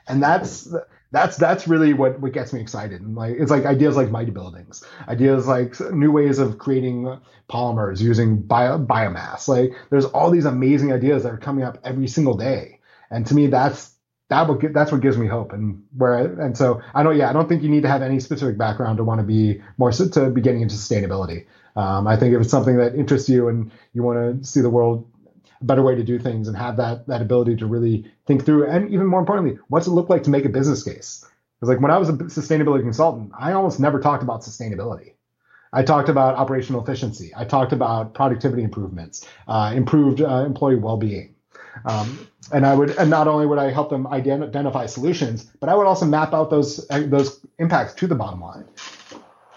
And 0.08 0.22
that's 0.22 0.74
that's 1.12 1.36
that's 1.36 1.68
really 1.68 1.92
what 1.92 2.20
what 2.20 2.32
gets 2.32 2.52
me 2.52 2.60
excited. 2.60 3.00
And 3.00 3.14
like 3.14 3.36
it's 3.38 3.50
like 3.50 3.66
ideas 3.66 3.96
like 3.96 4.10
mighty 4.10 4.30
buildings, 4.30 4.82
ideas 5.06 5.46
like 5.46 5.78
new 5.92 6.10
ways 6.10 6.38
of 6.38 6.58
creating 6.58 7.20
polymers 7.50 8.00
using 8.00 8.42
bio, 8.42 8.78
biomass. 8.78 9.46
Like 9.46 9.72
there's 9.90 10.06
all 10.06 10.30
these 10.30 10.46
amazing 10.46 10.92
ideas 10.92 11.22
that 11.22 11.32
are 11.32 11.38
coming 11.38 11.64
up 11.64 11.78
every 11.84 12.08
single 12.08 12.36
day. 12.36 12.80
And 13.10 13.26
to 13.26 13.34
me, 13.34 13.46
that's 13.46 13.94
that 14.28 14.60
get, 14.60 14.74
that's 14.74 14.92
what 14.92 15.00
gives 15.00 15.16
me 15.16 15.26
hope 15.26 15.52
and 15.52 15.82
where 15.96 16.14
I, 16.14 16.22
and 16.44 16.56
so 16.56 16.82
I 16.94 17.02
don't 17.02 17.16
yeah 17.16 17.30
I 17.30 17.32
don't 17.32 17.48
think 17.48 17.62
you 17.62 17.68
need 17.68 17.82
to 17.82 17.88
have 17.88 18.02
any 18.02 18.20
specific 18.20 18.58
background 18.58 18.98
to 18.98 19.04
want 19.04 19.20
to 19.20 19.26
be 19.26 19.62
more 19.78 19.90
to 19.90 20.30
be 20.30 20.40
getting 20.40 20.60
into 20.60 20.74
sustainability. 20.74 21.46
Um, 21.76 22.06
I 22.06 22.16
think 22.16 22.34
if 22.34 22.40
it's 22.40 22.50
something 22.50 22.76
that 22.76 22.94
interests 22.94 23.28
you 23.28 23.48
and 23.48 23.70
you 23.92 24.02
want 24.02 24.42
to 24.42 24.46
see 24.46 24.60
the 24.60 24.70
world 24.70 25.10
a 25.60 25.64
better 25.64 25.82
way 25.82 25.94
to 25.94 26.04
do 26.04 26.18
things 26.18 26.46
and 26.46 26.56
have 26.56 26.76
that 26.76 27.06
that 27.06 27.22
ability 27.22 27.56
to 27.56 27.66
really 27.66 28.10
think 28.26 28.44
through 28.44 28.66
and 28.66 28.90
even 28.90 29.06
more 29.06 29.20
importantly, 29.20 29.58
what's 29.68 29.86
it 29.86 29.92
look 29.92 30.10
like 30.10 30.24
to 30.24 30.30
make 30.30 30.44
a 30.44 30.50
business 30.50 30.82
case? 30.82 31.24
Because 31.58 31.70
like 31.74 31.80
when 31.80 31.90
I 31.90 31.98
was 31.98 32.08
a 32.08 32.12
sustainability 32.12 32.82
consultant, 32.82 33.32
I 33.36 33.52
almost 33.52 33.80
never 33.80 33.98
talked 33.98 34.22
about 34.22 34.42
sustainability. 34.42 35.14
I 35.72 35.82
talked 35.82 36.08
about 36.08 36.36
operational 36.36 36.82
efficiency. 36.82 37.32
I 37.36 37.44
talked 37.44 37.72
about 37.72 38.14
productivity 38.14 38.62
improvements, 38.62 39.26
uh, 39.46 39.72
improved 39.74 40.22
uh, 40.22 40.44
employee 40.46 40.76
well-being. 40.76 41.34
Um, 41.84 42.28
and 42.52 42.66
I 42.66 42.74
would, 42.74 42.90
and 42.90 43.10
not 43.10 43.28
only 43.28 43.46
would 43.46 43.58
I 43.58 43.70
help 43.70 43.90
them 43.90 44.06
identify 44.06 44.86
solutions, 44.86 45.50
but 45.60 45.68
I 45.68 45.74
would 45.74 45.86
also 45.86 46.06
map 46.06 46.34
out 46.34 46.50
those 46.50 46.86
those 46.88 47.44
impacts 47.58 47.94
to 47.94 48.06
the 48.06 48.14
bottom 48.14 48.40
line. 48.40 48.64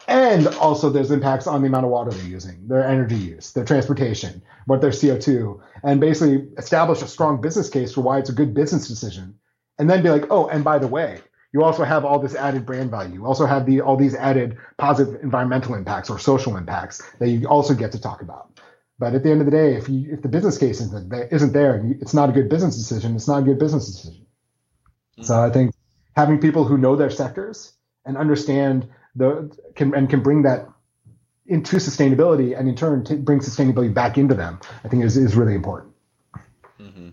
And 0.08 0.48
also, 0.48 0.90
there's 0.90 1.12
impacts 1.12 1.48
on 1.48 1.62
the 1.62 1.68
amount 1.68 1.86
of 1.86 1.92
water 1.92 2.12
they're 2.12 2.28
using, 2.28 2.68
their 2.68 2.86
energy 2.86 3.16
use, 3.16 3.54
their 3.54 3.64
transportation, 3.64 4.42
what 4.66 4.82
their 4.82 4.90
CO2, 4.90 5.62
and 5.84 6.02
basically 6.02 6.50
establish 6.58 7.02
a 7.02 7.08
strong 7.08 7.40
business 7.40 7.70
case 7.70 7.94
for 7.94 8.02
why 8.02 8.18
it's 8.18 8.30
a 8.30 8.34
good 8.34 8.54
business 8.54 8.88
decision. 8.88 9.36
And 9.80 9.90
then 9.90 10.04
be 10.04 10.10
like, 10.10 10.26
oh, 10.30 10.48
and 10.48 10.64
by 10.66 10.80
the 10.80 10.88
way, 10.88 11.22
you 11.54 11.64
also 11.64 11.84
have 11.84 12.06
all 12.06 12.20
this 12.20 12.36
added 12.36 12.66
brand 12.66 12.92
value. 12.92 13.16
You 13.16 13.26
also 13.26 13.46
have 13.46 13.66
the 13.66 13.82
all 13.82 13.96
these 13.98 14.16
added 14.16 14.58
positive 14.78 15.22
environmental 15.22 15.76
impacts 15.76 16.10
or 16.10 16.20
social 16.20 16.58
impacts 16.58 17.02
that 17.20 17.30
you 17.30 17.48
also 17.48 17.74
get 17.74 17.92
to 17.94 18.02
talk 18.02 18.22
about. 18.22 18.51
But 19.02 19.16
at 19.16 19.24
the 19.24 19.32
end 19.32 19.42
of 19.42 19.46
the 19.46 19.52
day, 19.52 19.74
if 19.74 19.90
you 19.90 20.14
if 20.14 20.22
the 20.22 20.28
business 20.28 20.60
case 20.60 20.80
isn't 20.80 21.12
isn't 21.32 21.54
there, 21.54 21.84
it's 22.00 22.14
not 22.14 22.30
a 22.30 22.32
good 22.32 22.50
business 22.50 22.78
decision. 22.78 23.16
It's 23.16 23.28
not 23.28 23.40
a 23.40 23.42
good 23.42 23.58
business 23.58 23.88
decision. 23.88 24.28
Mm-hmm. 25.18 25.24
So 25.24 25.42
I 25.42 25.50
think 25.50 25.74
having 26.16 26.38
people 26.40 26.66
who 26.66 26.78
know 26.78 26.96
their 26.96 27.10
sectors 27.10 27.74
and 28.06 28.16
understand 28.16 28.88
the 29.16 29.52
can 29.74 29.96
and 29.96 30.08
can 30.08 30.22
bring 30.22 30.44
that 30.44 30.70
into 31.48 31.78
sustainability 31.78 32.56
and 32.56 32.70
in 32.70 32.76
turn 32.76 33.04
bring 33.24 33.40
sustainability 33.40 33.92
back 33.92 34.20
into 34.20 34.36
them, 34.36 34.60
I 34.84 34.88
think 34.88 35.04
is 35.04 35.18
is 35.18 35.36
really 35.36 35.56
important. 35.56 35.94
Mm-hmm. 36.80 37.10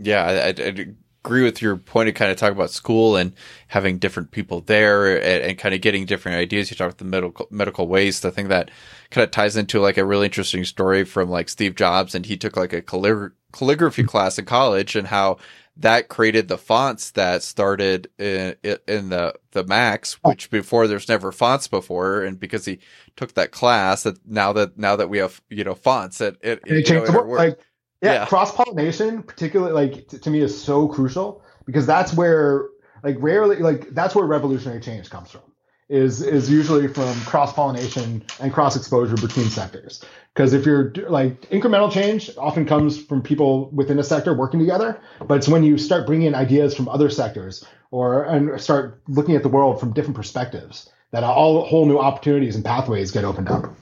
Yeah, 0.00 0.24
I, 0.24 0.48
I, 0.48 0.86
agree 1.24 1.42
with 1.42 1.62
your 1.62 1.76
point 1.76 2.08
of 2.08 2.14
kind 2.14 2.30
of 2.30 2.36
talking 2.36 2.56
about 2.56 2.70
school 2.70 3.16
and 3.16 3.32
having 3.68 3.98
different 3.98 4.30
people 4.30 4.60
there 4.60 5.16
and, 5.16 5.42
and 5.42 5.58
kind 5.58 5.74
of 5.74 5.80
getting 5.80 6.04
different 6.04 6.36
ideas. 6.36 6.70
You 6.70 6.76
talk 6.76 6.88
about 6.88 6.98
the 6.98 7.06
medical 7.06 7.48
medical 7.50 7.88
waste. 7.88 8.26
I 8.26 8.30
think 8.30 8.50
that 8.50 8.70
kind 9.10 9.24
of 9.24 9.30
ties 9.30 9.56
into 9.56 9.80
like 9.80 9.96
a 9.96 10.04
really 10.04 10.26
interesting 10.26 10.64
story 10.64 11.02
from 11.04 11.30
like 11.30 11.48
Steve 11.48 11.76
Jobs, 11.76 12.14
and 12.14 12.26
he 12.26 12.36
took 12.36 12.58
like 12.58 12.74
a 12.74 12.82
callig- 12.82 13.32
calligraphy 13.52 14.04
class 14.04 14.38
in 14.38 14.44
college, 14.44 14.96
and 14.96 15.08
how 15.08 15.38
that 15.78 16.08
created 16.08 16.48
the 16.48 16.58
fonts 16.58 17.12
that 17.12 17.42
started 17.42 18.08
in, 18.18 18.54
in 18.86 19.08
the 19.08 19.34
the 19.52 19.64
Macs, 19.64 20.18
which 20.24 20.50
before 20.50 20.86
there's 20.86 21.08
never 21.08 21.32
fonts 21.32 21.68
before, 21.68 22.22
and 22.22 22.38
because 22.38 22.66
he 22.66 22.80
took 23.16 23.32
that 23.32 23.50
class, 23.50 24.02
that 24.02 24.18
now 24.26 24.52
that 24.52 24.78
now 24.78 24.94
that 24.96 25.08
we 25.08 25.18
have 25.18 25.40
you 25.48 25.64
know 25.64 25.74
fonts, 25.74 26.20
it 26.20 26.36
it, 26.42 26.60
it 26.66 26.84
changed 26.84 27.10
know, 27.10 27.22
like 27.22 27.58
yeah, 28.04 28.12
yeah. 28.12 28.26
cross 28.26 28.54
pollination, 28.54 29.22
particularly 29.22 29.72
like 29.72 30.08
t- 30.08 30.18
to 30.18 30.30
me, 30.30 30.40
is 30.40 30.60
so 30.60 30.88
crucial 30.88 31.42
because 31.66 31.86
that's 31.86 32.12
where 32.14 32.68
like 33.02 33.16
rarely 33.18 33.56
like 33.56 33.90
that's 33.90 34.14
where 34.14 34.26
revolutionary 34.26 34.80
change 34.80 35.10
comes 35.10 35.30
from. 35.30 35.42
Is 35.88 36.22
is 36.22 36.50
usually 36.50 36.88
from 36.88 37.14
cross 37.22 37.52
pollination 37.52 38.24
and 38.40 38.52
cross 38.52 38.74
exposure 38.74 39.16
between 39.16 39.50
sectors. 39.50 40.02
Because 40.34 40.54
if 40.54 40.64
you're 40.64 40.92
like 41.08 41.42
incremental 41.50 41.92
change 41.92 42.30
often 42.38 42.64
comes 42.64 43.00
from 43.00 43.22
people 43.22 43.70
within 43.70 43.98
a 43.98 44.02
sector 44.02 44.32
working 44.32 44.60
together, 44.60 44.98
but 45.26 45.36
it's 45.36 45.48
when 45.48 45.62
you 45.62 45.76
start 45.76 46.06
bringing 46.06 46.28
in 46.28 46.34
ideas 46.34 46.74
from 46.74 46.88
other 46.88 47.10
sectors 47.10 47.64
or 47.90 48.24
and 48.24 48.60
start 48.60 49.02
looking 49.08 49.36
at 49.36 49.42
the 49.42 49.48
world 49.48 49.78
from 49.78 49.92
different 49.92 50.16
perspectives 50.16 50.90
that 51.12 51.22
all 51.22 51.64
whole 51.64 51.86
new 51.86 51.98
opportunities 51.98 52.56
and 52.56 52.64
pathways 52.64 53.12
get 53.12 53.24
opened 53.24 53.48
up. 53.48 53.74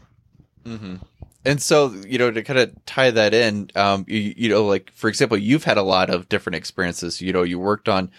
Mm-hmm. 0.65 0.97
And 1.45 1.61
so, 1.61 1.93
you 2.07 2.19
know, 2.19 2.31
to 2.31 2.43
kind 2.43 2.59
of 2.59 2.73
tie 2.87 3.11
that 3.11 3.35
in, 3.35 3.71
um, 3.75 4.05
you, 4.07 4.35
you, 4.37 4.49
know, 4.49 4.65
like 4.65 4.93
for 4.93 5.09
example, 5.09 5.37
you've 5.37 5.65
had 5.65 5.79
a 5.79 5.83
lot 5.83 6.09
of 6.09 6.29
different 6.29 6.57
experiences. 6.57 7.21
You 7.21 7.33
know, 7.33 7.43
you 7.43 7.59
worked 7.59 7.89
on 7.89 8.11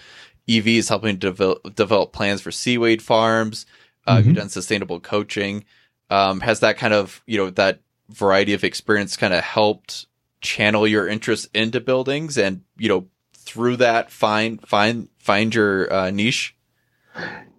EVs, 0.48 0.90
helping 0.90 1.18
develop, 1.18 1.76
develop 1.76 2.12
plans 2.12 2.42
for 2.42 2.52
seaweed 2.52 3.02
farms. 3.02 3.66
Uh, 4.06 4.18
mm-hmm. 4.18 4.28
You've 4.28 4.38
done 4.38 4.50
sustainable 4.50 5.00
coaching. 5.00 5.64
Um, 6.10 6.42
has 6.42 6.60
that 6.60 6.78
kind 6.78 6.94
of, 6.94 7.24
you 7.26 7.38
know, 7.38 7.50
that 7.52 7.80
variety 8.10 8.54
of 8.54 8.64
experience 8.64 9.16
kind 9.16 9.34
of 9.34 9.44
helped 9.44 10.08
channel 10.42 10.86
your 10.86 11.08
interest 11.08 11.48
into 11.54 11.80
buildings 11.80 12.38
and, 12.38 12.62
you 12.78 12.90
know, 12.90 13.08
through 13.34 13.78
that 13.78 14.12
find, 14.12 14.66
find, 14.68 15.08
find 15.18 15.56
your 15.56 15.92
uh, 15.92 16.12
niche? 16.12 16.56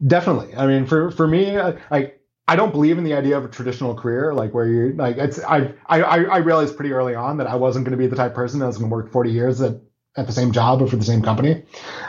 Definitely. 0.06 0.54
I 0.54 0.66
mean, 0.66 0.84
for, 0.84 1.10
for 1.10 1.26
me, 1.26 1.58
like, 1.58 1.80
I 1.90 2.12
don't 2.56 2.72
believe 2.72 2.98
in 2.98 3.04
the 3.04 3.14
idea 3.14 3.38
of 3.38 3.44
a 3.44 3.48
traditional 3.48 3.94
career, 3.94 4.34
like 4.34 4.52
where 4.52 4.66
you 4.66 4.92
like 4.92 5.16
it's. 5.16 5.42
I 5.42 5.72
I 5.86 6.02
I 6.02 6.36
realized 6.38 6.76
pretty 6.76 6.92
early 6.92 7.14
on 7.14 7.38
that 7.38 7.46
I 7.46 7.56
wasn't 7.56 7.86
going 7.86 7.96
to 7.96 8.02
be 8.02 8.06
the 8.06 8.16
type 8.16 8.32
of 8.32 8.34
person 8.34 8.60
that 8.60 8.66
was 8.66 8.76
going 8.76 8.90
to 8.90 8.94
work 8.94 9.10
40 9.10 9.30
years 9.30 9.60
at, 9.62 9.80
at 10.16 10.26
the 10.26 10.32
same 10.32 10.52
job 10.52 10.82
or 10.82 10.86
for 10.86 10.96
the 10.96 11.04
same 11.04 11.22
company. 11.22 11.64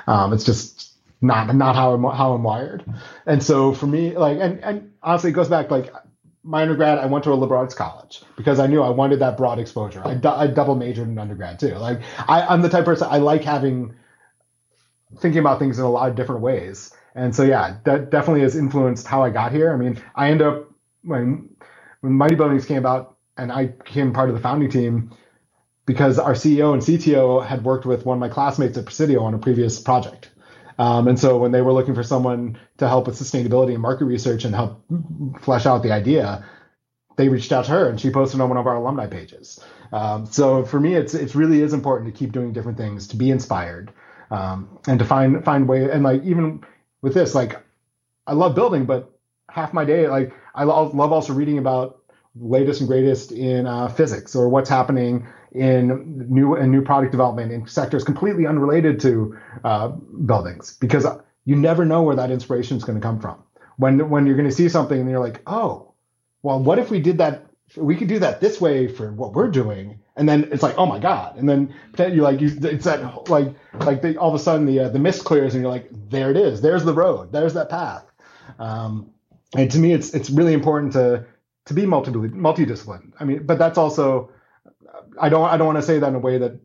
Um, 0.07 0.33
it's 0.33 0.43
just 0.43 0.93
not 1.21 1.55
not 1.55 1.75
how 1.75 1.93
I'm 1.93 2.03
how 2.03 2.33
I'm 2.33 2.43
wired. 2.43 2.83
And 3.25 3.41
so 3.41 3.73
for 3.73 3.87
me, 3.87 4.17
like, 4.17 4.39
and 4.39 4.61
and 4.63 4.91
honestly, 5.01 5.29
it 5.29 5.33
goes 5.33 5.47
back 5.47 5.71
like 5.71 5.93
my 6.43 6.63
undergrad. 6.63 6.97
I 6.97 7.05
went 7.05 7.23
to 7.23 7.31
a 7.31 7.35
liberal 7.35 7.61
arts 7.61 7.73
college 7.73 8.21
because 8.35 8.59
I 8.59 8.67
knew 8.67 8.83
I 8.83 8.89
wanted 8.89 9.19
that 9.19 9.37
broad 9.37 9.59
exposure. 9.59 10.01
I, 10.05 10.19
I 10.25 10.47
double 10.47 10.75
majored 10.75 11.07
in 11.07 11.17
undergrad 11.17 11.59
too. 11.59 11.75
Like 11.75 12.01
I, 12.27 12.41
I'm 12.41 12.61
the 12.61 12.69
type 12.69 12.81
of 12.81 12.85
person 12.85 13.07
I 13.09 13.19
like 13.19 13.43
having 13.43 13.95
thinking 15.19 15.39
about 15.39 15.59
things 15.59 15.79
in 15.79 15.85
a 15.85 15.89
lot 15.89 16.09
of 16.09 16.15
different 16.15 16.41
ways. 16.41 16.93
And 17.15 17.33
so, 17.35 17.43
yeah, 17.43 17.77
that 17.85 18.11
definitely 18.11 18.41
has 18.41 18.55
influenced 18.55 19.07
how 19.07 19.23
I 19.23 19.29
got 19.29 19.51
here. 19.51 19.73
I 19.73 19.77
mean, 19.77 20.01
I 20.13 20.29
end 20.29 20.41
up 20.41 20.69
when 21.03 21.49
when 22.01 22.13
Mighty 22.13 22.35
Buildings 22.35 22.65
came 22.65 22.77
about, 22.77 23.17
and 23.37 23.51
I 23.51 23.67
became 23.67 24.13
part 24.13 24.29
of 24.29 24.35
the 24.35 24.41
founding 24.41 24.69
team 24.69 25.11
because 25.85 26.19
our 26.19 26.33
CEO 26.33 26.73
and 26.73 26.81
CTO 26.81 27.45
had 27.45 27.63
worked 27.63 27.85
with 27.85 28.05
one 28.05 28.17
of 28.17 28.19
my 28.19 28.29
classmates 28.29 28.77
at 28.77 28.85
Presidio 28.85 29.23
on 29.23 29.33
a 29.33 29.37
previous 29.37 29.79
project. 29.79 30.29
Um, 30.77 31.07
and 31.07 31.17
so 31.17 31.37
when 31.37 31.51
they 31.51 31.61
were 31.61 31.71
looking 31.73 31.95
for 31.95 32.03
someone 32.03 32.57
to 32.77 32.87
help 32.87 33.07
with 33.07 33.17
sustainability 33.17 33.73
and 33.73 33.81
market 33.81 34.05
research 34.05 34.43
and 34.43 34.53
help 34.53 34.83
flesh 35.41 35.65
out 35.65 35.83
the 35.83 35.91
idea, 35.91 36.45
they 37.15 37.29
reached 37.29 37.51
out 37.53 37.65
to 37.65 37.71
her 37.71 37.89
and 37.89 37.99
she 37.99 38.09
posted 38.09 38.41
on 38.41 38.49
one 38.49 38.57
of 38.57 38.67
our 38.67 38.75
alumni 38.75 39.07
pages. 39.07 39.59
Um, 39.93 40.25
so 40.25 40.65
for 40.65 40.79
me, 40.79 40.95
it's 40.95 41.13
it 41.13 41.33
really 41.35 41.61
is 41.61 41.73
important 41.73 42.13
to 42.13 42.17
keep 42.17 42.33
doing 42.33 42.51
different 42.51 42.77
things, 42.77 43.07
to 43.09 43.15
be 43.15 43.31
inspired, 43.31 43.93
um, 44.31 44.79
and 44.87 44.99
to 44.99 45.05
find 45.05 45.45
find 45.45 45.67
way 45.67 45.89
and 45.89 46.03
like 46.03 46.23
even 46.23 46.65
with 47.05 47.13
this, 47.13 47.35
like 47.35 47.55
I 48.25 48.33
love 48.33 48.55
building, 48.55 48.85
but 48.85 49.15
half 49.47 49.73
my 49.73 49.85
day, 49.85 50.07
like 50.07 50.33
I 50.55 50.63
love 50.63 50.99
also 50.99 51.33
reading 51.33 51.59
about 51.59 52.01
latest 52.35 52.81
and 52.81 52.89
greatest 52.89 53.31
in 53.31 53.67
uh, 53.67 53.87
physics 53.89 54.35
or 54.35 54.49
what's 54.49 54.69
happening 54.69 55.27
in 55.51 56.25
new 56.27 56.55
and 56.55 56.71
new 56.71 56.81
product 56.81 57.11
development 57.11 57.51
in 57.51 57.67
sectors 57.67 58.03
completely 58.03 58.47
unrelated 58.47 58.99
to 59.01 59.37
uh, 59.63 59.89
buildings 59.89 60.77
because 60.81 61.05
you 61.45 61.55
never 61.55 61.85
know 61.85 62.01
where 62.01 62.15
that 62.15 62.31
inspiration 62.31 62.75
is 62.75 62.83
going 62.83 62.99
to 62.99 63.07
come 63.07 63.19
from. 63.19 63.37
When 63.77 64.09
when 64.09 64.25
you're 64.25 64.35
going 64.35 64.49
to 64.49 64.55
see 64.55 64.67
something 64.67 64.99
and 64.99 65.07
you're 65.07 65.19
like, 65.19 65.41
oh, 65.45 65.93
well, 66.41 66.59
what 66.59 66.79
if 66.79 66.89
we 66.89 66.99
did 66.99 67.19
that? 67.19 67.45
We 67.77 67.97
could 67.97 68.07
do 68.07 68.17
that 68.17 68.41
this 68.41 68.59
way 68.59 68.87
for 68.87 69.11
what 69.11 69.33
we're 69.33 69.51
doing, 69.51 69.99
and 70.15 70.29
then 70.29 70.47
it's 70.51 70.63
like, 70.63 70.75
oh 70.77 70.85
my 70.85 70.99
god, 70.99 71.37
and 71.37 71.47
then 71.49 71.73
you 71.97 72.21
like 72.21 72.39
you, 72.41 72.51
it's 72.61 72.85
that 72.85 73.29
like 73.29 73.53
like 73.81 74.01
the, 74.01 74.17
all 74.17 74.29
of 74.29 74.35
a 74.35 74.39
sudden 74.39 74.65
the 74.65 74.79
uh, 74.79 74.89
the 74.89 74.99
mist 74.99 75.25
clears 75.25 75.53
and 75.53 75.61
you're 75.63 75.71
like, 75.71 75.89
there 76.09 76.31
it 76.31 76.37
is, 76.37 76.61
there's 76.61 76.83
the 76.85 76.93
road, 76.93 77.31
there's 77.31 77.53
that 77.53 77.69
path. 77.69 78.05
Um, 78.59 79.11
and 79.55 79.69
to 79.71 79.79
me, 79.79 79.93
it's 79.93 80.13
it's 80.13 80.29
really 80.29 80.53
important 80.53 80.93
to 80.93 81.25
to 81.65 81.73
be 81.73 81.85
multi 81.85 82.11
multidisciplined. 82.11 83.13
I 83.19 83.25
mean, 83.25 83.45
but 83.45 83.57
that's 83.57 83.77
also 83.77 84.31
I 85.19 85.29
don't 85.29 85.45
I 85.45 85.57
don't 85.57 85.67
want 85.67 85.77
to 85.77 85.83
say 85.83 85.99
that 85.99 86.07
in 86.07 86.15
a 86.15 86.19
way 86.19 86.37
that 86.37 86.59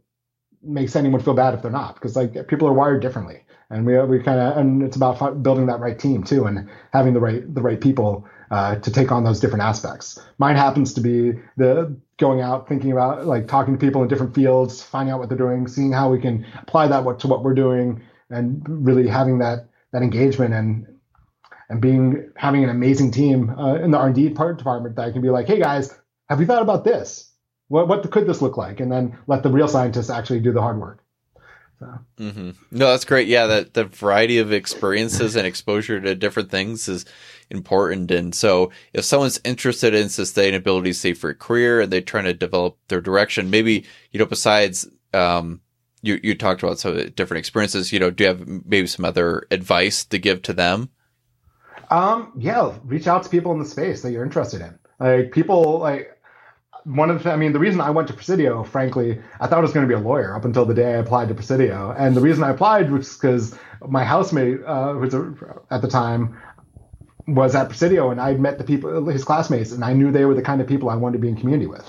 makes 0.62 0.94
anyone 0.94 1.20
feel 1.20 1.34
bad 1.34 1.54
if 1.54 1.62
they're 1.62 1.70
not 1.70 1.94
because 1.94 2.16
like 2.16 2.46
people 2.46 2.68
are 2.68 2.72
wired 2.72 3.00
differently 3.00 3.42
and 3.70 3.86
we 3.86 3.98
we 4.00 4.22
kind 4.22 4.38
of 4.38 4.56
and 4.56 4.82
it's 4.82 4.96
about 4.96 5.42
building 5.42 5.66
that 5.66 5.80
right 5.80 5.98
team 5.98 6.22
too 6.22 6.44
and 6.44 6.68
having 6.92 7.14
the 7.14 7.20
right 7.20 7.54
the 7.54 7.62
right 7.62 7.80
people 7.80 8.26
uh, 8.50 8.74
to 8.76 8.90
take 8.90 9.12
on 9.12 9.24
those 9.24 9.40
different 9.40 9.62
aspects. 9.62 10.18
Mine 10.38 10.56
happens 10.56 10.92
to 10.94 11.00
be 11.00 11.32
the 11.56 11.96
going 12.20 12.40
out, 12.40 12.68
thinking 12.68 12.92
about 12.92 13.26
like 13.26 13.48
talking 13.48 13.74
to 13.74 13.80
people 13.80 14.02
in 14.02 14.08
different 14.08 14.34
fields, 14.34 14.82
finding 14.82 15.12
out 15.12 15.18
what 15.18 15.28
they're 15.28 15.38
doing, 15.38 15.66
seeing 15.66 15.90
how 15.90 16.10
we 16.10 16.20
can 16.20 16.46
apply 16.62 16.86
that 16.86 17.18
to 17.18 17.26
what 17.26 17.42
we're 17.42 17.54
doing, 17.54 18.00
and 18.28 18.62
really 18.68 19.08
having 19.08 19.38
that 19.38 19.68
that 19.92 20.02
engagement 20.02 20.54
and 20.54 20.86
and 21.68 21.80
being 21.80 22.30
having 22.36 22.62
an 22.62 22.70
amazing 22.70 23.10
team 23.10 23.50
uh, 23.50 23.74
in 23.76 23.90
the 23.90 23.98
R&D 23.98 24.30
part 24.30 24.58
department 24.58 24.96
that 24.96 25.06
I 25.06 25.10
can 25.10 25.22
be 25.22 25.30
like, 25.30 25.46
hey 25.46 25.58
guys, 25.58 25.96
have 26.28 26.40
you 26.40 26.46
thought 26.46 26.62
about 26.62 26.84
this? 26.84 27.32
What 27.68 27.88
what 27.88 28.08
could 28.10 28.26
this 28.26 28.42
look 28.42 28.56
like? 28.56 28.80
And 28.80 28.92
then 28.92 29.18
let 29.26 29.42
the 29.42 29.50
real 29.50 29.68
scientists 29.68 30.10
actually 30.10 30.40
do 30.40 30.52
the 30.52 30.60
hard 30.60 30.78
work. 30.78 31.02
So. 31.78 31.86
Mm-hmm. 32.18 32.50
No, 32.72 32.88
that's 32.88 33.06
great. 33.06 33.26
Yeah, 33.26 33.46
that 33.46 33.72
the 33.72 33.84
variety 33.84 34.38
of 34.38 34.52
experiences 34.52 35.34
and 35.34 35.46
exposure 35.46 35.98
to 35.98 36.14
different 36.14 36.50
things 36.50 36.88
is 36.88 37.06
important. 37.50 38.10
And 38.10 38.34
so, 38.34 38.70
if 38.92 39.04
someone's 39.04 39.40
interested 39.44 39.94
in 39.94 40.06
sustainability, 40.06 40.94
say 40.94 41.14
for 41.14 41.30
a 41.30 41.34
career, 41.34 41.80
and 41.80 41.92
they're 41.92 42.00
trying 42.00 42.24
to 42.24 42.34
develop 42.34 42.78
their 42.88 43.00
direction, 43.00 43.50
maybe 43.50 43.84
you 44.12 44.18
know, 44.18 44.26
besides 44.26 44.88
um, 45.12 45.60
you 46.02 46.20
you 46.22 46.34
talked 46.34 46.62
about 46.62 46.78
some 46.78 46.96
different 47.10 47.38
experiences. 47.38 47.92
You 47.92 48.00
know, 48.00 48.10
do 48.10 48.24
you 48.24 48.28
have 48.28 48.46
maybe 48.46 48.86
some 48.86 49.04
other 49.04 49.46
advice 49.50 50.04
to 50.06 50.18
give 50.18 50.42
to 50.42 50.52
them? 50.52 50.90
Um, 51.90 52.32
yeah, 52.36 52.72
reach 52.84 53.06
out 53.06 53.24
to 53.24 53.28
people 53.28 53.52
in 53.52 53.58
the 53.58 53.64
space 53.64 54.02
that 54.02 54.12
you're 54.12 54.24
interested 54.24 54.60
in. 54.60 54.78
Like 55.00 55.32
people 55.32 55.78
like 55.78 56.16
one 56.84 57.10
of 57.10 57.22
the, 57.22 57.32
I 57.32 57.36
mean, 57.36 57.52
the 57.52 57.58
reason 57.58 57.80
I 57.80 57.90
went 57.90 58.08
to 58.08 58.14
Presidio, 58.14 58.64
frankly, 58.64 59.20
I 59.40 59.46
thought 59.46 59.58
I 59.58 59.62
was 59.62 59.72
going 59.72 59.86
to 59.86 59.88
be 59.88 60.00
a 60.00 60.02
lawyer 60.02 60.34
up 60.34 60.44
until 60.44 60.64
the 60.64 60.74
day 60.74 60.94
I 60.94 60.98
applied 60.98 61.28
to 61.28 61.34
Presidio. 61.34 61.94
And 61.96 62.16
the 62.16 62.20
reason 62.20 62.42
I 62.42 62.50
applied 62.50 62.90
was 62.90 63.14
because 63.14 63.54
my 63.86 64.04
housemate, 64.04 64.60
uh, 64.66 64.94
a, 64.98 65.74
at 65.74 65.82
the 65.82 65.88
time, 65.88 66.38
was 67.34 67.54
at 67.54 67.68
Presidio 67.68 68.10
and 68.10 68.20
I'd 68.20 68.40
met 68.40 68.58
the 68.58 68.64
people, 68.64 69.06
his 69.06 69.24
classmates, 69.24 69.72
and 69.72 69.84
I 69.84 69.92
knew 69.92 70.10
they 70.10 70.24
were 70.24 70.34
the 70.34 70.42
kind 70.42 70.60
of 70.60 70.66
people 70.66 70.90
I 70.90 70.96
wanted 70.96 71.14
to 71.14 71.18
be 71.20 71.28
in 71.28 71.36
community 71.36 71.66
with. 71.66 71.88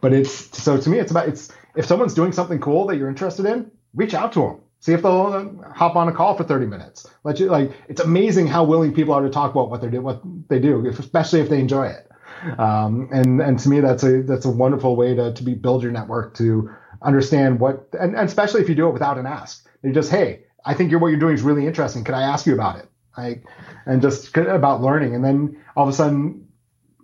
But 0.00 0.12
it's 0.12 0.58
so 0.58 0.78
to 0.78 0.90
me, 0.90 0.98
it's 0.98 1.10
about 1.10 1.28
it's 1.28 1.52
if 1.76 1.86
someone's 1.86 2.14
doing 2.14 2.32
something 2.32 2.58
cool 2.58 2.86
that 2.86 2.96
you're 2.96 3.08
interested 3.08 3.46
in, 3.46 3.70
reach 3.94 4.14
out 4.14 4.32
to 4.32 4.40
them. 4.40 4.60
See 4.80 4.92
if 4.94 5.02
they'll 5.02 5.60
uh, 5.62 5.72
hop 5.72 5.94
on 5.94 6.08
a 6.08 6.12
call 6.12 6.36
for 6.36 6.44
30 6.44 6.66
minutes. 6.66 7.06
Let 7.22 7.38
you 7.38 7.46
like 7.46 7.72
it's 7.88 8.00
amazing 8.00 8.46
how 8.46 8.64
willing 8.64 8.94
people 8.94 9.12
are 9.12 9.22
to 9.22 9.30
talk 9.30 9.50
about 9.50 9.68
what 9.70 9.82
they 9.82 9.88
do, 9.88 10.00
what 10.00 10.22
they 10.48 10.58
do, 10.58 10.86
especially 10.86 11.40
if 11.40 11.50
they 11.50 11.60
enjoy 11.60 11.88
it. 11.88 12.10
Um, 12.58 13.10
and 13.12 13.40
and 13.42 13.58
to 13.58 13.68
me, 13.68 13.80
that's 13.80 14.02
a 14.02 14.22
that's 14.22 14.46
a 14.46 14.50
wonderful 14.50 14.96
way 14.96 15.14
to 15.14 15.34
to 15.34 15.42
be 15.42 15.54
build 15.54 15.82
your 15.82 15.92
network 15.92 16.34
to 16.36 16.70
understand 17.02 17.60
what 17.60 17.88
and, 17.98 18.16
and 18.16 18.28
especially 18.28 18.62
if 18.62 18.68
you 18.68 18.74
do 18.74 18.88
it 18.88 18.92
without 18.92 19.18
an 19.18 19.26
ask. 19.26 19.66
You 19.82 19.92
just 19.92 20.10
hey, 20.10 20.44
I 20.64 20.72
think 20.72 20.90
you're 20.90 21.00
what 21.00 21.08
you're 21.08 21.20
doing 21.20 21.34
is 21.34 21.42
really 21.42 21.66
interesting. 21.66 22.04
Could 22.04 22.14
I 22.14 22.22
ask 22.22 22.46
you 22.46 22.54
about 22.54 22.78
it? 22.78 22.89
Like 23.16 23.44
and 23.86 24.00
just 24.00 24.36
about 24.36 24.82
learning, 24.82 25.14
and 25.14 25.24
then 25.24 25.62
all 25.76 25.84
of 25.84 25.92
a 25.92 25.96
sudden 25.96 26.48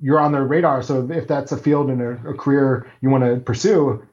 you're 0.00 0.20
on 0.20 0.32
their 0.32 0.44
radar. 0.44 0.82
So 0.82 1.10
if 1.10 1.26
that's 1.26 1.52
a 1.52 1.56
field 1.56 1.90
and 1.90 2.00
a, 2.00 2.30
a 2.30 2.34
career 2.34 2.90
you 3.00 3.10
want 3.10 3.24
to 3.24 3.40
pursue, 3.40 4.06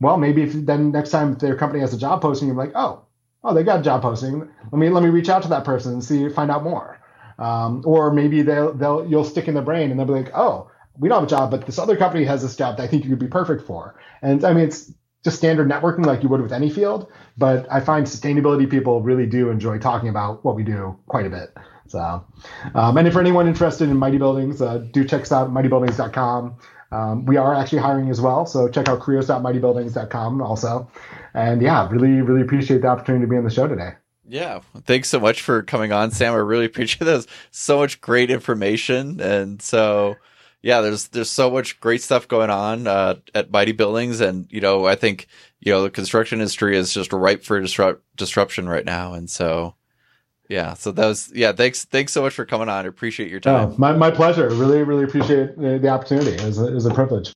well, 0.00 0.16
maybe 0.18 0.42
if 0.42 0.52
then 0.52 0.90
next 0.92 1.10
time 1.10 1.34
their 1.34 1.56
company 1.56 1.80
has 1.80 1.94
a 1.94 1.98
job 1.98 2.20
posting, 2.20 2.48
you're 2.48 2.56
like, 2.56 2.72
oh, 2.74 3.04
oh, 3.42 3.54
they 3.54 3.62
got 3.62 3.80
a 3.80 3.82
job 3.82 4.02
posting. 4.02 4.40
Let 4.40 4.78
me 4.78 4.88
let 4.88 5.02
me 5.02 5.10
reach 5.10 5.28
out 5.28 5.42
to 5.42 5.48
that 5.48 5.64
person 5.64 5.92
and 5.92 6.04
see 6.04 6.28
find 6.28 6.50
out 6.50 6.64
more. 6.64 7.00
Um, 7.38 7.82
or 7.84 8.12
maybe 8.12 8.42
they'll 8.42 8.72
they'll 8.74 9.06
you'll 9.08 9.24
stick 9.24 9.48
in 9.48 9.54
the 9.54 9.62
brain 9.62 9.90
and 9.90 9.98
they'll 9.98 10.06
be 10.06 10.12
like, 10.12 10.32
oh, 10.34 10.70
we 10.98 11.08
don't 11.08 11.20
have 11.20 11.28
a 11.28 11.30
job, 11.30 11.50
but 11.50 11.66
this 11.66 11.78
other 11.78 11.96
company 11.96 12.24
has 12.24 12.42
this 12.42 12.56
job 12.56 12.76
that 12.76 12.84
I 12.84 12.86
think 12.86 13.04
you 13.04 13.10
could 13.10 13.18
be 13.18 13.26
perfect 13.26 13.66
for. 13.66 13.98
And 14.22 14.44
I 14.44 14.52
mean, 14.52 14.64
it's 14.64 14.92
just 15.24 15.38
standard 15.38 15.68
networking 15.68 16.04
like 16.04 16.22
you 16.22 16.28
would 16.28 16.42
with 16.42 16.52
any 16.52 16.70
field. 16.70 17.10
But 17.36 17.66
I 17.70 17.80
find 17.80 18.06
sustainability 18.06 18.70
people 18.70 19.02
really 19.02 19.26
do 19.26 19.50
enjoy 19.50 19.78
talking 19.78 20.08
about 20.08 20.44
what 20.44 20.54
we 20.54 20.62
do 20.62 20.96
quite 21.06 21.26
a 21.26 21.30
bit. 21.30 21.52
So, 21.88 22.24
um, 22.74 22.96
and 22.96 23.06
if 23.08 23.14
for 23.14 23.20
anyone 23.20 23.48
interested 23.48 23.88
in 23.88 23.96
Mighty 23.96 24.18
Buildings, 24.18 24.62
uh, 24.62 24.78
do 24.78 25.04
check 25.04 25.22
us 25.22 25.32
out, 25.32 25.50
mightybuildings.com. 25.50 26.56
Um, 26.92 27.26
we 27.26 27.36
are 27.36 27.54
actually 27.54 27.80
hiring 27.80 28.08
as 28.10 28.20
well, 28.20 28.46
so 28.46 28.68
check 28.68 28.88
out 28.88 29.00
careers.mightybuildings.com 29.00 30.40
also. 30.40 30.88
And 31.34 31.60
yeah, 31.60 31.88
really, 31.90 32.22
really 32.22 32.42
appreciate 32.42 32.82
the 32.82 32.88
opportunity 32.88 33.24
to 33.24 33.28
be 33.28 33.36
on 33.36 33.44
the 33.44 33.50
show 33.50 33.66
today. 33.66 33.94
Yeah, 34.26 34.60
thanks 34.84 35.08
so 35.08 35.20
much 35.20 35.42
for 35.42 35.62
coming 35.62 35.92
on, 35.92 36.10
Sam. 36.10 36.32
I 36.32 36.36
really 36.36 36.64
appreciate 36.64 37.04
this. 37.04 37.26
So 37.50 37.78
much 37.78 38.00
great 38.00 38.30
information, 38.30 39.20
and 39.20 39.60
so 39.60 40.16
yeah, 40.64 40.80
there's 40.80 41.08
there's 41.08 41.30
so 41.30 41.50
much 41.50 41.78
great 41.78 42.00
stuff 42.00 42.26
going 42.26 42.48
on 42.48 42.86
uh, 42.86 43.16
at 43.34 43.50
Mighty 43.50 43.72
Buildings, 43.72 44.22
and 44.22 44.50
you 44.50 44.62
know, 44.62 44.86
I 44.86 44.94
think 44.94 45.26
you 45.60 45.70
know 45.70 45.82
the 45.82 45.90
construction 45.90 46.40
industry 46.40 46.74
is 46.74 46.94
just 46.94 47.12
ripe 47.12 47.44
for 47.44 47.60
disrupt- 47.60 48.02
disruption 48.16 48.66
right 48.66 48.84
now, 48.84 49.12
and 49.12 49.28
so 49.28 49.74
yeah, 50.48 50.72
so 50.72 50.90
that 50.90 51.06
was 51.06 51.30
yeah. 51.34 51.52
Thanks, 51.52 51.84
thanks 51.84 52.14
so 52.14 52.22
much 52.22 52.32
for 52.32 52.46
coming 52.46 52.70
on. 52.70 52.86
I 52.86 52.88
appreciate 52.88 53.30
your 53.30 53.40
time. 53.40 53.72
Oh, 53.72 53.74
my 53.76 53.92
my 53.92 54.10
pleasure. 54.10 54.48
Really, 54.48 54.82
really 54.84 55.04
appreciate 55.04 55.54
the, 55.58 55.78
the 55.78 55.88
opportunity. 55.88 56.30
It 56.30 56.44
was, 56.44 56.58
a, 56.58 56.68
it 56.68 56.74
was 56.74 56.86
a 56.86 56.94
privilege. 56.94 57.34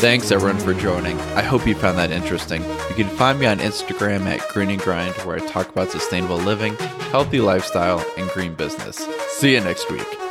Thanks 0.00 0.30
everyone 0.30 0.58
for 0.58 0.72
joining. 0.72 1.20
I 1.32 1.42
hope 1.42 1.66
you 1.66 1.74
found 1.74 1.98
that 1.98 2.10
interesting. 2.10 2.62
You 2.62 2.94
can 2.94 3.06
find 3.18 3.38
me 3.38 3.44
on 3.44 3.58
Instagram 3.58 4.22
at 4.22 4.48
Green 4.48 4.70
and 4.70 4.80
Grind, 4.80 5.12
where 5.26 5.36
I 5.36 5.46
talk 5.46 5.68
about 5.68 5.90
sustainable 5.90 6.38
living, 6.38 6.74
healthy 7.12 7.42
lifestyle, 7.42 8.02
and 8.16 8.30
green 8.30 8.54
business. 8.54 8.96
See 9.28 9.52
you 9.52 9.60
next 9.60 9.90
week. 9.90 10.29